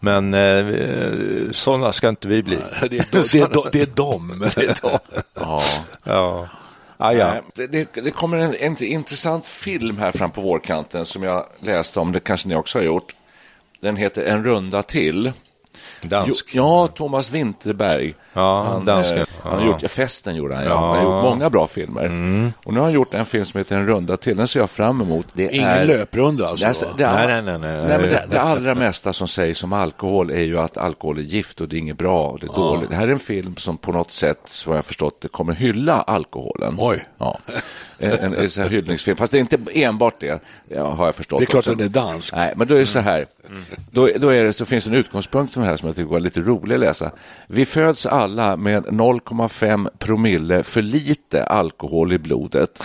Men 0.00 0.34
eh, 0.34 0.66
sådana 1.50 1.92
ska 1.92 2.08
inte 2.08 2.28
vi 2.28 2.42
bli. 2.42 2.58
Det 2.90 2.98
är, 2.98 3.12
de, 3.12 3.20
det 3.22 3.40
är, 3.40 3.48
de, 3.48 3.68
det 3.72 3.80
är 3.80 3.94
de. 3.94 4.44
Det 4.56 4.62
är 4.62 4.74
de. 4.82 4.98
Ja. 5.34 5.60
Ja. 6.04 6.48
Ah, 6.96 7.12
ja. 7.12 7.32
Nej, 7.32 7.42
Det, 7.54 7.66
det, 7.66 8.00
det 8.02 8.10
kommer 8.10 8.36
en, 8.38 8.54
en 8.54 8.82
intressant 8.84 9.46
film 9.46 9.98
här 9.98 10.12
fram 10.12 10.30
på 10.30 10.40
vårkanten 10.40 11.04
som 11.06 11.22
jag 11.22 11.46
läste 11.60 12.00
om, 12.00 12.12
det 12.12 12.20
kanske 12.20 12.48
ni 12.48 12.54
också 12.56 12.78
har 12.78 12.84
gjort. 12.84 13.14
Den 13.80 13.96
heter 13.96 14.22
En 14.24 14.44
runda 14.44 14.82
till. 14.82 15.32
Dansk. 16.02 16.46
Jo, 16.52 16.62
ja, 16.62 16.86
Thomas 16.88 17.30
Winterberg. 17.32 18.14
Ja, 18.32 18.62
han, 18.62 18.84
dansken. 18.84 19.18
eh, 19.18 19.24
han 19.42 19.52
har 19.52 19.60
Ja. 19.60 19.66
gjort, 19.66 19.82
ja, 19.82 19.88
Festen 19.88 20.36
gjorde 20.36 20.54
han, 20.54 20.64
ja. 20.64 20.70
Ja. 20.70 20.76
Han 20.76 20.88
har 20.88 21.02
gjort 21.02 21.22
många 21.24 21.50
bra 21.50 21.66
filmer. 21.66 22.04
Och 22.64 22.72
nu 22.72 22.78
har 22.80 22.86
han 22.86 22.92
gjort 22.94 23.14
en 23.14 23.24
film 23.24 23.44
som 23.44 23.58
heter 23.58 23.76
En 23.76 23.86
runda 23.86 24.16
till. 24.16 24.36
Den 24.36 24.48
ser 24.48 24.60
jag 24.60 24.70
fram 24.70 25.00
emot. 25.00 25.26
Det 25.32 25.54
Ingen 25.54 25.68
är, 25.68 25.84
löprunda 25.86 26.48
alltså? 26.48 26.66
Det, 26.96 27.04
det, 27.04 27.12
Nej, 27.12 27.26
nej, 27.26 27.42
nej, 27.42 27.58
nej. 27.58 27.76
nej 27.76 27.98
men 27.98 28.08
det, 28.08 28.24
det 28.30 28.40
allra 28.40 28.74
mesta 28.74 29.12
som 29.12 29.28
sägs 29.28 29.64
om 29.64 29.72
alkohol 29.72 30.30
är 30.30 30.42
ju 30.42 30.58
att 30.58 30.76
alkohol 30.78 31.18
är 31.18 31.22
gift 31.22 31.60
och 31.60 31.68
det 31.68 31.76
är 31.76 31.78
inget 31.78 31.98
bra 31.98 32.26
och 32.28 32.38
det 32.40 32.46
är 32.46 32.52
dåligt. 32.56 32.90
Det 32.90 32.96
här 32.96 33.08
är 33.08 33.12
en 33.12 33.18
film 33.18 33.56
som 33.56 33.78
på 33.78 33.92
något 33.92 34.12
sätt, 34.12 34.40
så 34.44 34.70
har 34.70 34.74
jag 34.74 34.84
förstått 34.84 35.20
det, 35.20 35.28
kommer 35.28 35.52
hylla 35.52 36.02
alkoholen. 36.02 36.74
Oj. 36.78 37.04
Ja. 37.18 37.38
En, 37.98 38.12
en, 38.12 38.32
här 38.34 38.68
hyllningsfilm. 38.68 39.16
Fast 39.16 39.32
det 39.32 39.38
är 39.38 39.40
inte 39.40 39.58
enbart 39.72 40.20
det, 40.20 40.42
har 40.76 41.06
jag 41.06 41.14
förstått. 41.14 41.38
Det 41.38 41.44
är 41.44 41.46
klart 41.46 41.58
också. 41.58 41.72
att 41.72 41.78
det 41.78 41.84
är 41.84 41.88
dansk. 41.88 42.34
Nej, 42.34 42.52
men 42.56 42.66
då 42.66 42.74
är 42.74 42.78
det 42.78 42.86
så 42.86 42.98
här. 42.98 43.26
Då, 43.90 44.10
då, 44.16 44.28
är 44.28 44.44
det, 44.44 44.52
så 44.52 44.64
finns 44.64 44.84
det 44.84 44.90
en 44.90 44.94
utgångspunkt 44.94 45.52
som, 45.52 45.62
här 45.62 45.76
som 45.76 45.86
jag 45.86 45.96
tycker 45.96 46.10
var 46.10 46.20
lite 46.20 46.40
rolig 46.40 46.74
att 46.74 46.80
läsa. 46.80 47.10
Vi 47.46 47.66
föds 47.66 48.06
alla 48.06 48.56
med 48.56 48.84
0,5 48.84 49.88
promille 49.98 50.62
för 50.62 50.82
lite 50.82 51.44
alkohol 51.44 52.12
i 52.12 52.18
blodet. 52.18 52.82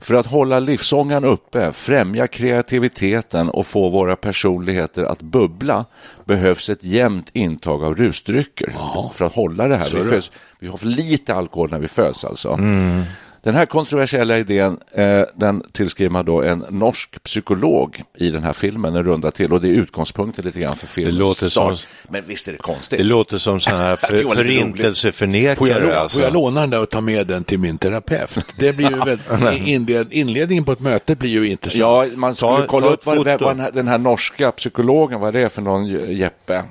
För 0.00 0.14
att 0.14 0.26
hålla 0.26 0.60
livsångan 0.60 1.24
uppe, 1.24 1.72
främja 1.72 2.26
kreativiteten 2.26 3.48
och 3.48 3.66
få 3.66 3.88
våra 3.88 4.16
personligheter 4.16 5.04
att 5.04 5.22
bubbla 5.22 5.84
behövs 6.24 6.70
ett 6.70 6.84
jämnt 6.84 7.30
intag 7.32 7.84
av 7.84 7.94
rusdrycker. 7.94 8.72
För 9.12 9.24
att 9.24 9.34
hålla 9.34 9.68
det 9.68 9.76
här. 9.76 9.90
Vi, 9.90 10.02
föds, 10.02 10.32
vi 10.58 10.68
har 10.68 10.76
för 10.76 10.86
lite 10.86 11.34
alkohol 11.34 11.70
när 11.70 11.78
vi 11.78 11.88
föds 11.88 12.24
alltså. 12.24 12.58
Den 13.42 13.54
här 13.54 13.66
kontroversiella 13.66 14.38
idén 14.38 14.78
eh, 14.92 15.22
den 15.34 15.62
tillskriver 15.72 16.10
man 16.10 16.24
då 16.24 16.42
en 16.42 16.64
norsk 16.70 17.22
psykolog 17.22 18.02
i 18.18 18.30
den 18.30 18.42
här 18.42 18.52
filmen, 18.52 18.94
en 18.96 19.04
runda 19.04 19.30
till, 19.30 19.52
och 19.52 19.60
det 19.60 19.68
är 19.68 19.72
utgångspunkten 19.72 20.44
lite 20.44 20.60
grann 20.60 20.76
för 20.76 20.86
filmens 20.86 21.18
låter 21.18 21.46
som-. 21.46 21.76
Men 22.08 22.22
visst 22.26 22.48
är 22.48 22.52
det 22.52 22.58
konstigt? 22.58 22.98
Det 22.98 23.04
låter 23.04 23.38
som 23.38 23.60
sådana 23.60 23.82
här 23.82 23.90
det 24.10 24.18
för, 24.18 24.34
förintelseförnekare. 24.34 25.56
Får 25.56 25.68
jag, 25.68 25.82
låna, 25.82 25.96
alltså. 25.96 26.18
får 26.18 26.24
jag 26.24 26.32
låna 26.32 26.60
den 26.60 26.70
där 26.70 26.82
och 26.82 26.90
ta 26.90 27.00
med 27.00 27.26
den 27.26 27.44
till 27.44 27.58
min 27.58 27.78
terapeut? 27.78 28.54
Det 28.56 28.72
blir 28.72 28.90
ju 28.90 28.96
väldigt, 28.96 29.68
inled, 29.68 30.12
inledningen 30.12 30.64
på 30.64 30.72
ett 30.72 30.80
möte 30.80 31.16
blir 31.16 31.30
ju 31.30 31.50
intressant. 31.50 31.80
Ja, 31.80 32.06
man 32.16 32.34
ska 32.34 32.66
kolla 32.66 32.86
ta 32.86 32.92
upp 32.92 33.06
vad, 33.06 33.16
vad 33.16 33.40
den, 33.40 33.60
här, 33.60 33.70
den 33.70 33.88
här 33.88 33.98
norska 33.98 34.52
psykologen, 34.52 35.20
vad 35.20 35.32
det 35.32 35.40
är 35.40 35.48
för 35.48 35.62
någon 35.62 35.86
Jeppe. 36.16 36.64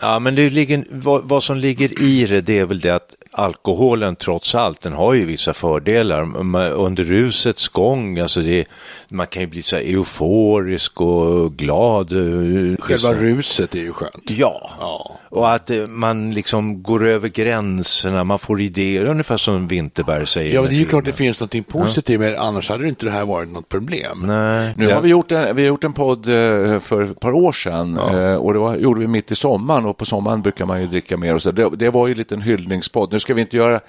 Ja, 0.00 0.18
men 0.18 0.34
det 0.34 0.50
ligger, 0.50 0.84
vad, 0.90 1.22
vad 1.24 1.42
som 1.42 1.56
ligger 1.56 2.02
i 2.02 2.26
det, 2.26 2.40
det 2.40 2.58
är 2.58 2.66
väl 2.66 2.80
det 2.80 2.90
att 2.90 3.14
alkoholen 3.30 4.16
trots 4.16 4.54
allt, 4.54 4.80
den 4.80 4.92
har 4.92 5.14
ju 5.14 5.24
vissa 5.24 5.54
fördelar. 5.54 6.36
Under 6.72 7.04
rusets 7.04 7.68
gång, 7.68 8.18
alltså 8.18 8.40
det, 8.40 8.64
man 9.08 9.26
kan 9.26 9.42
ju 9.42 9.46
bli 9.46 9.62
så 9.62 9.76
euforisk 9.76 11.00
och 11.00 11.56
glad. 11.56 12.08
Själva 12.08 12.78
liksom. 12.78 13.14
ruset 13.14 13.74
är 13.74 13.78
ju 13.80 13.92
skönt. 13.92 14.30
Ja. 14.30 14.70
Ja. 14.80 15.18
Och 15.34 15.52
att 15.54 15.70
eh, 15.70 15.86
man 15.86 16.34
liksom 16.34 16.82
går 16.82 17.06
över 17.08 17.28
gränserna, 17.28 18.24
man 18.24 18.38
får 18.38 18.60
idéer, 18.60 19.04
ungefär 19.04 19.36
som 19.36 19.66
Winterberg 19.66 20.26
säger. 20.26 20.54
Ja, 20.54 20.60
det 20.62 20.66
är 20.66 20.70
ju 20.70 20.76
filmen. 20.76 20.90
klart 20.90 21.04
det 21.04 21.12
finns 21.12 21.40
något 21.40 21.68
positivt 21.68 22.20
med 22.20 22.32
det, 22.32 22.40
annars 22.40 22.68
hade 22.68 22.88
inte 22.88 23.04
det 23.06 23.10
här 23.12 23.24
varit 23.26 23.50
något 23.52 23.68
problem. 23.68 24.22
Nej, 24.26 24.74
Nu 24.76 24.86
det- 24.86 24.94
har 24.94 25.00
vi 25.02 25.08
gjort 25.08 25.32
en, 25.32 25.56
vi 25.56 25.62
har 25.62 25.68
gjort 25.68 25.84
en 25.84 25.92
podd 25.92 26.28
eh, 26.28 26.78
för 26.78 27.02
ett 27.02 27.20
par 27.20 27.32
år 27.32 27.52
sedan 27.52 27.96
eh, 27.96 28.34
och 28.34 28.52
det 28.52 28.58
var, 28.58 28.76
gjorde 28.76 29.00
vi 29.00 29.06
mitt 29.06 29.30
i 29.30 29.34
sommaren 29.34 29.84
och 29.86 29.96
på 29.96 30.04
sommaren 30.04 30.42
brukar 30.42 30.66
man 30.66 30.80
ju 30.80 30.86
dricka 30.86 31.16
mer 31.16 31.34
och 31.34 31.42
så. 31.42 31.50
Det, 31.50 31.70
det 31.76 31.90
var 31.90 32.06
ju 32.06 32.12
en 32.12 32.18
liten 32.18 32.42
hyllningspodd. 32.42 33.12
Nu 33.12 33.18
ska 33.18 33.34
vi 33.34 33.40
inte 33.40 33.56
göra 33.56 33.80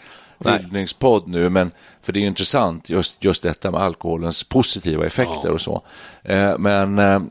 hyllningspodd 0.45 1.27
nu, 1.27 1.49
men 1.49 1.71
för 2.01 2.13
det 2.13 2.19
är 2.19 2.21
ju 2.21 2.27
intressant 2.27 2.89
just, 2.89 3.23
just 3.23 3.43
detta 3.43 3.71
med 3.71 3.81
alkoholens 3.81 4.43
positiva 4.43 5.05
effekter 5.05 5.51
och 5.51 5.61
så. 5.61 5.81
Eh, 6.23 6.57
men 6.57 6.99
eh, 6.99 7.21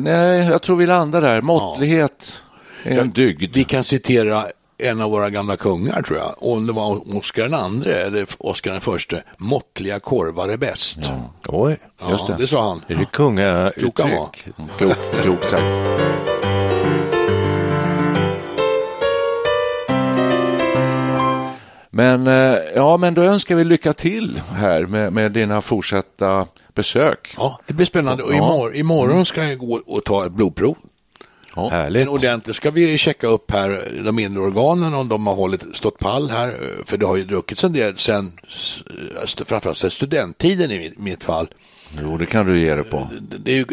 nej, 0.00 0.46
jag 0.46 0.62
tror 0.62 0.76
vi 0.76 0.86
landar 0.86 1.20
där. 1.20 1.40
Måttlighet 1.42 2.42
en 2.84 3.10
dygd. 3.12 3.54
Vi 3.56 3.64
kan 3.64 3.84
citera 3.84 4.44
en 4.78 5.00
av 5.00 5.10
våra 5.10 5.30
gamla 5.30 5.56
kungar 5.56 6.02
tror 6.02 6.18
jag, 6.18 6.34
om 6.38 6.66
det 6.66 6.72
var 6.72 7.16
Oscar 7.16 7.42
den 7.42 7.54
andre 7.54 7.94
eller 7.94 8.26
Oscar 8.38 8.72
den 8.72 8.80
förste, 8.80 9.22
måttliga 9.36 10.00
korvar 10.00 10.48
är 10.48 10.56
bäst. 10.56 10.98
Ja, 11.02 11.32
Oj, 11.48 11.78
just 12.10 12.26
det. 12.26 12.36
det 12.38 12.46
sa 12.46 12.68
han. 12.68 12.82
är 12.88 12.94
det 12.94 13.04
kungauttryck? 13.04 14.44
Klok, 14.78 14.96
klokt 15.22 15.50
sagt. 15.50 15.62
Men, 21.94 22.26
eh, 22.26 22.58
ja, 22.74 22.96
men 22.96 23.14
då 23.14 23.22
önskar 23.22 23.54
vi 23.56 23.64
lycka 23.64 23.92
till 23.92 24.40
här 24.54 24.86
med, 24.86 25.12
med 25.12 25.32
dina 25.32 25.60
fortsatta 25.60 26.46
besök. 26.74 27.34
Ja, 27.36 27.60
det 27.66 27.74
blir 27.74 27.86
spännande. 27.86 28.22
Och 28.22 28.32
Ja. 28.32 28.36
imorgon, 28.36 28.74
imorgon 28.74 29.26
ska 29.26 29.44
jag 29.44 29.58
gå 29.58 29.80
och 29.86 30.04
ta 30.04 30.26
ett 30.26 30.32
blodprov. 30.32 30.76
Ja. 31.56 31.68
Härligt. 31.68 32.02
En 32.02 32.08
ordentligt 32.08 32.56
ska 32.56 32.70
vi 32.70 32.98
checka 32.98 33.26
upp 33.26 33.50
här 33.50 34.00
de 34.04 34.18
inre 34.18 34.40
organen 34.40 34.94
om 34.94 35.08
de 35.08 35.26
har 35.26 35.34
hållit, 35.34 35.64
stått 35.74 35.98
pall 35.98 36.30
här. 36.30 36.56
För 36.86 36.96
det 36.96 37.06
har 37.06 37.16
ju 37.16 37.24
druckits 37.24 37.64
en 37.64 37.72
del 37.72 37.96
sen, 37.96 38.32
framförallt 39.46 39.78
sen 39.78 39.90
studenttiden 39.90 40.70
i 40.70 40.92
mitt 40.96 41.24
fall. 41.24 41.48
Jo, 42.02 42.16
det 42.16 42.26
kan 42.26 42.46
du 42.46 42.60
ge 42.60 42.74
dig 42.74 42.84
på. 42.84 43.08
Det 43.38 43.52
är 43.52 43.56
ju, 43.56 43.64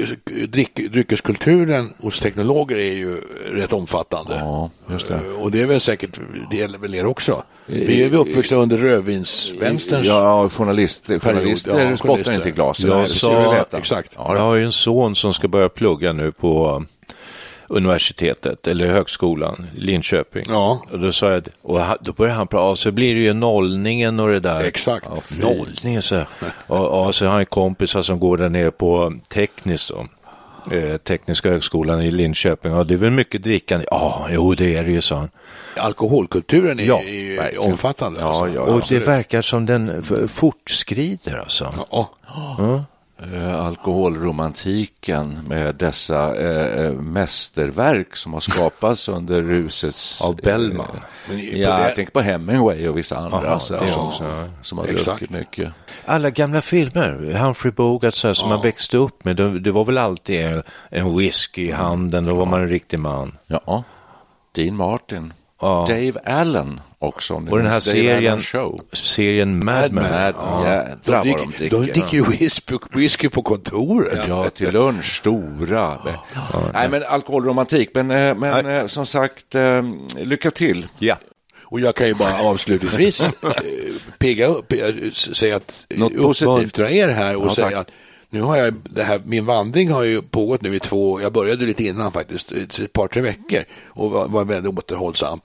dryck, 0.48 0.76
dryckeskulturen 0.92 1.94
hos 2.02 2.20
teknologer 2.20 2.76
är 2.78 2.94
ju 2.94 3.22
rätt 3.52 3.74
omfattande. 3.74 4.36
Ja, 4.36 4.70
just 4.92 5.08
det. 5.08 5.20
Och 5.40 5.52
det 5.52 5.62
är 5.62 5.66
väl 5.66 5.82
säkert, 5.82 6.20
det 6.52 6.58
gäller 6.58 6.78
väl 6.78 6.96
er 6.96 7.06
också. 7.06 7.44
Vi 7.66 8.04
är 8.04 8.10
väl 8.10 8.20
uppvuxna 8.20 8.58
under 8.58 8.78
rödvinsvänsterns 8.78 10.06
Ja, 10.08 10.50
journalist, 10.50 11.08
journalister 11.08 11.80
ja, 11.90 11.98
spottar 11.98 12.08
journalister. 12.14 12.34
inte 12.34 12.50
i 12.50 12.52
glasen. 12.52 12.90
Jag 12.92 13.10
sa- 13.10 13.66
exakt. 13.78 14.12
Ja, 14.16 14.36
Jag 14.36 14.42
har 14.44 14.56
ju 14.56 14.64
en 14.64 14.72
son 14.72 15.16
som 15.16 15.34
ska 15.34 15.48
börja 15.48 15.70
plugga 15.70 16.14
nu 16.14 16.32
på 16.32 16.84
universitetet 17.70 18.68
eller 18.68 18.88
högskolan 18.90 19.68
Linköping. 19.76 20.44
Ja. 20.50 20.82
Och 20.92 21.00
då 21.00 21.12
sa 21.12 21.32
jag, 21.32 21.44
och 21.62 21.80
då 22.02 22.14
börjar 22.14 22.36
han 22.36 22.48
prata, 22.48 22.76
så 22.76 22.92
blir 22.92 23.16
det 23.16 23.22
ju 23.22 23.34
nollningen 23.34 24.20
och 24.20 24.28
det 24.30 24.40
där. 24.40 24.64
Exakt. 24.64 25.06
Ja, 25.10 25.48
nollningen 25.48 26.02
så. 26.02 26.22
Och, 26.68 27.06
och 27.06 27.16
så 27.16 27.26
har 27.26 27.32
han 27.32 27.46
kompisar 27.46 28.02
som 28.02 28.20
går 28.20 28.38
där 28.38 28.50
nere 28.50 28.72
på 28.72 29.14
tekniskt 29.30 29.90
då. 29.90 30.08
Eh, 30.76 30.98
Tekniska 30.98 31.50
högskolan 31.50 32.02
i 32.02 32.12
Linköping. 32.12 32.72
Ja, 32.72 32.84
det 32.84 32.94
är 32.94 32.98
väl 32.98 33.12
mycket 33.12 33.44
drickande? 33.44 33.86
Ja, 33.92 34.28
jo 34.32 34.54
det 34.54 34.76
är 34.76 34.84
det 34.84 34.92
ju, 34.92 35.02
sa 35.02 35.16
han. 35.16 35.30
Alkoholkulturen 35.78 36.80
är, 36.80 36.84
Ja, 36.84 37.00
är 37.00 37.14
ju 37.14 37.36
verkligen. 37.36 37.72
omfattande. 37.72 38.20
Ja, 38.20 38.28
alltså. 38.28 38.48
ja, 38.56 38.62
och 38.62 38.82
det 38.90 39.00
verkar 39.00 39.42
som 39.42 39.66
den 39.66 40.04
fortskrider 40.28 41.38
alltså. 41.40 41.74
Ja. 41.92 42.10
Eh, 43.34 43.66
alkoholromantiken 43.66 45.40
med 45.48 45.76
dessa 45.76 46.36
eh, 46.36 46.86
eh, 46.86 46.92
mästerverk 46.94 48.16
som 48.16 48.34
har 48.34 48.40
skapats 48.40 49.10
under 49.10 49.42
rusets... 49.42 50.22
Av 50.24 50.36
Bellman. 50.36 50.88
Eh, 51.30 51.60
ja, 51.60 51.76
det- 51.78 51.84
jag 51.84 51.96
tänker 51.96 52.12
på 52.12 52.20
Hemingway 52.22 52.88
och 52.88 52.98
vissa 52.98 53.18
andra 53.18 53.38
Aha, 53.50 53.60
så, 53.60 53.78
som, 53.88 54.08
också, 54.08 54.24
ja. 54.24 54.48
som 54.62 54.78
har 54.78 54.86
Exakt. 54.86 55.06
druckit 55.20 55.30
mycket. 55.38 55.72
Alla 56.06 56.30
gamla 56.30 56.62
filmer, 56.62 57.34
Humphrey 57.38 57.72
Bogart 57.72 58.14
så 58.14 58.28
här, 58.28 58.34
som 58.34 58.50
man 58.50 58.62
växte 58.62 58.98
upp 58.98 59.26
med, 59.26 59.36
det, 59.36 59.60
det 59.60 59.72
var 59.72 59.86
väl 59.86 59.98
alltid 59.98 60.46
en, 60.46 60.64
en 60.90 61.18
whisky 61.18 61.68
i 61.68 61.72
handen, 61.72 62.26
då 62.26 62.36
var 62.36 62.46
man 62.46 62.62
en 62.62 62.68
riktig 62.70 63.00
man. 63.00 63.38
Ja, 63.48 63.84
Dean 64.56 64.76
Martin. 64.76 65.34
Ja. 65.62 65.86
Dave 65.88 66.14
Allen 66.26 66.82
också. 67.00 67.34
Och 67.34 67.58
den 67.58 67.68
här 67.72 67.80
serien, 67.80 68.41
serien 68.93 69.66
Mad 69.66 69.91
Men. 69.91 70.04
Mad, 70.12 70.36
jädrar 70.66 70.97
De 71.06 71.12
vad 71.12 71.24
de 71.24 71.32
dricker, 71.32 71.70
de 71.70 71.86
dricker 71.86 72.18
ju 72.18 72.24
whisky, 72.26 72.78
whisky 72.93 73.30
på 73.30 73.41
kontoret. 73.41 74.28
Ja, 74.28 74.50
till 74.50 74.72
lunch, 74.72 75.18
stora. 75.18 75.97
Nej, 76.74 76.89
men 76.89 77.04
alkoholromantik. 77.04 77.89
Men, 77.93 78.12
eh, 78.12 78.36
men 78.36 78.66
eh, 78.66 78.88
som 78.88 79.06
sagt, 79.06 79.56
eh, 79.56 79.84
lycka 80.18 80.52
till. 80.52 80.88
Ja. 81.00 81.16
Och 81.72 81.80
jag 81.80 81.95
kan 81.95 82.08
ju 82.08 82.14
bara 82.14 82.41
avslutningsvis 82.41 83.24
pigga 84.20 84.47
upp, 84.47 84.74
säga 85.14 85.56
att 85.56 85.86
Något 85.89 86.41
uppmuntra 86.41 86.91
er 86.91 87.10
här 87.10 87.36
och 87.36 87.45
Ja, 87.45 87.56
säga 87.56 87.68
tack. 87.68 87.76
att 87.76 87.91
nu 88.30 88.41
har 88.41 88.58
jag, 88.58 88.74
det 88.84 89.04
här, 89.04 89.22
min 89.26 89.45
vandring 89.45 89.91
har 89.91 90.04
ju 90.04 90.22
pågått 90.22 90.62
nu 90.62 90.76
i 90.76 90.80
två, 90.80 91.22
jag 91.22 91.34
började 91.34 91.66
lite 91.66 91.84
innan 91.84 92.12
faktiskt, 92.12 92.52
ett 92.52 92.93
par, 92.93 93.08
tre 93.08 93.22
veckor 93.22 93.64
och 93.86 94.12
var, 94.12 94.28
var 94.28 94.45
väldigt 94.45 94.78
återhållsam. 94.78 95.39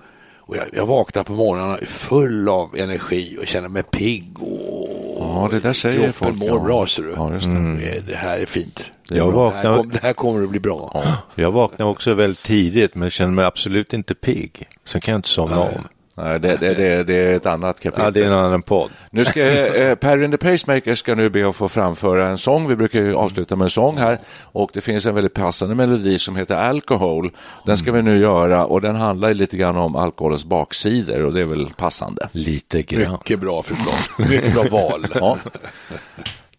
Och 0.47 0.57
jag, 0.57 0.65
jag 0.73 0.87
vaknar 0.87 1.25
på 1.25 1.33
morgnarna 1.33 1.79
full 1.87 2.49
av 2.49 2.77
energi 2.77 3.37
och 3.41 3.47
känner 3.47 3.69
mig 3.69 3.83
pigg 3.83 4.43
och 4.43 4.89
Ja, 5.19 5.49
det 5.51 5.61
där 5.61 5.73
säger 5.73 5.97
kroppen 5.97 6.13
folk. 6.13 6.35
mår 6.37 6.49
ja. 6.49 6.59
bra. 6.65 6.87
ser 6.87 7.03
du. 7.03 7.11
Ja, 7.17 7.31
det. 7.31 7.87
Eh, 7.97 8.03
Det 8.07 8.15
här 8.17 8.39
är 8.39 8.47
fint. 8.47 8.91
Jag 9.09 9.19
det, 9.19 9.23
här 9.25 9.33
vaknar- 9.33 9.77
kom, 9.77 9.89
det 9.91 10.03
här 10.03 10.13
kommer 10.13 10.43
att 10.45 10.51
bli 10.51 10.61
bra. 10.61 11.05
Jag 11.35 11.53
vaknade 11.53 11.91
också 11.91 12.15
väldigt 12.15 12.43
tidigt, 12.43 12.95
men 12.95 13.11
känner 13.11 13.33
mig 13.33 13.45
absolut 13.45 13.93
inte 13.93 14.15
pigg. 14.15 14.69
Sen 14.85 15.01
kan 15.01 15.13
jag 15.13 15.19
inte 15.19 15.29
somna 15.29 15.61
om. 15.61 15.69
Nej, 16.17 16.41
det, 16.41 16.57
det, 16.57 16.75
det, 16.75 17.05
det 17.05 17.15
är 17.17 17.35
ett 17.35 17.47
annat 17.47 17.81
kapitel. 17.81 18.05
Ja, 18.05 18.11
det 18.11 18.21
är 18.21 18.27
en 18.27 18.33
annan 18.33 18.63
podd. 18.63 18.91
Nu 19.11 19.25
ska 19.25 19.47
eh, 19.51 19.95
Perry 19.95 20.25
and 20.25 20.33
the 20.33 20.51
Pacemaker 20.51 20.95
ska 20.95 21.15
nu 21.15 21.31
be 21.31 21.49
att 21.49 21.57
få 21.57 21.69
framföra 21.69 22.29
en 22.29 22.39
sång. 22.39 22.69
Vi 22.69 22.77
brukar 22.77 23.01
ju 23.01 23.15
avsluta 23.15 23.57
med 23.57 23.65
en 23.65 23.71
sång 23.71 23.99
här 23.99 24.19
och 24.43 24.71
det 24.75 24.81
finns 24.81 25.07
en 25.07 25.15
väldigt 25.15 25.35
passande 25.35 25.75
melodi 25.75 26.19
som 26.19 26.37
heter 26.37 26.57
Alcohol. 26.57 27.31
Den 27.67 27.77
ska 27.77 27.93
vi 27.93 28.03
nu 28.03 28.19
göra 28.21 28.67
och 28.67 28.81
den 28.81 28.97
handlar 28.97 29.35
lite 29.35 29.57
grann 29.57 29.77
om 29.77 29.97
alkoholens 29.97 30.45
baksidor 30.45 31.25
och 31.25 31.33
det 31.35 31.41
är 31.41 31.45
väl 31.45 31.71
passande. 31.77 32.29
Lite 32.33 32.83
grann. 32.83 33.13
Mycket 33.13 33.41
bra 33.41 33.63
förslag. 33.63 34.29
Mycket 34.31 34.55
bra 34.55 34.63
val. 34.81 35.07
Ja. 35.15 35.39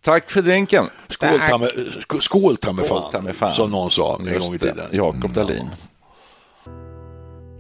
Tack 0.02 0.32
för 0.32 0.42
drinken. 0.42 0.90
Skål 1.08 1.30
ta 1.50 1.58
sk- 1.58 2.20
skål 2.20 2.56
ta 2.56 2.72
mig 2.72 2.86
Skål 2.86 3.02
ta 3.12 3.22
mig 3.22 3.34
fan. 3.34 3.52
som 3.52 3.72
någon 3.72 3.92
sa 3.92 4.20
en 4.20 4.40
gång 4.40 4.56
i 4.56 4.58
tiden. 4.60 4.86
Jakob 4.92 5.34
Dahlin. 5.34 5.70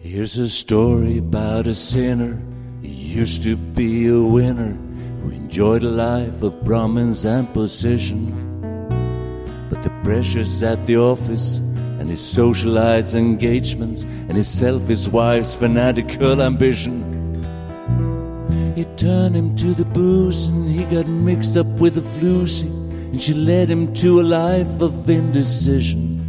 Here's 0.06 0.38
a 0.38 0.48
story 0.48 1.18
about 1.18 1.66
a 1.66 1.74
sinner. 1.74 2.40
He 2.84 2.90
used 2.90 3.42
to 3.42 3.58
be 3.58 4.06
a 4.08 4.22
winner 4.22 4.74
who 5.24 5.32
enjoyed 5.32 5.82
a 5.82 5.90
life 5.90 6.44
of 6.44 6.64
prominence 6.64 7.26
and 7.26 7.52
position. 7.52 8.30
But 9.68 9.82
the 9.82 9.90
pressures 10.04 10.62
at 10.62 10.86
the 10.86 10.98
office 10.98 11.58
and 11.98 12.08
his 12.08 12.22
socialites 12.22 13.16
engagements 13.16 14.04
and 14.04 14.34
his 14.38 14.48
selfish 14.48 15.08
wife's 15.08 15.56
fanatical 15.56 16.40
ambition. 16.40 17.02
It 18.78 19.00
turned 19.00 19.36
him 19.36 19.56
to 19.56 19.74
the 19.74 19.86
booze 19.86 20.46
and 20.46 20.70
he 20.70 20.86
got 20.86 21.08
mixed 21.08 21.58
up 21.58 21.68
with 21.82 21.98
a 21.98 22.02
flusy 22.02 22.68
and 22.68 23.20
she 23.20 23.34
led 23.34 23.72
him 23.72 23.92
to 23.96 24.22
a 24.22 24.24
life 24.24 24.82
of 24.82 25.10
indecision. 25.10 26.25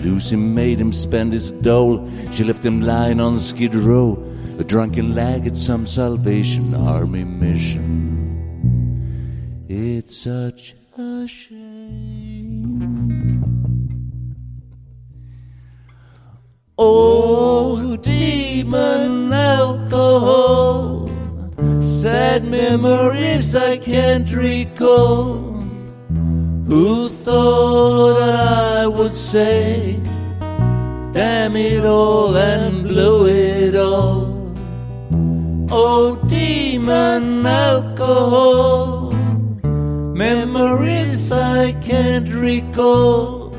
Flusy 0.00 0.38
made 0.38 0.80
him 0.80 0.92
spend 0.94 1.34
his 1.34 1.52
dole. 1.52 2.08
She 2.32 2.42
left 2.42 2.64
him 2.64 2.80
lying 2.80 3.20
on 3.20 3.38
Skid 3.38 3.74
Row, 3.74 4.16
a 4.58 4.64
drunken 4.64 5.14
lag 5.14 5.46
at 5.46 5.58
some 5.58 5.86
Salvation 5.86 6.74
Army 6.74 7.24
mission. 7.24 8.00
It's 9.68 10.16
such 10.16 10.74
a 10.96 11.28
shame. 11.28 12.80
Oh, 16.78 17.96
demon 17.98 19.30
alcohol, 19.30 21.10
sad 21.82 22.44
memories 22.44 23.54
I 23.54 23.76
can't 23.76 24.32
recall. 24.32 25.49
Who 26.70 27.08
thought 27.08 28.22
I 28.22 28.86
would 28.86 29.16
say, 29.16 29.98
damn 31.10 31.56
it 31.56 31.84
all 31.84 32.36
and 32.36 32.86
blow 32.86 33.26
it 33.26 33.74
all? 33.74 34.54
Oh, 35.68 36.14
demon 36.28 37.44
alcohol, 37.44 39.10
memories 40.14 41.32
I 41.32 41.72
can't 41.80 42.28
recall. 42.28 43.50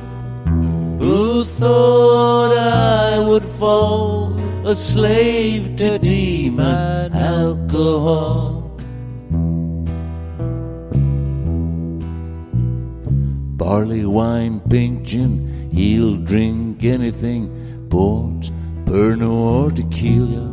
Who 1.01 1.43
thought 1.43 2.57
I 2.57 3.20
would 3.28 3.43
fall 3.43 4.32
a 4.66 4.74
slave 4.74 5.76
to 5.76 5.99
demon 5.99 7.12
alcohol? 7.12 8.51
Barley 13.62 14.07
wine, 14.07 14.59
pink 14.72 15.03
gin, 15.03 15.70
he'll 15.72 16.16
drink 16.18 16.84
anything, 16.84 17.45
port, 17.91 18.49
Pernod 18.86 19.22
or 19.22 19.70
tequila. 19.70 20.47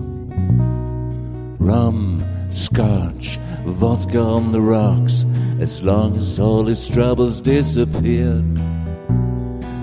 Rum, 1.59 2.23
scotch, 2.51 3.39
vodka 3.65 4.21
on 4.21 4.53
the 4.53 4.61
rocks, 4.61 5.25
as 5.59 5.83
long 5.83 6.19
as 6.19 6.39
all 6.39 6.65
his 6.67 6.87
troubles 6.87 7.41
disappeared. 7.41 8.55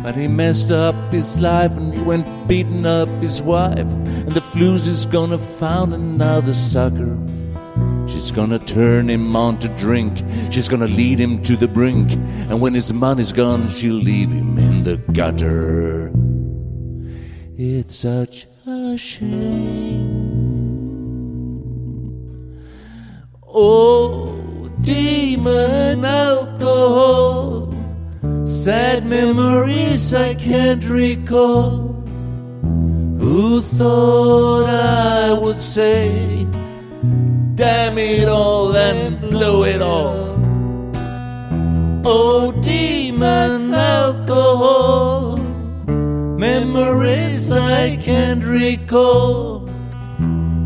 But 0.03 0.15
he 0.15 0.27
messed 0.27 0.69
up 0.69 0.93
his 1.11 1.39
life 1.39 1.75
and 1.75 1.95
he 1.95 2.01
went 2.01 2.27
beating 2.47 2.85
up 2.85 3.09
his 3.21 3.41
wife. 3.41 3.91
And 4.27 4.35
the 4.35 4.41
flues 4.41 4.87
is 4.87 5.07
gonna 5.07 5.39
found 5.39 5.95
another 5.95 6.53
sucker. 6.53 7.17
She's 8.07 8.31
gonna 8.31 8.59
turn 8.59 9.09
him 9.09 9.35
on 9.35 9.59
to 9.59 9.69
drink. 9.77 10.23
She's 10.51 10.69
gonna 10.69 10.87
lead 10.87 11.19
him 11.19 11.41
to 11.43 11.55
the 11.55 11.67
brink. 11.67 12.13
And 12.49 12.61
when 12.61 12.73
his 12.73 12.93
money's 12.93 13.33
gone, 13.33 13.69
she'll 13.69 13.95
leave 13.95 14.29
him 14.29 14.57
in 14.57 14.83
the 14.83 14.97
gutter. 15.11 16.11
It's 17.57 17.95
such 17.95 18.47
a 18.67 18.97
shame. 18.97 20.35
Oh, 23.47 24.69
demon 24.81 26.03
alcohol. 26.03 27.73
Sad 28.45 29.05
memories 29.05 30.13
I 30.13 30.33
can't 30.35 30.83
recall. 30.89 31.93
Who 33.19 33.61
thought 33.61 34.65
I 34.65 35.33
would 35.33 35.61
say, 35.61 36.44
damn 37.55 37.97
it 37.97 38.27
all 38.27 38.75
and 38.75 39.21
blow 39.21 39.63
it 39.63 39.81
all? 39.81 40.35
Oh, 42.05 42.51
demon 42.61 43.73
alcohol, 43.73 45.37
memories 46.37 47.51
I 47.51 47.95
can't 47.95 48.43
recall. 48.43 49.67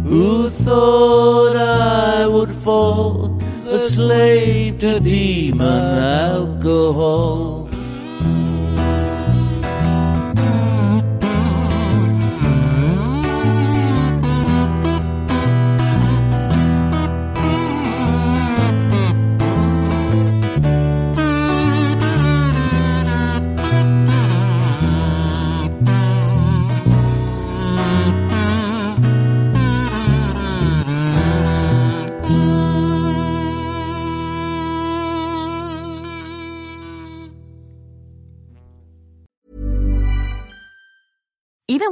Who 0.03 0.49
thought 0.49 1.55
I 1.55 2.25
would 2.25 2.51
fall 2.51 3.39
a 3.67 3.79
slave 3.79 4.79
to 4.79 4.99
demon 4.99 5.99
alcohol? 5.99 7.58